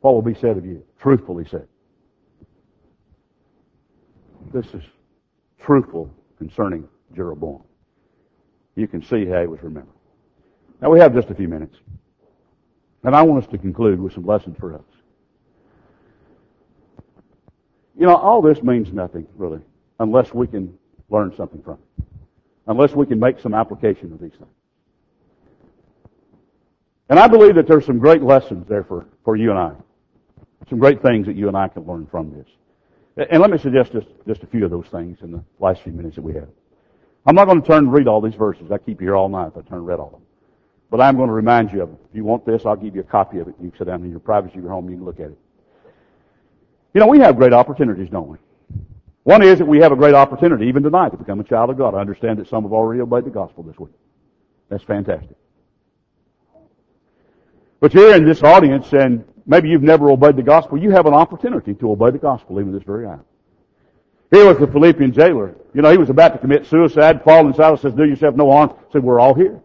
What 0.00 0.14
will 0.14 0.22
be 0.22 0.34
said 0.34 0.56
of 0.56 0.66
you? 0.66 0.82
Truthfully 1.00 1.46
said. 1.48 1.68
This 4.52 4.66
is 4.74 4.82
truthful 5.60 6.10
concerning 6.38 6.88
Jeroboam. 7.14 7.62
You 8.74 8.88
can 8.88 9.00
see 9.00 9.24
how 9.24 9.40
he 9.40 9.46
was 9.46 9.62
remembered. 9.62 9.94
Now 10.82 10.90
we 10.90 10.98
have 10.98 11.14
just 11.14 11.30
a 11.30 11.36
few 11.36 11.46
minutes. 11.46 11.76
And 13.04 13.14
I 13.14 13.22
want 13.22 13.44
us 13.44 13.50
to 13.52 13.58
conclude 13.58 14.00
with 14.00 14.12
some 14.12 14.26
lessons 14.26 14.56
for 14.58 14.74
us. 14.74 14.82
You 17.96 18.06
know, 18.06 18.16
all 18.16 18.42
this 18.42 18.60
means 18.60 18.92
nothing, 18.92 19.24
really, 19.36 19.60
unless 20.00 20.34
we 20.34 20.48
can 20.48 20.76
learn 21.10 21.32
something 21.36 21.62
from 21.62 21.74
it. 21.74 22.07
Unless 22.68 22.92
we 22.94 23.06
can 23.06 23.18
make 23.18 23.40
some 23.40 23.54
application 23.54 24.12
of 24.12 24.20
these 24.20 24.32
things. 24.32 24.52
And 27.08 27.18
I 27.18 27.26
believe 27.26 27.54
that 27.54 27.66
there's 27.66 27.86
some 27.86 27.98
great 27.98 28.22
lessons 28.22 28.68
there 28.68 28.84
for, 28.84 29.06
for 29.24 29.36
you 29.36 29.50
and 29.50 29.58
I. 29.58 29.72
Some 30.68 30.78
great 30.78 31.00
things 31.00 31.26
that 31.26 31.34
you 31.34 31.48
and 31.48 31.56
I 31.56 31.68
can 31.68 31.86
learn 31.86 32.06
from 32.10 32.30
this. 32.30 32.46
And 33.30 33.40
let 33.40 33.50
me 33.50 33.58
suggest 33.58 33.92
just, 33.92 34.06
just 34.26 34.42
a 34.42 34.46
few 34.46 34.64
of 34.64 34.70
those 34.70 34.86
things 34.92 35.18
in 35.22 35.32
the 35.32 35.42
last 35.58 35.82
few 35.82 35.92
minutes 35.92 36.16
that 36.16 36.22
we 36.22 36.34
have. 36.34 36.48
I'm 37.26 37.34
not 37.34 37.46
going 37.46 37.60
to 37.60 37.66
turn 37.66 37.84
and 37.84 37.92
read 37.92 38.06
all 38.06 38.20
these 38.20 38.34
verses. 38.34 38.70
I 38.70 38.78
keep 38.78 39.00
you 39.00 39.08
here 39.08 39.16
all 39.16 39.28
night 39.28 39.48
if 39.48 39.56
I 39.56 39.68
turn 39.68 39.78
and 39.78 39.86
read 39.86 39.98
all 39.98 40.06
of 40.06 40.12
them. 40.12 40.22
But 40.90 41.00
I'm 41.00 41.16
going 41.16 41.28
to 41.28 41.34
remind 41.34 41.72
you 41.72 41.82
of 41.82 41.88
them. 41.88 41.98
If 42.10 42.16
you 42.16 42.24
want 42.24 42.46
this, 42.46 42.62
I'll 42.64 42.76
give 42.76 42.94
you 42.94 43.00
a 43.00 43.04
copy 43.04 43.38
of 43.38 43.48
it. 43.48 43.54
You 43.60 43.70
can 43.70 43.78
sit 43.78 43.86
down 43.86 44.04
in 44.04 44.10
your 44.10 44.20
privacy 44.20 44.58
of 44.58 44.64
your 44.64 44.72
home. 44.72 44.88
You 44.88 44.96
can 44.96 45.04
look 45.04 45.20
at 45.20 45.30
it. 45.30 45.38
You 46.94 47.00
know, 47.00 47.06
we 47.06 47.18
have 47.20 47.36
great 47.36 47.52
opportunities, 47.52 48.08
don't 48.10 48.28
we? 48.28 48.38
One 49.28 49.42
is 49.42 49.58
that 49.58 49.66
we 49.66 49.80
have 49.80 49.92
a 49.92 49.94
great 49.94 50.14
opportunity, 50.14 50.68
even 50.68 50.82
tonight, 50.82 51.10
to 51.10 51.18
become 51.18 51.38
a 51.38 51.44
child 51.44 51.68
of 51.68 51.76
God. 51.76 51.94
I 51.94 52.00
understand 52.00 52.38
that 52.38 52.48
some 52.48 52.62
have 52.62 52.72
already 52.72 53.02
obeyed 53.02 53.26
the 53.26 53.30
gospel 53.30 53.62
this 53.62 53.78
week. 53.78 53.92
That's 54.70 54.82
fantastic. 54.82 55.36
But 57.78 57.92
you're 57.92 58.14
in 58.14 58.24
this 58.24 58.42
audience 58.42 58.90
and 58.94 59.26
maybe 59.44 59.68
you've 59.68 59.82
never 59.82 60.08
obeyed 60.08 60.36
the 60.36 60.42
gospel. 60.42 60.78
You 60.78 60.92
have 60.92 61.04
an 61.04 61.12
opportunity 61.12 61.74
to 61.74 61.90
obey 61.90 62.10
the 62.10 62.16
gospel 62.16 62.58
even 62.58 62.72
this 62.72 62.84
very 62.84 63.04
hour. 63.04 63.22
Here 64.30 64.46
was 64.46 64.56
the 64.56 64.66
Philippian 64.66 65.12
jailer. 65.12 65.54
You 65.74 65.82
know, 65.82 65.90
he 65.90 65.98
was 65.98 66.08
about 66.08 66.32
to 66.32 66.38
commit 66.38 66.64
suicide. 66.64 67.22
Paul 67.22 67.48
and 67.48 67.54
Silas 67.54 67.82
says, 67.82 67.92
do 67.92 68.04
yourself 68.04 68.34
no 68.34 68.50
harm. 68.50 68.72
Said, 68.94 69.04
we're 69.04 69.20
all 69.20 69.34
here. 69.34 69.60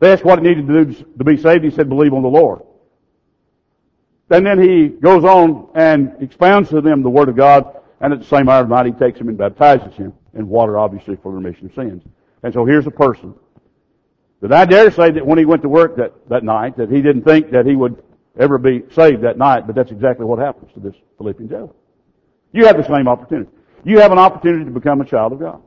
They 0.00 0.10
asked 0.10 0.24
what 0.24 0.38
he 0.38 0.48
needed 0.48 0.66
to 0.68 0.84
do 0.86 1.04
to 1.18 1.24
be 1.24 1.36
saved. 1.36 1.64
He 1.64 1.70
said, 1.70 1.90
believe 1.90 2.14
on 2.14 2.22
the 2.22 2.28
Lord. 2.28 2.62
And 4.30 4.46
then 4.46 4.58
he 4.58 4.88
goes 4.88 5.24
on 5.24 5.68
and 5.74 6.16
expounds 6.22 6.70
to 6.70 6.80
them 6.80 7.02
the 7.02 7.10
Word 7.10 7.28
of 7.28 7.36
God. 7.36 7.74
And 8.00 8.12
at 8.12 8.20
the 8.20 8.26
same 8.26 8.48
hour 8.48 8.62
of 8.62 8.68
night, 8.68 8.86
he 8.86 8.92
takes 8.92 9.18
him 9.18 9.28
and 9.28 9.36
baptizes 9.36 9.94
him 9.94 10.12
in 10.34 10.48
water, 10.48 10.78
obviously, 10.78 11.16
for 11.16 11.32
the 11.32 11.38
remission 11.38 11.66
of 11.66 11.74
sins. 11.74 12.02
And 12.42 12.54
so 12.54 12.64
here's 12.64 12.86
a 12.86 12.92
person 12.92 13.34
that 14.40 14.52
I 14.52 14.64
dare 14.64 14.90
say 14.90 15.10
that 15.10 15.26
when 15.26 15.38
he 15.38 15.44
went 15.44 15.62
to 15.62 15.68
work 15.68 15.96
that, 15.96 16.12
that 16.28 16.44
night, 16.44 16.76
that 16.76 16.90
he 16.90 17.02
didn't 17.02 17.22
think 17.22 17.50
that 17.50 17.66
he 17.66 17.74
would 17.74 18.02
ever 18.38 18.56
be 18.58 18.84
saved 18.92 19.22
that 19.22 19.36
night, 19.36 19.66
but 19.66 19.74
that's 19.74 19.90
exactly 19.90 20.24
what 20.24 20.38
happens 20.38 20.72
to 20.74 20.80
this 20.80 20.94
Philippian 21.16 21.48
jailer. 21.48 21.74
You 22.52 22.66
have 22.66 22.76
the 22.76 22.86
same 22.86 23.08
opportunity. 23.08 23.50
You 23.84 23.98
have 23.98 24.12
an 24.12 24.18
opportunity 24.18 24.64
to 24.64 24.70
become 24.70 25.00
a 25.00 25.04
child 25.04 25.32
of 25.32 25.40
God. 25.40 25.60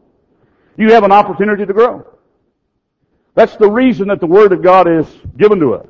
You 0.78 0.94
have 0.94 1.04
an 1.04 1.12
opportunity 1.12 1.66
to 1.66 1.74
grow. 1.74 2.08
That's 3.36 3.56
the 3.58 3.70
reason 3.70 4.08
that 4.08 4.20
the 4.20 4.28
Word 4.28 4.54
of 4.54 4.62
God 4.62 4.90
is 4.90 5.06
given 5.38 5.60
to 5.60 5.74
us. 5.74 5.88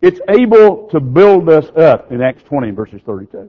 It's 0.00 0.20
able 0.28 0.88
to 0.88 1.00
build 1.00 1.48
us 1.48 1.66
up 1.76 2.10
in 2.10 2.22
Acts 2.22 2.42
20 2.44 2.70
verses 2.70 3.00
32. 3.06 3.48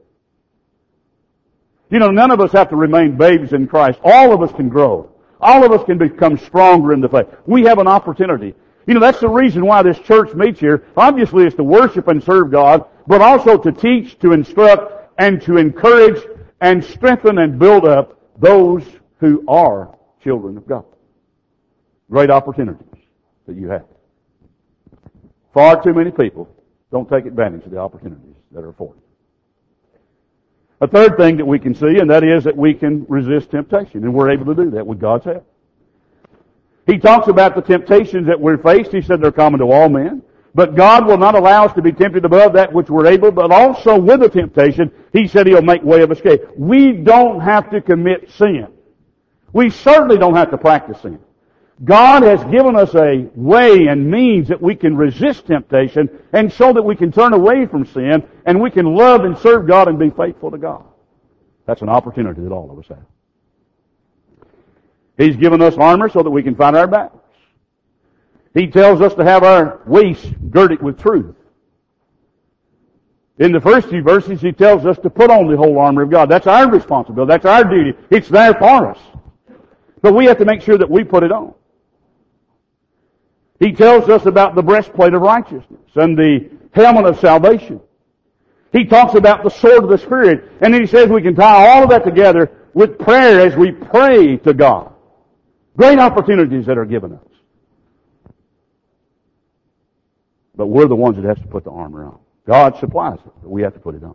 You 1.94 2.00
know, 2.00 2.10
none 2.10 2.32
of 2.32 2.40
us 2.40 2.50
have 2.50 2.70
to 2.70 2.76
remain 2.76 3.16
babes 3.16 3.52
in 3.52 3.68
Christ. 3.68 4.00
All 4.02 4.32
of 4.32 4.42
us 4.42 4.50
can 4.56 4.68
grow. 4.68 5.12
All 5.40 5.64
of 5.64 5.70
us 5.70 5.86
can 5.86 5.96
become 5.96 6.36
stronger 6.36 6.92
in 6.92 7.00
the 7.00 7.08
faith. 7.08 7.28
We 7.46 7.62
have 7.66 7.78
an 7.78 7.86
opportunity. 7.86 8.52
You 8.88 8.94
know, 8.94 9.00
that's 9.00 9.20
the 9.20 9.28
reason 9.28 9.64
why 9.64 9.84
this 9.84 10.00
church 10.00 10.34
meets 10.34 10.58
here. 10.58 10.82
Obviously, 10.96 11.44
it's 11.44 11.54
to 11.54 11.62
worship 11.62 12.08
and 12.08 12.20
serve 12.20 12.50
God, 12.50 12.84
but 13.06 13.20
also 13.20 13.56
to 13.58 13.70
teach, 13.70 14.18
to 14.18 14.32
instruct, 14.32 15.08
and 15.20 15.40
to 15.42 15.56
encourage 15.56 16.20
and 16.60 16.84
strengthen 16.84 17.38
and 17.38 17.60
build 17.60 17.84
up 17.84 18.18
those 18.40 18.82
who 19.20 19.44
are 19.46 19.96
children 20.20 20.56
of 20.56 20.66
God. 20.66 20.84
Great 22.10 22.28
opportunities 22.28 22.88
that 23.46 23.54
you 23.54 23.68
have. 23.68 23.84
Far 25.52 25.80
too 25.80 25.94
many 25.94 26.10
people 26.10 26.48
don't 26.90 27.08
take 27.08 27.24
advantage 27.24 27.64
of 27.64 27.70
the 27.70 27.78
opportunities 27.78 28.34
that 28.50 28.64
are 28.64 28.70
afforded. 28.70 29.03
A 30.84 30.86
third 30.86 31.16
thing 31.16 31.38
that 31.38 31.46
we 31.46 31.58
can 31.58 31.74
see, 31.74 31.98
and 31.98 32.10
that 32.10 32.22
is 32.22 32.44
that 32.44 32.54
we 32.54 32.74
can 32.74 33.06
resist 33.08 33.50
temptation, 33.50 34.04
and 34.04 34.12
we're 34.12 34.30
able 34.30 34.54
to 34.54 34.64
do 34.64 34.70
that 34.72 34.86
with 34.86 35.00
God's 35.00 35.24
help. 35.24 35.46
He 36.86 36.98
talks 36.98 37.26
about 37.28 37.54
the 37.54 37.62
temptations 37.62 38.26
that 38.26 38.38
we're 38.38 38.58
faced. 38.58 38.92
He 38.92 39.00
said 39.00 39.22
they're 39.22 39.32
common 39.32 39.60
to 39.60 39.72
all 39.72 39.88
men. 39.88 40.22
But 40.54 40.76
God 40.76 41.06
will 41.06 41.16
not 41.16 41.36
allow 41.36 41.64
us 41.64 41.72
to 41.76 41.80
be 41.80 41.90
tempted 41.90 42.26
above 42.26 42.52
that 42.52 42.70
which 42.70 42.90
we're 42.90 43.06
able, 43.06 43.32
but 43.32 43.50
also 43.50 43.98
with 43.98 44.20
the 44.20 44.28
temptation, 44.28 44.92
He 45.10 45.26
said 45.26 45.46
He'll 45.46 45.62
make 45.62 45.82
way 45.82 46.02
of 46.02 46.12
escape. 46.12 46.42
We 46.54 46.92
don't 46.92 47.40
have 47.40 47.70
to 47.70 47.80
commit 47.80 48.30
sin. 48.32 48.66
We 49.54 49.70
certainly 49.70 50.18
don't 50.18 50.34
have 50.34 50.50
to 50.50 50.58
practice 50.58 51.00
sin. 51.00 51.18
God 51.82 52.22
has 52.22 52.42
given 52.44 52.76
us 52.76 52.94
a 52.94 53.28
way 53.34 53.88
and 53.88 54.08
means 54.08 54.46
that 54.48 54.62
we 54.62 54.76
can 54.76 54.96
resist 54.96 55.46
temptation 55.46 56.08
and 56.32 56.52
so 56.52 56.72
that 56.72 56.82
we 56.82 56.94
can 56.94 57.10
turn 57.10 57.32
away 57.32 57.66
from 57.66 57.84
sin 57.84 58.22
and 58.46 58.60
we 58.60 58.70
can 58.70 58.94
love 58.94 59.24
and 59.24 59.36
serve 59.38 59.66
God 59.66 59.88
and 59.88 59.98
be 59.98 60.10
faithful 60.10 60.52
to 60.52 60.58
God. 60.58 60.84
That's 61.66 61.82
an 61.82 61.88
opportunity 61.88 62.42
that 62.42 62.52
all 62.52 62.70
of 62.70 62.78
us 62.78 62.86
have. 62.88 63.04
He's 65.16 65.36
given 65.36 65.62
us 65.62 65.76
armor 65.76 66.08
so 66.08 66.22
that 66.22 66.30
we 66.30 66.42
can 66.44 66.54
fight 66.54 66.74
our 66.74 66.86
battles. 66.86 67.20
He 68.52 68.68
tells 68.68 69.00
us 69.00 69.14
to 69.14 69.24
have 69.24 69.42
our 69.42 69.80
waist 69.84 70.32
girded 70.50 70.80
with 70.80 71.00
truth. 71.00 71.34
In 73.38 73.50
the 73.50 73.60
first 73.60 73.88
few 73.88 74.02
verses, 74.02 74.40
he 74.40 74.52
tells 74.52 74.86
us 74.86 74.96
to 74.98 75.10
put 75.10 75.28
on 75.28 75.48
the 75.48 75.56
whole 75.56 75.76
armor 75.78 76.02
of 76.02 76.10
God. 76.10 76.28
That's 76.28 76.46
our 76.46 76.70
responsibility. 76.70 77.28
That's 77.30 77.46
our 77.46 77.64
duty. 77.64 77.98
It's 78.10 78.28
there 78.28 78.54
for 78.54 78.92
us. 78.92 78.98
But 80.02 80.14
we 80.14 80.26
have 80.26 80.38
to 80.38 80.44
make 80.44 80.62
sure 80.62 80.78
that 80.78 80.88
we 80.88 81.02
put 81.02 81.24
it 81.24 81.32
on. 81.32 81.54
He 83.60 83.72
tells 83.72 84.08
us 84.08 84.26
about 84.26 84.54
the 84.54 84.62
breastplate 84.62 85.14
of 85.14 85.22
righteousness 85.22 85.80
and 85.94 86.18
the 86.18 86.50
helmet 86.72 87.06
of 87.06 87.18
salvation. 87.20 87.80
He 88.72 88.84
talks 88.84 89.14
about 89.14 89.44
the 89.44 89.50
sword 89.50 89.84
of 89.84 89.90
the 89.90 89.98
Spirit. 89.98 90.50
And 90.60 90.74
then 90.74 90.80
he 90.80 90.86
says 90.86 91.08
we 91.08 91.22
can 91.22 91.36
tie 91.36 91.68
all 91.68 91.84
of 91.84 91.90
that 91.90 92.04
together 92.04 92.50
with 92.74 92.98
prayer 92.98 93.46
as 93.46 93.56
we 93.56 93.70
pray 93.70 94.36
to 94.38 94.52
God. 94.52 94.92
Great 95.76 95.98
opportunities 96.00 96.66
that 96.66 96.76
are 96.76 96.84
given 96.84 97.12
us. 97.12 97.20
But 100.56 100.66
we're 100.66 100.88
the 100.88 100.96
ones 100.96 101.16
that 101.16 101.24
have 101.24 101.40
to 101.40 101.48
put 101.48 101.64
the 101.64 101.70
armor 101.70 102.04
on. 102.04 102.18
God 102.46 102.76
supplies 102.78 103.18
it, 103.24 103.32
but 103.42 103.50
we 103.50 103.62
have 103.62 103.74
to 103.74 103.80
put 103.80 103.94
it 103.94 104.02
on. 104.04 104.14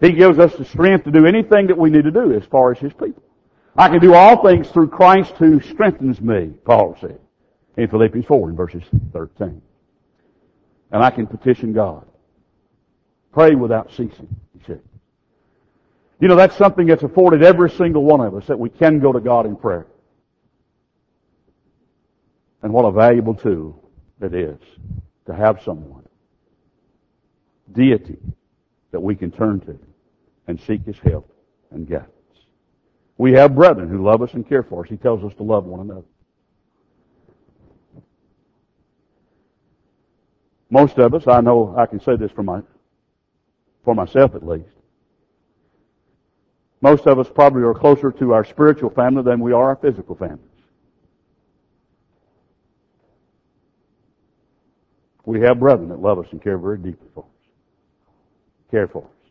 He 0.00 0.12
gives 0.12 0.38
us 0.38 0.54
the 0.54 0.64
strength 0.64 1.04
to 1.04 1.10
do 1.10 1.26
anything 1.26 1.68
that 1.68 1.78
we 1.78 1.90
need 1.90 2.04
to 2.04 2.10
do 2.10 2.32
as 2.32 2.44
far 2.46 2.72
as 2.72 2.78
His 2.78 2.92
people. 2.92 3.22
I 3.76 3.88
can 3.88 4.00
do 4.00 4.14
all 4.14 4.42
things 4.42 4.68
through 4.68 4.88
Christ 4.88 5.32
who 5.34 5.60
strengthens 5.60 6.20
me, 6.20 6.52
Paul 6.64 6.96
said 7.00 7.21
in 7.76 7.88
Philippians 7.88 8.26
4 8.26 8.50
in 8.50 8.56
verses 8.56 8.82
13. 9.12 9.62
And 10.90 11.02
I 11.02 11.10
can 11.10 11.26
petition 11.26 11.72
God. 11.72 12.06
Pray 13.32 13.54
without 13.54 13.90
ceasing, 13.90 14.28
he 14.52 14.64
said. 14.66 14.82
You 16.20 16.28
know, 16.28 16.36
that's 16.36 16.56
something 16.56 16.86
that's 16.86 17.02
afforded 17.02 17.42
every 17.42 17.70
single 17.70 18.04
one 18.04 18.20
of 18.20 18.34
us, 18.36 18.46
that 18.46 18.58
we 18.58 18.68
can 18.68 19.00
go 19.00 19.12
to 19.12 19.20
God 19.20 19.46
in 19.46 19.56
prayer. 19.56 19.86
And 22.62 22.72
what 22.72 22.84
a 22.84 22.92
valuable 22.92 23.34
tool 23.34 23.82
it 24.20 24.34
is 24.34 24.58
to 25.26 25.34
have 25.34 25.62
someone, 25.64 26.04
deity, 27.72 28.18
that 28.92 29.00
we 29.00 29.16
can 29.16 29.32
turn 29.32 29.60
to 29.60 29.78
and 30.46 30.60
seek 30.60 30.84
His 30.84 30.98
help 30.98 31.34
and 31.70 31.88
guidance. 31.88 32.10
We 33.18 33.32
have 33.32 33.54
brethren 33.54 33.88
who 33.88 34.04
love 34.04 34.22
us 34.22 34.34
and 34.34 34.48
care 34.48 34.62
for 34.62 34.84
us. 34.84 34.90
He 34.90 34.96
tells 34.96 35.24
us 35.24 35.36
to 35.38 35.42
love 35.42 35.64
one 35.64 35.80
another. 35.80 36.06
Most 40.72 40.96
of 40.96 41.12
us, 41.12 41.28
I 41.28 41.42
know 41.42 41.74
I 41.76 41.84
can 41.84 42.00
say 42.00 42.16
this 42.16 42.32
for 42.32 42.42
my, 42.42 42.62
for 43.84 43.94
myself 43.94 44.34
at 44.34 44.42
least. 44.42 44.74
Most 46.80 47.06
of 47.06 47.18
us 47.18 47.28
probably 47.28 47.62
are 47.62 47.74
closer 47.74 48.10
to 48.10 48.32
our 48.32 48.42
spiritual 48.42 48.88
family 48.88 49.22
than 49.22 49.38
we 49.38 49.52
are 49.52 49.64
our 49.64 49.76
physical 49.76 50.14
families. 50.14 50.40
We 55.26 55.42
have 55.42 55.60
brethren 55.60 55.90
that 55.90 56.00
love 56.00 56.18
us 56.18 56.26
and 56.32 56.42
care 56.42 56.56
very 56.56 56.78
deeply 56.78 57.08
for 57.14 57.24
us. 57.24 57.50
Care 58.70 58.88
for 58.88 59.04
us. 59.04 59.30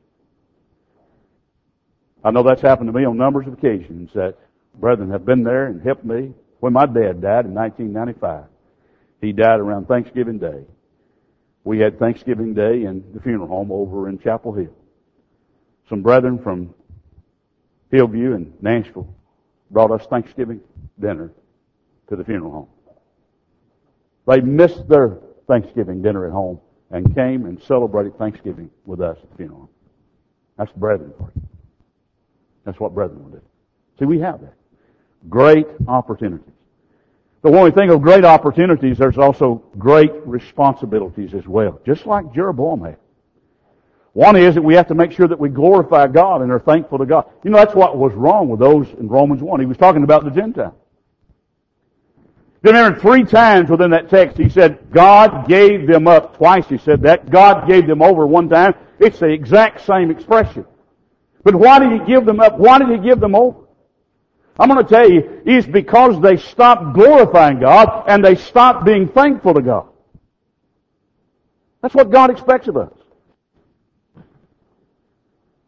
I 2.23 2.29
know 2.29 2.43
that's 2.43 2.61
happened 2.61 2.93
to 2.93 2.93
me 2.93 3.03
on 3.03 3.17
numbers 3.17 3.47
of 3.47 3.53
occasions 3.53 4.11
that 4.13 4.37
brethren 4.75 5.09
have 5.09 5.25
been 5.25 5.43
there 5.43 5.65
and 5.65 5.81
helped 5.81 6.05
me. 6.05 6.35
When 6.59 6.73
my 6.73 6.85
dad 6.85 7.19
died 7.19 7.45
in 7.45 7.55
1995, 7.55 8.43
he 9.21 9.31
died 9.31 9.59
around 9.59 9.87
Thanksgiving 9.87 10.37
Day. 10.37 10.65
We 11.63 11.79
had 11.79 11.99
Thanksgiving 11.99 12.53
Day 12.53 12.83
in 12.85 13.03
the 13.13 13.19
funeral 13.19 13.47
home 13.47 13.71
over 13.71 14.09
in 14.09 14.19
Chapel 14.19 14.53
Hill. 14.53 14.73
Some 15.89 16.01
brethren 16.01 16.39
from 16.39 16.73
Hillview 17.91 18.33
and 18.33 18.53
Nashville 18.61 19.13
brought 19.69 19.91
us 19.91 20.05
Thanksgiving 20.07 20.61
dinner 20.99 21.31
to 22.09 22.15
the 22.15 22.23
funeral 22.23 22.51
home. 22.51 22.67
They 24.27 24.41
missed 24.41 24.87
their 24.87 25.17
Thanksgiving 25.47 26.01
dinner 26.01 26.25
at 26.25 26.31
home 26.31 26.59
and 26.89 27.15
came 27.15 27.45
and 27.45 27.61
celebrated 27.61 28.17
Thanksgiving 28.17 28.69
with 28.85 29.01
us 29.01 29.17
at 29.21 29.29
the 29.29 29.35
funeral 29.35 29.59
home. 29.59 29.69
That's 30.57 30.71
brethren 30.73 31.13
for 31.17 31.31
you. 31.35 31.41
That's 32.65 32.79
what 32.79 32.93
brethren 32.93 33.23
will 33.23 33.31
do. 33.31 33.41
See, 33.99 34.05
we 34.05 34.19
have 34.19 34.41
that. 34.41 34.53
Great 35.29 35.67
opportunities. 35.87 36.53
But 37.41 37.53
when 37.53 37.63
we 37.63 37.71
think 37.71 37.91
of 37.91 38.01
great 38.01 38.23
opportunities, 38.23 38.99
there's 38.99 39.17
also 39.17 39.63
great 39.77 40.11
responsibilities 40.25 41.33
as 41.33 41.47
well, 41.47 41.79
just 41.85 42.05
like 42.05 42.33
Jeroboam 42.33 42.83
had. 42.83 42.97
One 44.13 44.35
is 44.35 44.55
that 44.55 44.61
we 44.61 44.75
have 44.75 44.87
to 44.89 44.95
make 44.95 45.11
sure 45.11 45.27
that 45.27 45.39
we 45.39 45.49
glorify 45.49 46.07
God 46.07 46.41
and 46.41 46.51
are 46.51 46.59
thankful 46.59 46.97
to 46.97 47.05
God. 47.05 47.25
You 47.43 47.51
know, 47.51 47.57
that's 47.57 47.73
what 47.73 47.97
was 47.97 48.13
wrong 48.13 48.49
with 48.49 48.59
those 48.59 48.87
in 48.99 49.07
Romans 49.07 49.41
1. 49.41 49.59
He 49.59 49.65
was 49.65 49.77
talking 49.77 50.03
about 50.03 50.25
the 50.25 50.31
Gentiles. 50.31 50.73
Remember, 52.61 52.99
three 52.99 53.23
times 53.23 53.69
within 53.69 53.89
that 53.91 54.09
text, 54.09 54.37
he 54.37 54.49
said, 54.49 54.91
God 54.91 55.47
gave 55.47 55.87
them 55.87 56.07
up. 56.07 56.37
Twice 56.37 56.67
he 56.67 56.77
said 56.77 57.01
that. 57.03 57.31
God 57.31 57.67
gave 57.67 57.87
them 57.87 58.03
over 58.03 58.27
one 58.27 58.49
time. 58.49 58.75
It's 58.99 59.19
the 59.19 59.29
exact 59.29 59.83
same 59.85 60.11
expression. 60.11 60.65
But 61.43 61.55
why 61.55 61.79
did 61.79 61.91
he 61.91 62.05
give 62.05 62.25
them 62.25 62.39
up? 62.39 62.59
Why 62.59 62.77
did 62.77 62.89
he 62.89 62.97
give 62.97 63.19
them 63.19 63.33
over? 63.33 63.61
I'm 64.61 64.69
going 64.69 64.85
to 64.85 64.87
tell 64.87 65.09
you, 65.09 65.41
is 65.43 65.65
because 65.65 66.21
they 66.21 66.37
stopped 66.37 66.93
glorifying 66.93 67.59
God 67.59 68.03
and 68.07 68.23
they 68.23 68.35
stopped 68.35 68.85
being 68.85 69.07
thankful 69.07 69.55
to 69.55 69.61
God. 69.63 69.87
That's 71.81 71.95
what 71.95 72.11
God 72.11 72.29
expects 72.29 72.67
of 72.67 72.77
us. 72.77 72.93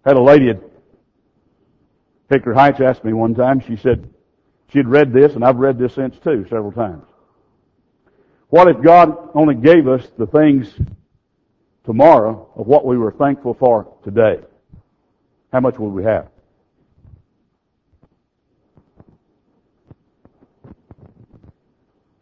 Had 0.05 0.15
a 0.15 0.21
lady 0.21 0.51
at 0.51 0.59
Hickory 2.29 2.53
Heights 2.53 2.81
ask 2.81 3.03
me 3.03 3.13
one 3.13 3.33
time, 3.33 3.61
she 3.61 3.77
said, 3.77 4.07
she 4.69 4.77
had 4.77 4.87
read 4.87 5.11
this, 5.11 5.33
and 5.33 5.43
I've 5.43 5.55
read 5.57 5.79
this 5.79 5.95
since 5.95 6.15
too, 6.19 6.45
several 6.47 6.71
times. 6.71 7.03
What 8.49 8.67
if 8.67 8.79
God 8.79 9.17
only 9.33 9.55
gave 9.55 9.87
us 9.87 10.07
the 10.19 10.27
things 10.27 10.71
tomorrow 11.83 12.47
of 12.55 12.67
what 12.67 12.85
we 12.85 12.99
were 12.99 13.11
thankful 13.11 13.55
for 13.55 13.91
today? 14.03 14.41
How 15.51 15.61
much 15.61 15.79
would 15.79 15.93
we 15.93 16.03
have? 16.03 16.27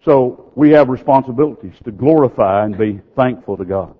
So 0.03 0.51
we 0.55 0.71
have 0.71 0.89
responsibilities 0.89 1.73
to 1.83 1.91
glorify 1.91 2.65
and 2.65 2.77
be 2.77 3.01
thankful 3.15 3.57
to 3.57 3.65
God. 3.65 3.95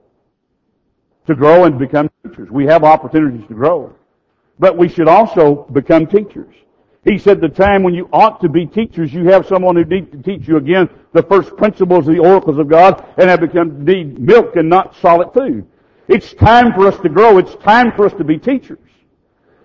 To 1.27 1.35
grow 1.35 1.65
and 1.65 1.77
become 1.77 2.09
teachers. 2.23 2.49
We 2.49 2.65
have 2.65 2.83
opportunities 2.83 3.47
to 3.47 3.53
grow. 3.53 3.93
But 4.57 4.77
we 4.77 4.89
should 4.89 5.07
also 5.07 5.67
become 5.71 6.07
teachers. 6.07 6.53
He 7.03 7.17
said 7.17 7.41
the 7.41 7.49
time 7.49 7.83
when 7.83 7.95
you 7.95 8.09
ought 8.13 8.41
to 8.41 8.49
be 8.49 8.65
teachers, 8.65 9.11
you 9.11 9.25
have 9.25 9.47
someone 9.47 9.75
who 9.75 9.85
needs 9.85 10.11
to 10.11 10.21
teach 10.21 10.47
you 10.47 10.57
again 10.57 10.89
the 11.13 11.23
first 11.23 11.55
principles 11.57 12.07
of 12.07 12.13
the 12.13 12.21
oracles 12.21 12.59
of 12.59 12.67
God 12.67 13.03
and 13.17 13.29
have 13.29 13.41
become 13.41 13.83
need 13.83 14.19
milk 14.19 14.55
and 14.55 14.69
not 14.69 14.95
solid 14.97 15.33
food. 15.33 15.65
It's 16.07 16.33
time 16.33 16.73
for 16.73 16.87
us 16.87 16.99
to 17.01 17.09
grow. 17.09 17.37
It's 17.37 17.55
time 17.63 17.91
for 17.93 18.05
us 18.05 18.13
to 18.13 18.23
be 18.23 18.37
teachers. 18.37 18.79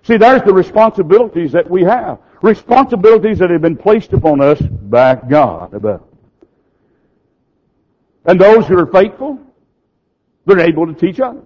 See, 0.03 0.17
there's 0.17 0.43
the 0.43 0.55
responsibilities 0.55 1.53
that 1.53 1.69
we 1.69 1.83
have. 1.83 2.19
Responsibilities 2.43 3.39
that 3.39 3.51
have 3.51 3.63
been 3.63 3.77
placed 3.77 4.13
upon 4.13 4.41
us 4.41 4.61
by 4.61 5.17
God 5.17 5.75
about. 5.75 6.16
And 8.27 8.41
those 8.41 8.67
who 8.67 8.79
are 8.79 8.87
faithful, 8.87 9.39
they're 10.47 10.61
able 10.61 10.87
to 10.87 10.95
teach 10.95 11.21
others. 11.21 11.45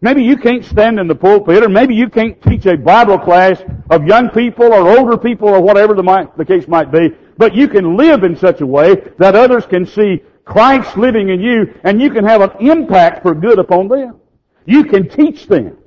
Maybe 0.00 0.24
you 0.24 0.36
can't 0.36 0.64
stand 0.64 0.98
in 0.98 1.06
the 1.06 1.14
pulpit, 1.14 1.62
or 1.62 1.68
maybe 1.68 1.94
you 1.94 2.08
can't 2.08 2.42
teach 2.42 2.66
a 2.66 2.76
Bible 2.76 3.20
class 3.20 3.62
of 3.88 4.04
young 4.04 4.30
people 4.30 4.66
or 4.66 4.98
older 4.98 5.16
people 5.16 5.48
or 5.48 5.60
whatever 5.60 5.94
the, 5.94 6.02
might, 6.02 6.36
the 6.36 6.44
case 6.44 6.66
might 6.66 6.90
be, 6.90 7.10
but 7.38 7.54
you 7.54 7.68
can 7.68 7.96
live 7.96 8.24
in 8.24 8.36
such 8.36 8.60
a 8.60 8.66
way 8.66 8.96
that 9.18 9.36
others 9.36 9.64
can 9.64 9.86
see 9.86 10.20
Christ 10.44 10.96
living 10.96 11.28
in 11.28 11.40
you, 11.40 11.72
and 11.84 12.02
you 12.02 12.10
can 12.10 12.24
have 12.24 12.40
an 12.40 12.50
impact 12.66 13.22
for 13.22 13.32
good 13.32 13.60
upon 13.60 13.86
them. 13.86 14.18
You 14.66 14.84
can 14.84 15.08
teach 15.08 15.46
them. 15.46 15.78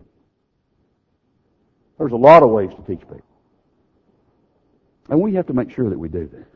There's 1.97 2.13
a 2.13 2.17
lot 2.17 2.41
of 2.41 2.49
ways 2.49 2.69
to 2.69 2.81
teach 2.83 3.01
people. 3.01 3.21
And 5.09 5.21
we 5.21 5.33
have 5.33 5.47
to 5.47 5.53
make 5.53 5.71
sure 5.71 5.89
that 5.89 5.99
we 5.99 6.07
do 6.07 6.29
that. 6.31 6.55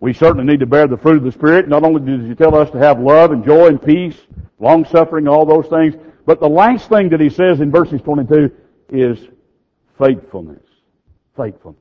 We 0.00 0.12
certainly 0.12 0.44
need 0.44 0.60
to 0.60 0.66
bear 0.66 0.86
the 0.86 0.96
fruit 0.96 1.18
of 1.18 1.24
the 1.24 1.32
Spirit. 1.32 1.68
Not 1.68 1.82
only 1.84 2.00
does 2.00 2.28
He 2.28 2.34
tell 2.34 2.54
us 2.54 2.70
to 2.70 2.78
have 2.78 3.00
love 3.00 3.32
and 3.32 3.44
joy 3.44 3.68
and 3.68 3.80
peace, 3.80 4.16
long 4.58 4.84
suffering, 4.84 5.28
all 5.28 5.46
those 5.46 5.66
things, 5.66 5.94
But 6.26 6.40
the 6.40 6.48
last 6.48 6.88
thing 6.88 7.10
that 7.10 7.20
he 7.20 7.28
says 7.28 7.60
in 7.60 7.70
verses 7.70 8.00
22 8.00 8.50
is 8.88 9.18
faithfulness. 9.98 10.62
Faithfulness. 11.36 11.80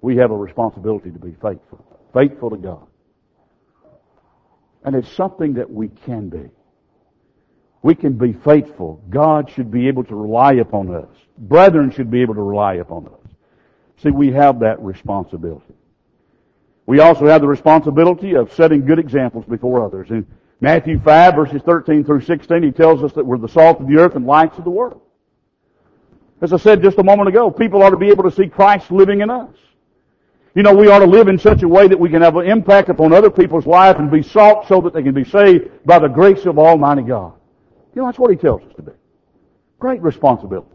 We 0.00 0.16
have 0.16 0.30
a 0.30 0.36
responsibility 0.36 1.10
to 1.10 1.18
be 1.18 1.32
faithful. 1.40 1.84
Faithful 2.12 2.50
to 2.50 2.56
God. 2.56 2.86
And 4.84 4.96
it's 4.96 5.10
something 5.12 5.54
that 5.54 5.70
we 5.70 5.88
can 5.88 6.28
be. 6.28 6.50
We 7.82 7.94
can 7.94 8.14
be 8.14 8.32
faithful. 8.32 9.02
God 9.08 9.50
should 9.50 9.70
be 9.70 9.88
able 9.88 10.04
to 10.04 10.14
rely 10.14 10.54
upon 10.54 10.94
us. 10.94 11.08
Brethren 11.38 11.90
should 11.90 12.10
be 12.10 12.20
able 12.20 12.34
to 12.34 12.42
rely 12.42 12.74
upon 12.74 13.06
us. 13.06 13.32
See, 14.02 14.10
we 14.10 14.32
have 14.32 14.60
that 14.60 14.80
responsibility. 14.80 15.74
We 16.86 17.00
also 17.00 17.26
have 17.26 17.40
the 17.40 17.48
responsibility 17.48 18.34
of 18.34 18.52
setting 18.52 18.84
good 18.84 18.98
examples 18.98 19.44
before 19.44 19.84
others. 19.84 20.10
In 20.10 20.26
Matthew 20.60 20.98
5 21.00 21.34
verses 21.34 21.62
13 21.64 22.04
through 22.04 22.22
16, 22.22 22.62
he 22.62 22.70
tells 22.72 23.02
us 23.02 23.12
that 23.12 23.24
we're 23.24 23.38
the 23.38 23.48
salt 23.48 23.80
of 23.80 23.88
the 23.88 23.96
earth 23.98 24.16
and 24.16 24.26
lights 24.26 24.58
of 24.58 24.64
the 24.64 24.70
world. 24.70 25.00
As 26.40 26.52
I 26.52 26.56
said 26.56 26.82
just 26.82 26.98
a 26.98 27.04
moment 27.04 27.28
ago, 27.28 27.50
people 27.50 27.82
ought 27.82 27.90
to 27.90 27.96
be 27.96 28.08
able 28.08 28.24
to 28.24 28.32
see 28.32 28.48
Christ 28.48 28.90
living 28.90 29.20
in 29.20 29.30
us. 29.30 29.54
You 30.54 30.62
know, 30.62 30.74
we 30.74 30.88
ought 30.88 30.98
to 30.98 31.06
live 31.06 31.28
in 31.28 31.38
such 31.38 31.62
a 31.62 31.68
way 31.68 31.88
that 31.88 31.98
we 31.98 32.10
can 32.10 32.20
have 32.20 32.36
an 32.36 32.46
impact 32.46 32.90
upon 32.90 33.12
other 33.12 33.30
people's 33.30 33.64
life 33.64 33.96
and 33.98 34.10
be 34.10 34.22
salt 34.22 34.66
so 34.68 34.80
that 34.82 34.92
they 34.92 35.02
can 35.02 35.14
be 35.14 35.24
saved 35.24 35.70
by 35.86 35.98
the 35.98 36.08
grace 36.08 36.44
of 36.44 36.58
Almighty 36.58 37.02
God. 37.02 37.32
You 37.94 38.02
know, 38.02 38.08
that's 38.08 38.18
what 38.18 38.30
He 38.30 38.36
tells 38.36 38.60
us 38.62 38.74
to 38.76 38.82
be. 38.82 38.92
Great 39.78 40.02
responsibilities. 40.02 40.72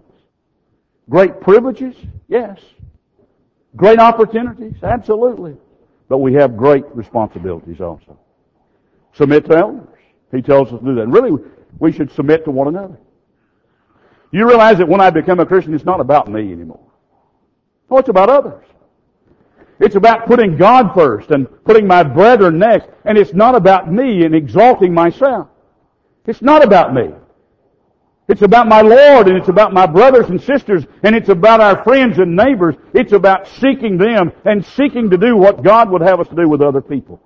Great 1.09 1.41
privileges? 1.41 1.95
Yes. 2.27 2.59
Great 3.75 3.99
opportunities? 3.99 4.75
Absolutely. 4.81 5.57
But 6.09 6.19
we 6.19 6.33
have 6.33 6.55
great 6.55 6.85
responsibilities 6.95 7.81
also. 7.81 8.17
Submit 9.13 9.45
to 9.45 9.57
elders. 9.57 9.87
He 10.31 10.41
tells 10.41 10.71
us 10.71 10.79
to 10.79 10.85
do 10.85 10.95
that. 10.95 11.01
And 11.01 11.13
really, 11.13 11.31
we 11.79 11.91
should 11.91 12.11
submit 12.11 12.45
to 12.45 12.51
one 12.51 12.67
another. 12.67 12.97
You 14.31 14.47
realize 14.47 14.77
that 14.77 14.87
when 14.87 15.01
I 15.01 15.09
become 15.09 15.39
a 15.39 15.45
Christian, 15.45 15.73
it's 15.73 15.85
not 15.85 15.99
about 15.99 16.27
me 16.27 16.51
anymore. 16.51 16.85
It's 17.91 18.09
about 18.09 18.29
others. 18.29 18.65
It's 19.79 19.95
about 19.95 20.25
putting 20.25 20.57
God 20.57 20.93
first 20.93 21.31
and 21.31 21.47
putting 21.63 21.87
my 21.87 22.03
brethren 22.03 22.57
next. 22.57 22.89
And 23.05 23.17
it's 23.17 23.33
not 23.33 23.55
about 23.55 23.91
me 23.91 24.25
and 24.25 24.35
exalting 24.35 24.93
myself. 24.93 25.47
It's 26.25 26.41
not 26.41 26.63
about 26.63 26.93
me. 26.93 27.11
It's 28.27 28.41
about 28.41 28.67
my 28.67 28.81
Lord 28.81 29.27
and 29.27 29.37
it's 29.37 29.47
about 29.47 29.73
my 29.73 29.85
brothers 29.85 30.29
and 30.29 30.41
sisters 30.41 30.85
and 31.03 31.15
it's 31.15 31.29
about 31.29 31.61
our 31.61 31.81
friends 31.83 32.19
and 32.19 32.35
neighbors. 32.35 32.75
It's 32.93 33.13
about 33.13 33.47
seeking 33.47 33.97
them 33.97 34.33
and 34.43 34.65
seeking 34.65 35.09
to 35.11 35.17
do 35.17 35.37
what 35.37 35.63
God 35.63 35.89
would 35.91 36.01
have 36.01 36.19
us 36.19 36.27
to 36.27 36.35
do 36.35 36.49
with 36.49 36.61
other 36.61 36.81
people. 36.81 37.21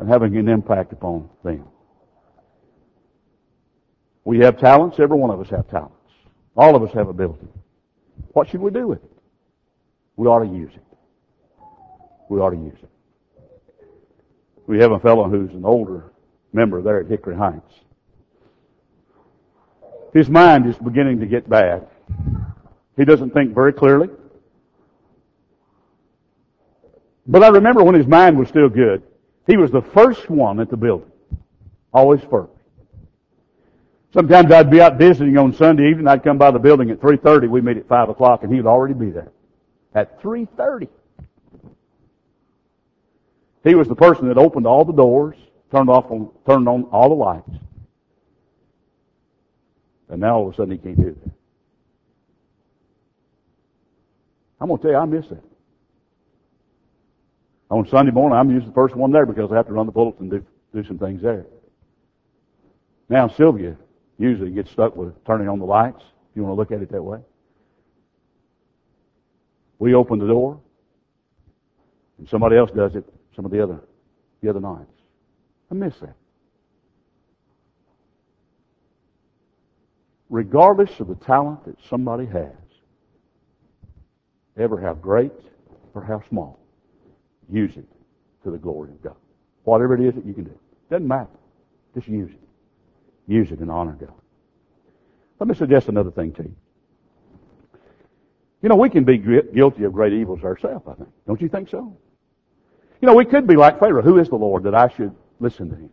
And 0.00 0.08
having 0.08 0.36
an 0.36 0.48
impact 0.48 0.92
upon 0.92 1.28
them. 1.44 1.64
We 4.24 4.40
have 4.40 4.58
talents. 4.58 4.98
Every 4.98 5.16
one 5.16 5.30
of 5.30 5.40
us 5.40 5.48
have 5.50 5.68
talents. 5.68 5.94
All 6.56 6.74
of 6.74 6.82
us 6.82 6.92
have 6.94 7.08
ability. 7.08 7.46
What 8.32 8.48
should 8.48 8.60
we 8.60 8.70
do 8.70 8.88
with 8.88 9.02
it? 9.02 9.12
We 10.16 10.26
ought 10.26 10.44
to 10.44 10.52
use 10.52 10.72
it. 10.74 10.84
We 12.28 12.40
ought 12.40 12.50
to 12.50 12.56
use 12.56 12.78
it. 12.82 12.90
We 14.66 14.78
have 14.80 14.90
a 14.90 14.98
fellow 14.98 15.28
who's 15.28 15.50
an 15.52 15.64
older 15.64 16.12
member 16.52 16.82
there 16.82 17.00
at 17.00 17.06
Hickory 17.06 17.36
Heights. 17.36 17.72
His 20.18 20.28
mind 20.28 20.66
is 20.66 20.76
beginning 20.78 21.20
to 21.20 21.26
get 21.26 21.48
bad. 21.48 21.86
He 22.96 23.04
doesn't 23.04 23.30
think 23.30 23.54
very 23.54 23.72
clearly. 23.72 24.08
But 27.28 27.44
I 27.44 27.48
remember 27.50 27.84
when 27.84 27.94
his 27.94 28.08
mind 28.08 28.36
was 28.36 28.48
still 28.48 28.68
good, 28.68 29.04
he 29.46 29.56
was 29.56 29.70
the 29.70 29.80
first 29.80 30.28
one 30.28 30.58
at 30.58 30.70
the 30.70 30.76
building. 30.76 31.12
Always 31.94 32.20
first. 32.28 32.50
Sometimes 34.12 34.50
I'd 34.50 34.72
be 34.72 34.80
out 34.80 34.98
visiting 34.98 35.38
on 35.38 35.54
Sunday 35.54 35.88
evening. 35.88 36.08
I'd 36.08 36.24
come 36.24 36.36
by 36.36 36.50
the 36.50 36.58
building 36.58 36.90
at 36.90 36.98
3.30. 36.98 37.48
We'd 37.48 37.62
meet 37.62 37.76
at 37.76 37.86
5 37.86 38.08
o'clock 38.08 38.42
and 38.42 38.50
he 38.50 38.58
would 38.58 38.68
already 38.68 38.94
be 38.94 39.10
there. 39.10 39.30
At 39.94 40.20
3.30. 40.20 40.88
He 43.62 43.76
was 43.76 43.86
the 43.86 43.94
person 43.94 44.26
that 44.26 44.36
opened 44.36 44.66
all 44.66 44.84
the 44.84 44.92
doors, 44.92 45.36
turned 45.70 45.88
off 45.88 46.10
on, 46.10 46.28
turned 46.44 46.68
on 46.68 46.82
all 46.90 47.08
the 47.08 47.14
lights. 47.14 47.67
And 50.08 50.20
now 50.20 50.36
all 50.36 50.48
of 50.48 50.54
a 50.54 50.56
sudden 50.56 50.72
he 50.72 50.78
can't 50.78 50.96
do 50.96 51.16
that. 51.22 51.32
I'm 54.60 54.68
going 54.68 54.78
to 54.80 54.82
tell 54.82 54.92
you, 54.92 54.98
I 54.98 55.04
miss 55.04 55.26
that. 55.28 55.44
On 57.70 57.86
Sunday 57.86 58.12
morning, 58.12 58.38
I'm 58.38 58.50
usually 58.50 58.70
the 58.70 58.74
first 58.74 58.96
one 58.96 59.12
there 59.12 59.26
because 59.26 59.52
I 59.52 59.56
have 59.56 59.66
to 59.66 59.72
run 59.72 59.86
the 59.86 59.92
bulletin 59.92 60.30
and 60.30 60.30
do, 60.30 60.46
do 60.74 60.86
some 60.86 60.98
things 60.98 61.22
there. 61.22 61.44
Now 63.08 63.28
Sylvia 63.28 63.76
usually 64.18 64.50
gets 64.50 64.70
stuck 64.70 64.96
with 64.96 65.12
turning 65.24 65.48
on 65.48 65.58
the 65.58 65.64
lights, 65.64 66.02
if 66.30 66.36
you 66.36 66.42
want 66.42 66.52
to 66.52 66.56
look 66.56 66.72
at 66.72 66.82
it 66.82 66.90
that 66.92 67.02
way. 67.02 67.20
We 69.78 69.94
open 69.94 70.18
the 70.18 70.26
door, 70.26 70.60
and 72.18 72.28
somebody 72.28 72.56
else 72.56 72.70
does 72.70 72.96
it 72.96 73.04
some 73.36 73.44
of 73.44 73.52
the 73.52 73.62
other, 73.62 73.80
the 74.42 74.50
other 74.50 74.60
nights. 74.60 74.90
I 75.70 75.74
miss 75.74 75.94
that. 76.00 76.16
Regardless 80.30 81.00
of 81.00 81.08
the 81.08 81.14
talent 81.14 81.64
that 81.64 81.76
somebody 81.88 82.26
has, 82.26 82.52
ever 84.56 84.80
how 84.80 84.94
great 84.94 85.32
or 85.94 86.02
how 86.02 86.22
small, 86.28 86.58
use 87.48 87.76
it 87.76 87.86
to 88.44 88.50
the 88.50 88.58
glory 88.58 88.90
of 88.90 89.02
God. 89.02 89.16
Whatever 89.64 89.94
it 89.94 90.00
is 90.00 90.14
that 90.14 90.24
you 90.26 90.34
can 90.34 90.44
do. 90.44 90.58
Doesn't 90.90 91.06
matter. 91.06 91.28
Just 91.94 92.08
use 92.08 92.30
it. 92.30 92.40
Use 93.26 93.50
it 93.50 93.60
and 93.60 93.70
honor 93.70 93.92
God. 93.92 94.12
Let 95.38 95.48
me 95.48 95.54
suggest 95.54 95.88
another 95.88 96.10
thing 96.10 96.32
to 96.32 96.42
you. 96.42 96.56
You 98.62 98.68
know, 98.68 98.76
we 98.76 98.90
can 98.90 99.04
be 99.04 99.18
guilty 99.18 99.84
of 99.84 99.92
great 99.92 100.12
evils 100.12 100.42
ourselves, 100.42 100.84
I 100.88 100.94
think. 100.94 101.08
Don't 101.26 101.40
you 101.40 101.48
think 101.48 101.68
so? 101.68 101.96
You 103.00 103.06
know, 103.06 103.14
we 103.14 103.24
could 103.24 103.46
be 103.46 103.54
like 103.54 103.78
Pharaoh. 103.78 104.02
Who 104.02 104.18
is 104.18 104.28
the 104.28 104.36
Lord 104.36 104.64
that 104.64 104.74
I 104.74 104.88
should 104.88 105.14
listen 105.38 105.70
to 105.70 105.76
him? 105.76 105.90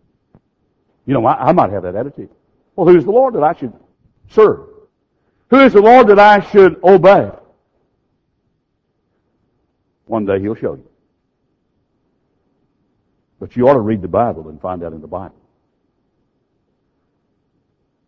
You 1.06 1.14
know, 1.14 1.26
I, 1.26 1.50
I 1.50 1.52
might 1.52 1.70
have 1.70 1.84
that 1.84 1.96
attitude. 1.96 2.30
Well, 2.76 2.88
who 2.88 2.98
is 2.98 3.06
the 3.06 3.12
Lord 3.12 3.36
that 3.36 3.44
I 3.44 3.54
should 3.54 3.74
serve? 4.30 4.68
Who 5.50 5.60
is 5.60 5.74
the 5.74 5.82
Lord 5.82 6.08
that 6.08 6.20
I 6.20 6.40
should 6.52 6.84
obey? 6.84 7.32
One 10.06 10.26
day 10.26 10.40
He'll 10.40 10.56
show 10.56 10.76
you. 10.76 10.90
But 13.40 13.56
you 13.56 13.68
ought 13.68 13.74
to 13.74 13.80
read 13.80 14.02
the 14.02 14.08
Bible 14.08 14.50
and 14.50 14.60
find 14.62 14.84
out 14.84 14.94
in 14.94 15.02
the 15.02 15.08
Bible. 15.08 15.36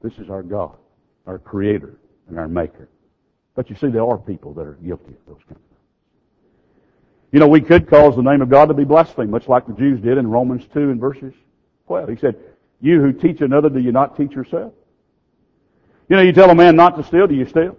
This 0.01 0.13
is 0.20 0.30
our 0.30 0.43
God, 0.43 0.78
our 1.26 1.39
Creator, 1.39 1.97
and 2.30 2.39
our 2.39 2.47
Maker. 2.47 2.88
But 3.55 3.70
you 3.70 3.76
see, 3.76 3.88
there 3.88 4.05
are 4.05 4.18
people 4.18 4.53
that 4.53 4.61
are 4.61 4.78
guilty 4.84 5.13
of 5.13 5.26
those 5.28 5.43
kinds 5.47 5.59
of 5.59 5.70
things. 5.70 5.82
You 7.32 7.39
know, 7.39 7.47
we 7.47 7.61
could 7.61 7.89
cause 7.89 8.15
the 8.15 8.22
name 8.22 8.41
of 8.41 8.49
God 8.49 8.68
to 8.68 8.74
be 8.74 8.84
blasphemed, 8.84 9.30
much 9.30 9.47
like 9.47 9.68
the 9.68 9.74
Jews 9.74 9.99
did 9.99 10.18
in 10.18 10.28
Romans 10.28 10.63
2 10.74 10.91
and 10.91 10.99
verses 10.99 11.34
12. 11.88 12.09
He 12.09 12.15
said, 12.18 12.36
You 12.80 13.01
who 13.01 13.11
teach 13.11 13.41
another, 13.41 13.70
do 13.70 13.80
you 13.80 13.91
not 13.91 14.15
teach 14.15 14.32
yourself? 14.32 14.74
You 16.10 16.16
know, 16.16 16.22
you 16.22 16.32
tell 16.32 16.49
a 16.49 16.55
man 16.55 16.76
not 16.76 16.95
to 16.97 17.03
steal, 17.03 17.28
do 17.28 17.36
you 17.36 17.45
steal? 17.45 17.78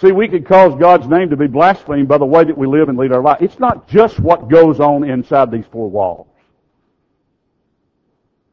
See, 0.00 0.12
we 0.12 0.28
could 0.28 0.46
cause 0.46 0.78
God's 0.80 1.06
name 1.08 1.28
to 1.30 1.36
be 1.36 1.46
blasphemed 1.46 2.08
by 2.08 2.16
the 2.16 2.24
way 2.24 2.44
that 2.44 2.56
we 2.56 2.66
live 2.66 2.88
and 2.88 2.96
lead 2.96 3.12
our 3.12 3.20
life. 3.20 3.42
It's 3.42 3.58
not 3.58 3.86
just 3.86 4.18
what 4.18 4.48
goes 4.48 4.80
on 4.80 5.04
inside 5.04 5.50
these 5.50 5.66
four 5.70 5.90
walls. 5.90 6.26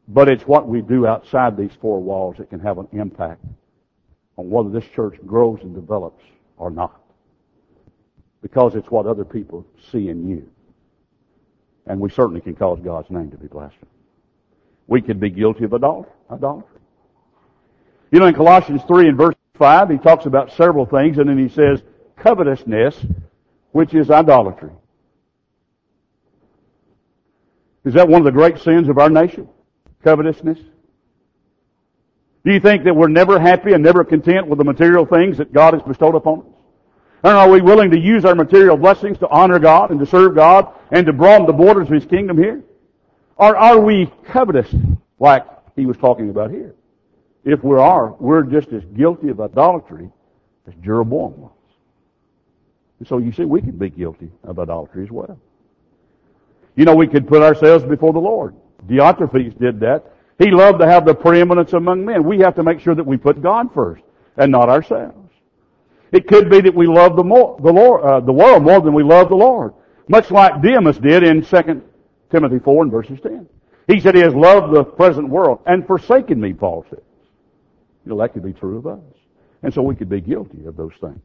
But 0.08 0.28
it's 0.28 0.46
what 0.46 0.68
we 0.68 0.82
do 0.82 1.06
outside 1.06 1.56
these 1.56 1.70
four 1.80 2.02
walls 2.02 2.36
that 2.36 2.50
can 2.50 2.60
have 2.60 2.78
an 2.78 2.88
impact 2.92 3.44
on 4.36 4.50
whether 4.50 4.68
this 4.68 4.88
church 4.94 5.18
grows 5.24 5.60
and 5.62 5.74
develops 5.74 6.24
or 6.58 6.70
not. 6.70 7.00
Because 8.42 8.74
it's 8.74 8.90
what 8.90 9.06
other 9.06 9.24
people 9.24 9.66
see 9.90 10.08
in 10.08 10.28
you. 10.28 10.50
And 11.86 11.98
we 11.98 12.10
certainly 12.10 12.40
can 12.40 12.56
cause 12.56 12.78
God's 12.84 13.10
name 13.10 13.30
to 13.30 13.38
be 13.38 13.48
blasphemed. 13.48 13.90
We 14.88 15.02
could 15.02 15.20
be 15.20 15.30
guilty 15.30 15.64
of 15.64 15.74
idolatry. 15.74 16.80
You 18.10 18.20
know, 18.20 18.26
in 18.26 18.34
Colossians 18.34 18.82
3 18.88 19.08
and 19.08 19.16
verse 19.16 19.34
5, 19.58 19.90
he 19.90 19.98
talks 19.98 20.26
about 20.26 20.50
several 20.52 20.86
things, 20.86 21.18
and 21.18 21.28
then 21.28 21.38
he 21.38 21.48
says, 21.48 21.82
covetousness, 22.16 22.96
which 23.72 23.94
is 23.94 24.10
idolatry. 24.10 24.70
Is 27.84 27.94
that 27.94 28.08
one 28.08 28.22
of 28.22 28.24
the 28.24 28.32
great 28.32 28.58
sins 28.58 28.88
of 28.88 28.98
our 28.98 29.10
nation? 29.10 29.48
Covetousness? 30.02 30.58
Do 32.44 32.52
you 32.52 32.60
think 32.60 32.84
that 32.84 32.94
we're 32.94 33.08
never 33.08 33.38
happy 33.38 33.74
and 33.74 33.84
never 33.84 34.04
content 34.04 34.46
with 34.46 34.58
the 34.58 34.64
material 34.64 35.04
things 35.04 35.36
that 35.36 35.52
God 35.52 35.74
has 35.74 35.82
bestowed 35.82 36.14
upon 36.14 36.40
us? 36.40 36.46
And 37.24 37.32
are 37.32 37.50
we 37.50 37.60
willing 37.60 37.90
to 37.90 37.98
use 37.98 38.24
our 38.24 38.34
material 38.34 38.76
blessings 38.76 39.18
to 39.18 39.28
honor 39.28 39.58
God 39.58 39.90
and 39.90 40.00
to 40.00 40.06
serve 40.06 40.34
God 40.34 40.72
and 40.90 41.04
to 41.06 41.12
broaden 41.12 41.46
the 41.46 41.52
borders 41.52 41.88
of 41.88 41.92
His 41.92 42.06
kingdom 42.06 42.38
here? 42.38 42.62
Or 43.38 43.56
are 43.56 43.78
we 43.78 44.12
covetous, 44.26 44.74
like 45.18 45.46
he 45.76 45.86
was 45.86 45.96
talking 45.96 46.28
about 46.30 46.50
here? 46.50 46.74
If 47.44 47.62
we 47.62 47.76
are, 47.76 48.12
we're 48.18 48.42
just 48.42 48.68
as 48.72 48.84
guilty 48.96 49.28
of 49.28 49.40
idolatry 49.40 50.10
as 50.66 50.74
Jeroboam 50.82 51.40
was. 51.40 51.52
And 52.98 53.08
so 53.08 53.18
you 53.18 53.32
see, 53.32 53.44
we 53.44 53.60
can 53.60 53.78
be 53.78 53.90
guilty 53.90 54.30
of 54.42 54.58
idolatry 54.58 55.04
as 55.04 55.10
well. 55.10 55.38
You 56.74 56.84
know, 56.84 56.94
we 56.94 57.06
could 57.06 57.28
put 57.28 57.42
ourselves 57.42 57.84
before 57.84 58.12
the 58.12 58.18
Lord, 58.18 58.54
Diotrephes 58.86 59.58
did 59.58 59.80
that. 59.80 60.12
He 60.38 60.50
loved 60.50 60.78
to 60.80 60.86
have 60.86 61.04
the 61.04 61.14
preeminence 61.14 61.72
among 61.72 62.04
men. 62.04 62.22
We 62.22 62.38
have 62.40 62.54
to 62.56 62.62
make 62.62 62.80
sure 62.80 62.94
that 62.94 63.04
we 63.04 63.16
put 63.16 63.42
God 63.42 63.72
first 63.74 64.02
and 64.36 64.52
not 64.52 64.68
ourselves. 64.68 65.32
It 66.12 66.26
could 66.28 66.48
be 66.48 66.60
that 66.60 66.74
we 66.74 66.86
love 66.86 67.16
the, 67.16 67.24
more, 67.24 67.58
the, 67.62 67.72
Lord, 67.72 68.04
uh, 68.04 68.20
the 68.20 68.32
world 68.32 68.62
more 68.62 68.80
than 68.80 68.94
we 68.94 69.02
love 69.02 69.28
the 69.28 69.34
Lord. 69.34 69.74
Much 70.08 70.30
like 70.30 70.62
Demas 70.62 70.98
did 70.98 71.22
in 71.22 71.44
2 71.44 71.82
Timothy 72.30 72.58
4 72.58 72.82
and 72.84 72.92
verses 72.92 73.18
10. 73.22 73.48
He 73.86 74.00
said 74.00 74.14
he 74.14 74.20
has 74.20 74.34
loved 74.34 74.74
the 74.74 74.84
present 74.84 75.28
world 75.28 75.60
and 75.66 75.86
forsaken 75.86 76.40
me, 76.40 76.52
Paul 76.52 76.84
says. 76.90 77.00
You 78.04 78.10
know, 78.10 78.18
that 78.20 78.32
could 78.32 78.42
be 78.42 78.52
true 78.52 78.78
of 78.78 78.86
us. 78.86 79.00
And 79.62 79.72
so 79.72 79.82
we 79.82 79.94
could 79.96 80.08
be 80.08 80.20
guilty 80.20 80.66
of 80.66 80.76
those 80.76 80.92
things. 81.00 81.20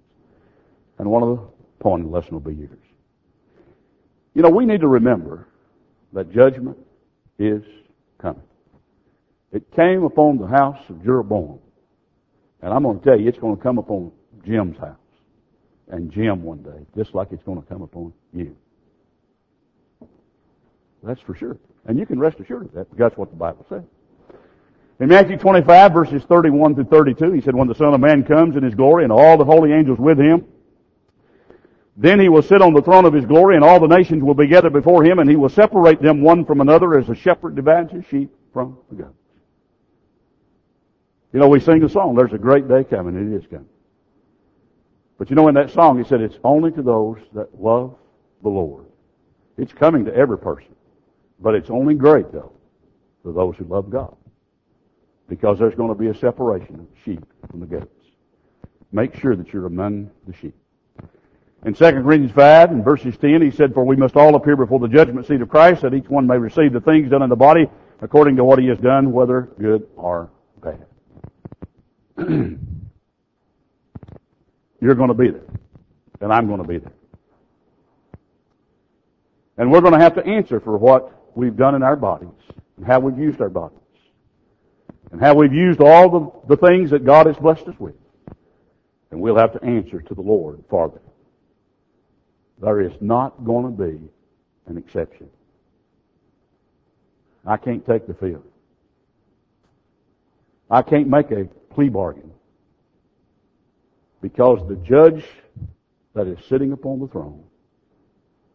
And 0.97 1.09
one 1.09 1.23
of 1.23 1.37
the 1.37 1.43
point 1.79 2.03
the 2.03 2.09
lesson 2.09 2.33
will 2.33 2.39
be 2.39 2.55
yours. 2.55 2.79
You 4.33 4.41
know, 4.41 4.49
we 4.49 4.65
need 4.65 4.81
to 4.81 4.87
remember 4.87 5.47
that 6.13 6.31
judgment 6.31 6.77
is 7.37 7.63
coming. 8.19 8.43
It 9.51 9.69
came 9.71 10.03
upon 10.03 10.37
the 10.37 10.47
house 10.47 10.79
of 10.89 11.03
Jeroboam. 11.03 11.59
And 12.61 12.73
I'm 12.73 12.83
going 12.83 12.99
to 12.99 13.05
tell 13.05 13.19
you, 13.19 13.27
it's 13.27 13.37
going 13.37 13.55
to 13.55 13.61
come 13.61 13.77
upon 13.77 14.11
Jim's 14.45 14.77
house. 14.77 14.97
And 15.89 16.11
Jim 16.11 16.43
one 16.43 16.63
day, 16.63 16.85
just 16.97 17.13
like 17.13 17.27
it's 17.31 17.43
going 17.43 17.61
to 17.61 17.67
come 17.67 17.81
upon 17.81 18.13
you. 18.33 18.55
That's 21.03 21.21
for 21.21 21.35
sure. 21.35 21.57
And 21.85 21.99
you 21.99 22.05
can 22.05 22.17
rest 22.17 22.39
assured 22.39 22.65
of 22.65 22.71
that 22.73 22.89
because 22.89 22.97
that's 22.97 23.17
what 23.17 23.29
the 23.29 23.35
Bible 23.35 23.65
says. 23.67 23.83
In 24.99 25.09
Matthew 25.09 25.37
25 25.37 25.91
verses 25.91 26.23
31 26.23 26.75
through 26.75 26.85
32, 26.85 27.31
he 27.33 27.41
said, 27.41 27.55
When 27.55 27.67
the 27.67 27.75
Son 27.75 27.93
of 27.93 27.99
Man 27.99 28.23
comes 28.23 28.55
in 28.55 28.63
his 28.63 28.73
glory 28.73 29.03
and 29.03 29.11
all 29.11 29.37
the 29.37 29.43
holy 29.43 29.73
angels 29.73 29.99
with 29.99 30.17
him, 30.17 30.45
then 31.97 32.19
he 32.19 32.29
will 32.29 32.41
sit 32.41 32.61
on 32.61 32.73
the 32.73 32.81
throne 32.81 33.05
of 33.05 33.13
his 33.13 33.25
glory 33.25 33.55
and 33.55 33.63
all 33.63 33.79
the 33.79 33.87
nations 33.87 34.23
will 34.23 34.33
be 34.33 34.47
gathered 34.47 34.73
before 34.73 35.03
him 35.03 35.19
and 35.19 35.29
he 35.29 35.35
will 35.35 35.49
separate 35.49 36.01
them 36.01 36.21
one 36.21 36.45
from 36.45 36.61
another 36.61 36.97
as 36.97 37.09
a 37.09 37.15
shepherd 37.15 37.55
divides 37.55 37.91
his 37.91 38.05
sheep 38.05 38.33
from 38.51 38.77
the 38.89 38.95
goats. 38.95 39.17
You 41.33 41.39
know, 41.39 41.47
we 41.47 41.59
sing 41.59 41.79
the 41.79 41.89
song, 41.89 42.15
there's 42.15 42.33
a 42.33 42.37
great 42.37 42.67
day 42.67 42.83
coming, 42.83 43.15
it 43.15 43.35
is 43.35 43.45
coming. 43.47 43.67
But 45.17 45.29
you 45.29 45.35
know, 45.35 45.47
in 45.47 45.55
that 45.55 45.71
song, 45.71 45.97
he 45.97 46.07
said, 46.07 46.21
it's 46.21 46.37
only 46.43 46.71
to 46.71 46.81
those 46.81 47.17
that 47.33 47.59
love 47.59 47.95
the 48.41 48.49
Lord. 48.49 48.85
It's 49.57 49.73
coming 49.73 50.05
to 50.05 50.15
every 50.15 50.37
person. 50.37 50.75
But 51.43 51.55
it's 51.55 51.69
only 51.69 51.93
great, 51.93 52.31
though, 52.31 52.53
for 53.21 53.33
those 53.33 53.57
who 53.57 53.65
love 53.65 53.89
God. 53.89 54.15
Because 55.27 55.59
there's 55.59 55.75
going 55.75 55.89
to 55.89 55.95
be 55.95 56.07
a 56.07 56.15
separation 56.15 56.79
of 56.79 56.87
sheep 57.03 57.21
from 57.51 57.59
the 57.59 57.65
goats. 57.65 57.89
Make 58.93 59.13
sure 59.19 59.35
that 59.35 59.51
you're 59.51 59.65
among 59.65 60.09
the 60.25 60.33
sheep. 60.33 60.55
In 61.65 61.73
2 61.73 61.83
Corinthians 61.83 62.31
5 62.31 62.71
and 62.71 62.83
verses 62.83 63.17
10, 63.17 63.41
he 63.41 63.51
said, 63.51 63.73
For 63.73 63.83
we 63.83 63.97
must 63.97 64.15
all 64.15 64.35
appear 64.35 64.55
before 64.55 64.79
the 64.79 64.87
judgment 64.87 65.27
seat 65.27 65.41
of 65.41 65.49
Christ, 65.49 65.81
that 65.81 65.93
each 65.93 66.07
one 66.07 66.25
may 66.25 66.37
receive 66.37 66.71
the 66.71 66.79
things 66.79 67.09
done 67.09 67.21
in 67.21 67.29
the 67.29 67.35
body 67.35 67.67
according 68.01 68.37
to 68.37 68.45
what 68.45 68.59
he 68.59 68.67
has 68.67 68.77
done, 68.79 69.11
whether 69.11 69.49
good 69.59 69.87
or 69.97 70.29
bad. 70.61 70.85
You're 74.81 74.95
going 74.95 75.09
to 75.09 75.13
be 75.13 75.29
there. 75.29 75.45
And 76.21 76.31
I'm 76.31 76.47
going 76.47 76.61
to 76.61 76.67
be 76.67 76.77
there. 76.77 76.93
And 79.57 79.71
we're 79.71 79.81
going 79.81 79.93
to 79.93 79.99
have 79.99 80.15
to 80.15 80.25
answer 80.25 80.59
for 80.59 80.77
what 80.77 81.22
we've 81.35 81.55
done 81.55 81.75
in 81.75 81.83
our 81.83 81.95
bodies 81.95 82.29
and 82.77 82.85
how 82.85 82.99
we've 82.99 83.17
used 83.17 83.41
our 83.41 83.49
bodies 83.49 83.79
and 85.11 85.21
how 85.21 85.35
we've 85.35 85.53
used 85.53 85.79
all 85.79 86.09
the, 86.09 86.55
the 86.55 86.67
things 86.67 86.89
that 86.89 87.05
God 87.05 87.27
has 87.27 87.37
blessed 87.37 87.67
us 87.67 87.75
with. 87.79 87.95
And 89.11 89.21
we'll 89.21 89.37
have 89.37 89.53
to 89.53 89.63
answer 89.63 90.01
to 90.01 90.13
the 90.15 90.21
Lord 90.21 90.63
for 90.69 90.89
them. 90.89 90.99
There 92.59 92.81
is 92.81 92.93
not 92.99 93.45
going 93.45 93.65
to 93.65 93.83
be 93.83 93.99
an 94.65 94.77
exception. 94.77 95.29
I 97.45 97.57
can't 97.57 97.85
take 97.85 98.07
the 98.07 98.13
field. 98.13 98.43
I 100.69 100.81
can't 100.81 101.07
make 101.07 101.29
a 101.29 101.45
plea 101.73 101.89
bargain 101.89 102.31
because 104.21 104.67
the 104.67 104.77
judge 104.77 105.25
that 106.15 106.27
is 106.27 106.39
sitting 106.45 106.71
upon 106.71 106.99
the 106.99 107.07
throne 107.07 107.43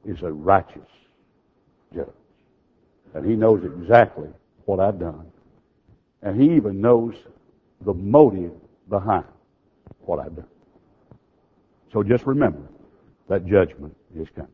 is 0.05 0.23
a 0.23 0.33
righteous 0.33 0.89
judge. 1.95 2.09
And 3.15 3.29
he 3.29 3.37
knows 3.37 3.65
exactly 3.65 4.29
what 4.65 4.81
I've 4.81 4.99
done. 4.99 5.27
And 6.23 6.41
he 6.41 6.57
even 6.57 6.81
knows 6.81 7.15
the 7.83 7.95
motive 7.95 8.53
behind 8.89 9.25
what 10.01 10.19
I've 10.19 10.35
done. 10.35 10.49
So 11.93 12.03
just 12.03 12.27
remember 12.27 12.63
that 13.29 13.47
judgment 13.47 13.97
is 14.15 14.29
coming. 14.35 14.51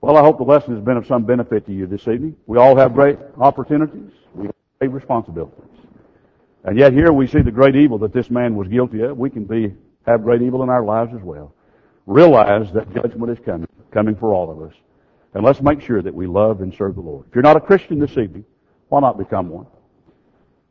Well, 0.00 0.16
I 0.16 0.22
hope 0.22 0.38
the 0.38 0.44
lesson 0.44 0.74
has 0.74 0.84
been 0.84 0.96
of 0.96 1.06
some 1.06 1.24
benefit 1.24 1.66
to 1.66 1.72
you 1.72 1.86
this 1.86 2.02
evening. 2.02 2.36
We 2.46 2.58
all 2.58 2.76
have 2.76 2.94
great 2.94 3.18
opportunities. 3.38 4.12
We 4.34 4.46
have 4.46 4.54
great 4.78 4.92
responsibilities. 4.92 5.64
And 6.64 6.78
yet 6.78 6.92
here 6.92 7.12
we 7.12 7.26
see 7.26 7.40
the 7.40 7.50
great 7.50 7.74
evil 7.74 7.98
that 7.98 8.12
this 8.12 8.30
man 8.30 8.54
was 8.54 8.68
guilty 8.68 9.02
of. 9.02 9.16
We 9.16 9.30
can 9.30 9.44
be, 9.44 9.74
have 10.06 10.22
great 10.22 10.42
evil 10.42 10.62
in 10.62 10.68
our 10.68 10.84
lives 10.84 11.12
as 11.14 11.22
well. 11.22 11.52
Realize 12.06 12.72
that 12.72 12.92
judgment 12.94 13.32
is 13.32 13.44
coming, 13.44 13.68
coming 13.90 14.14
for 14.14 14.32
all 14.32 14.50
of 14.50 14.62
us. 14.62 14.74
And 15.34 15.44
let's 15.44 15.60
make 15.60 15.80
sure 15.80 16.02
that 16.02 16.14
we 16.14 16.26
love 16.26 16.60
and 16.60 16.74
serve 16.74 16.94
the 16.94 17.00
Lord. 17.00 17.26
If 17.28 17.34
you're 17.34 17.42
not 17.42 17.56
a 17.56 17.60
Christian 17.60 17.98
this 17.98 18.12
evening, 18.12 18.44
why 18.88 19.00
not 19.00 19.18
become 19.18 19.48
one? 19.50 19.66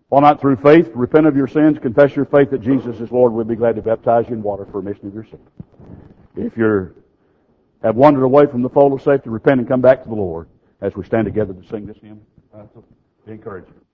Why 0.09 0.21
not 0.21 0.39
through 0.39 0.57
faith, 0.57 0.89
repent 0.95 1.27
of 1.27 1.35
your 1.35 1.47
sins, 1.47 1.77
confess 1.79 2.15
your 2.15 2.25
faith 2.25 2.49
that 2.51 2.61
Jesus 2.61 2.99
is 2.99 3.11
Lord, 3.11 3.33
we'll 3.33 3.45
be 3.45 3.55
glad 3.55 3.75
to 3.75 3.81
baptize 3.81 4.25
you 4.29 4.35
in 4.35 4.41
water 4.41 4.65
for 4.65 4.79
remission 4.79 5.07
of 5.07 5.13
your 5.13 5.25
sins. 5.25 5.47
If 6.35 6.57
you 6.57 6.95
have 7.83 7.95
wandered 7.95 8.23
away 8.23 8.45
from 8.45 8.61
the 8.61 8.69
fold 8.69 8.93
of 8.93 9.01
safety, 9.01 9.29
repent 9.29 9.59
and 9.59 9.67
come 9.67 9.81
back 9.81 10.03
to 10.03 10.09
the 10.09 10.15
Lord 10.15 10.47
as 10.81 10.95
we 10.95 11.03
stand 11.03 11.25
together 11.25 11.53
to 11.53 11.67
sing 11.67 11.85
this 11.85 11.97
hymn. 12.01 12.21
Uh, 12.53 12.63
encouragement. 13.27 13.86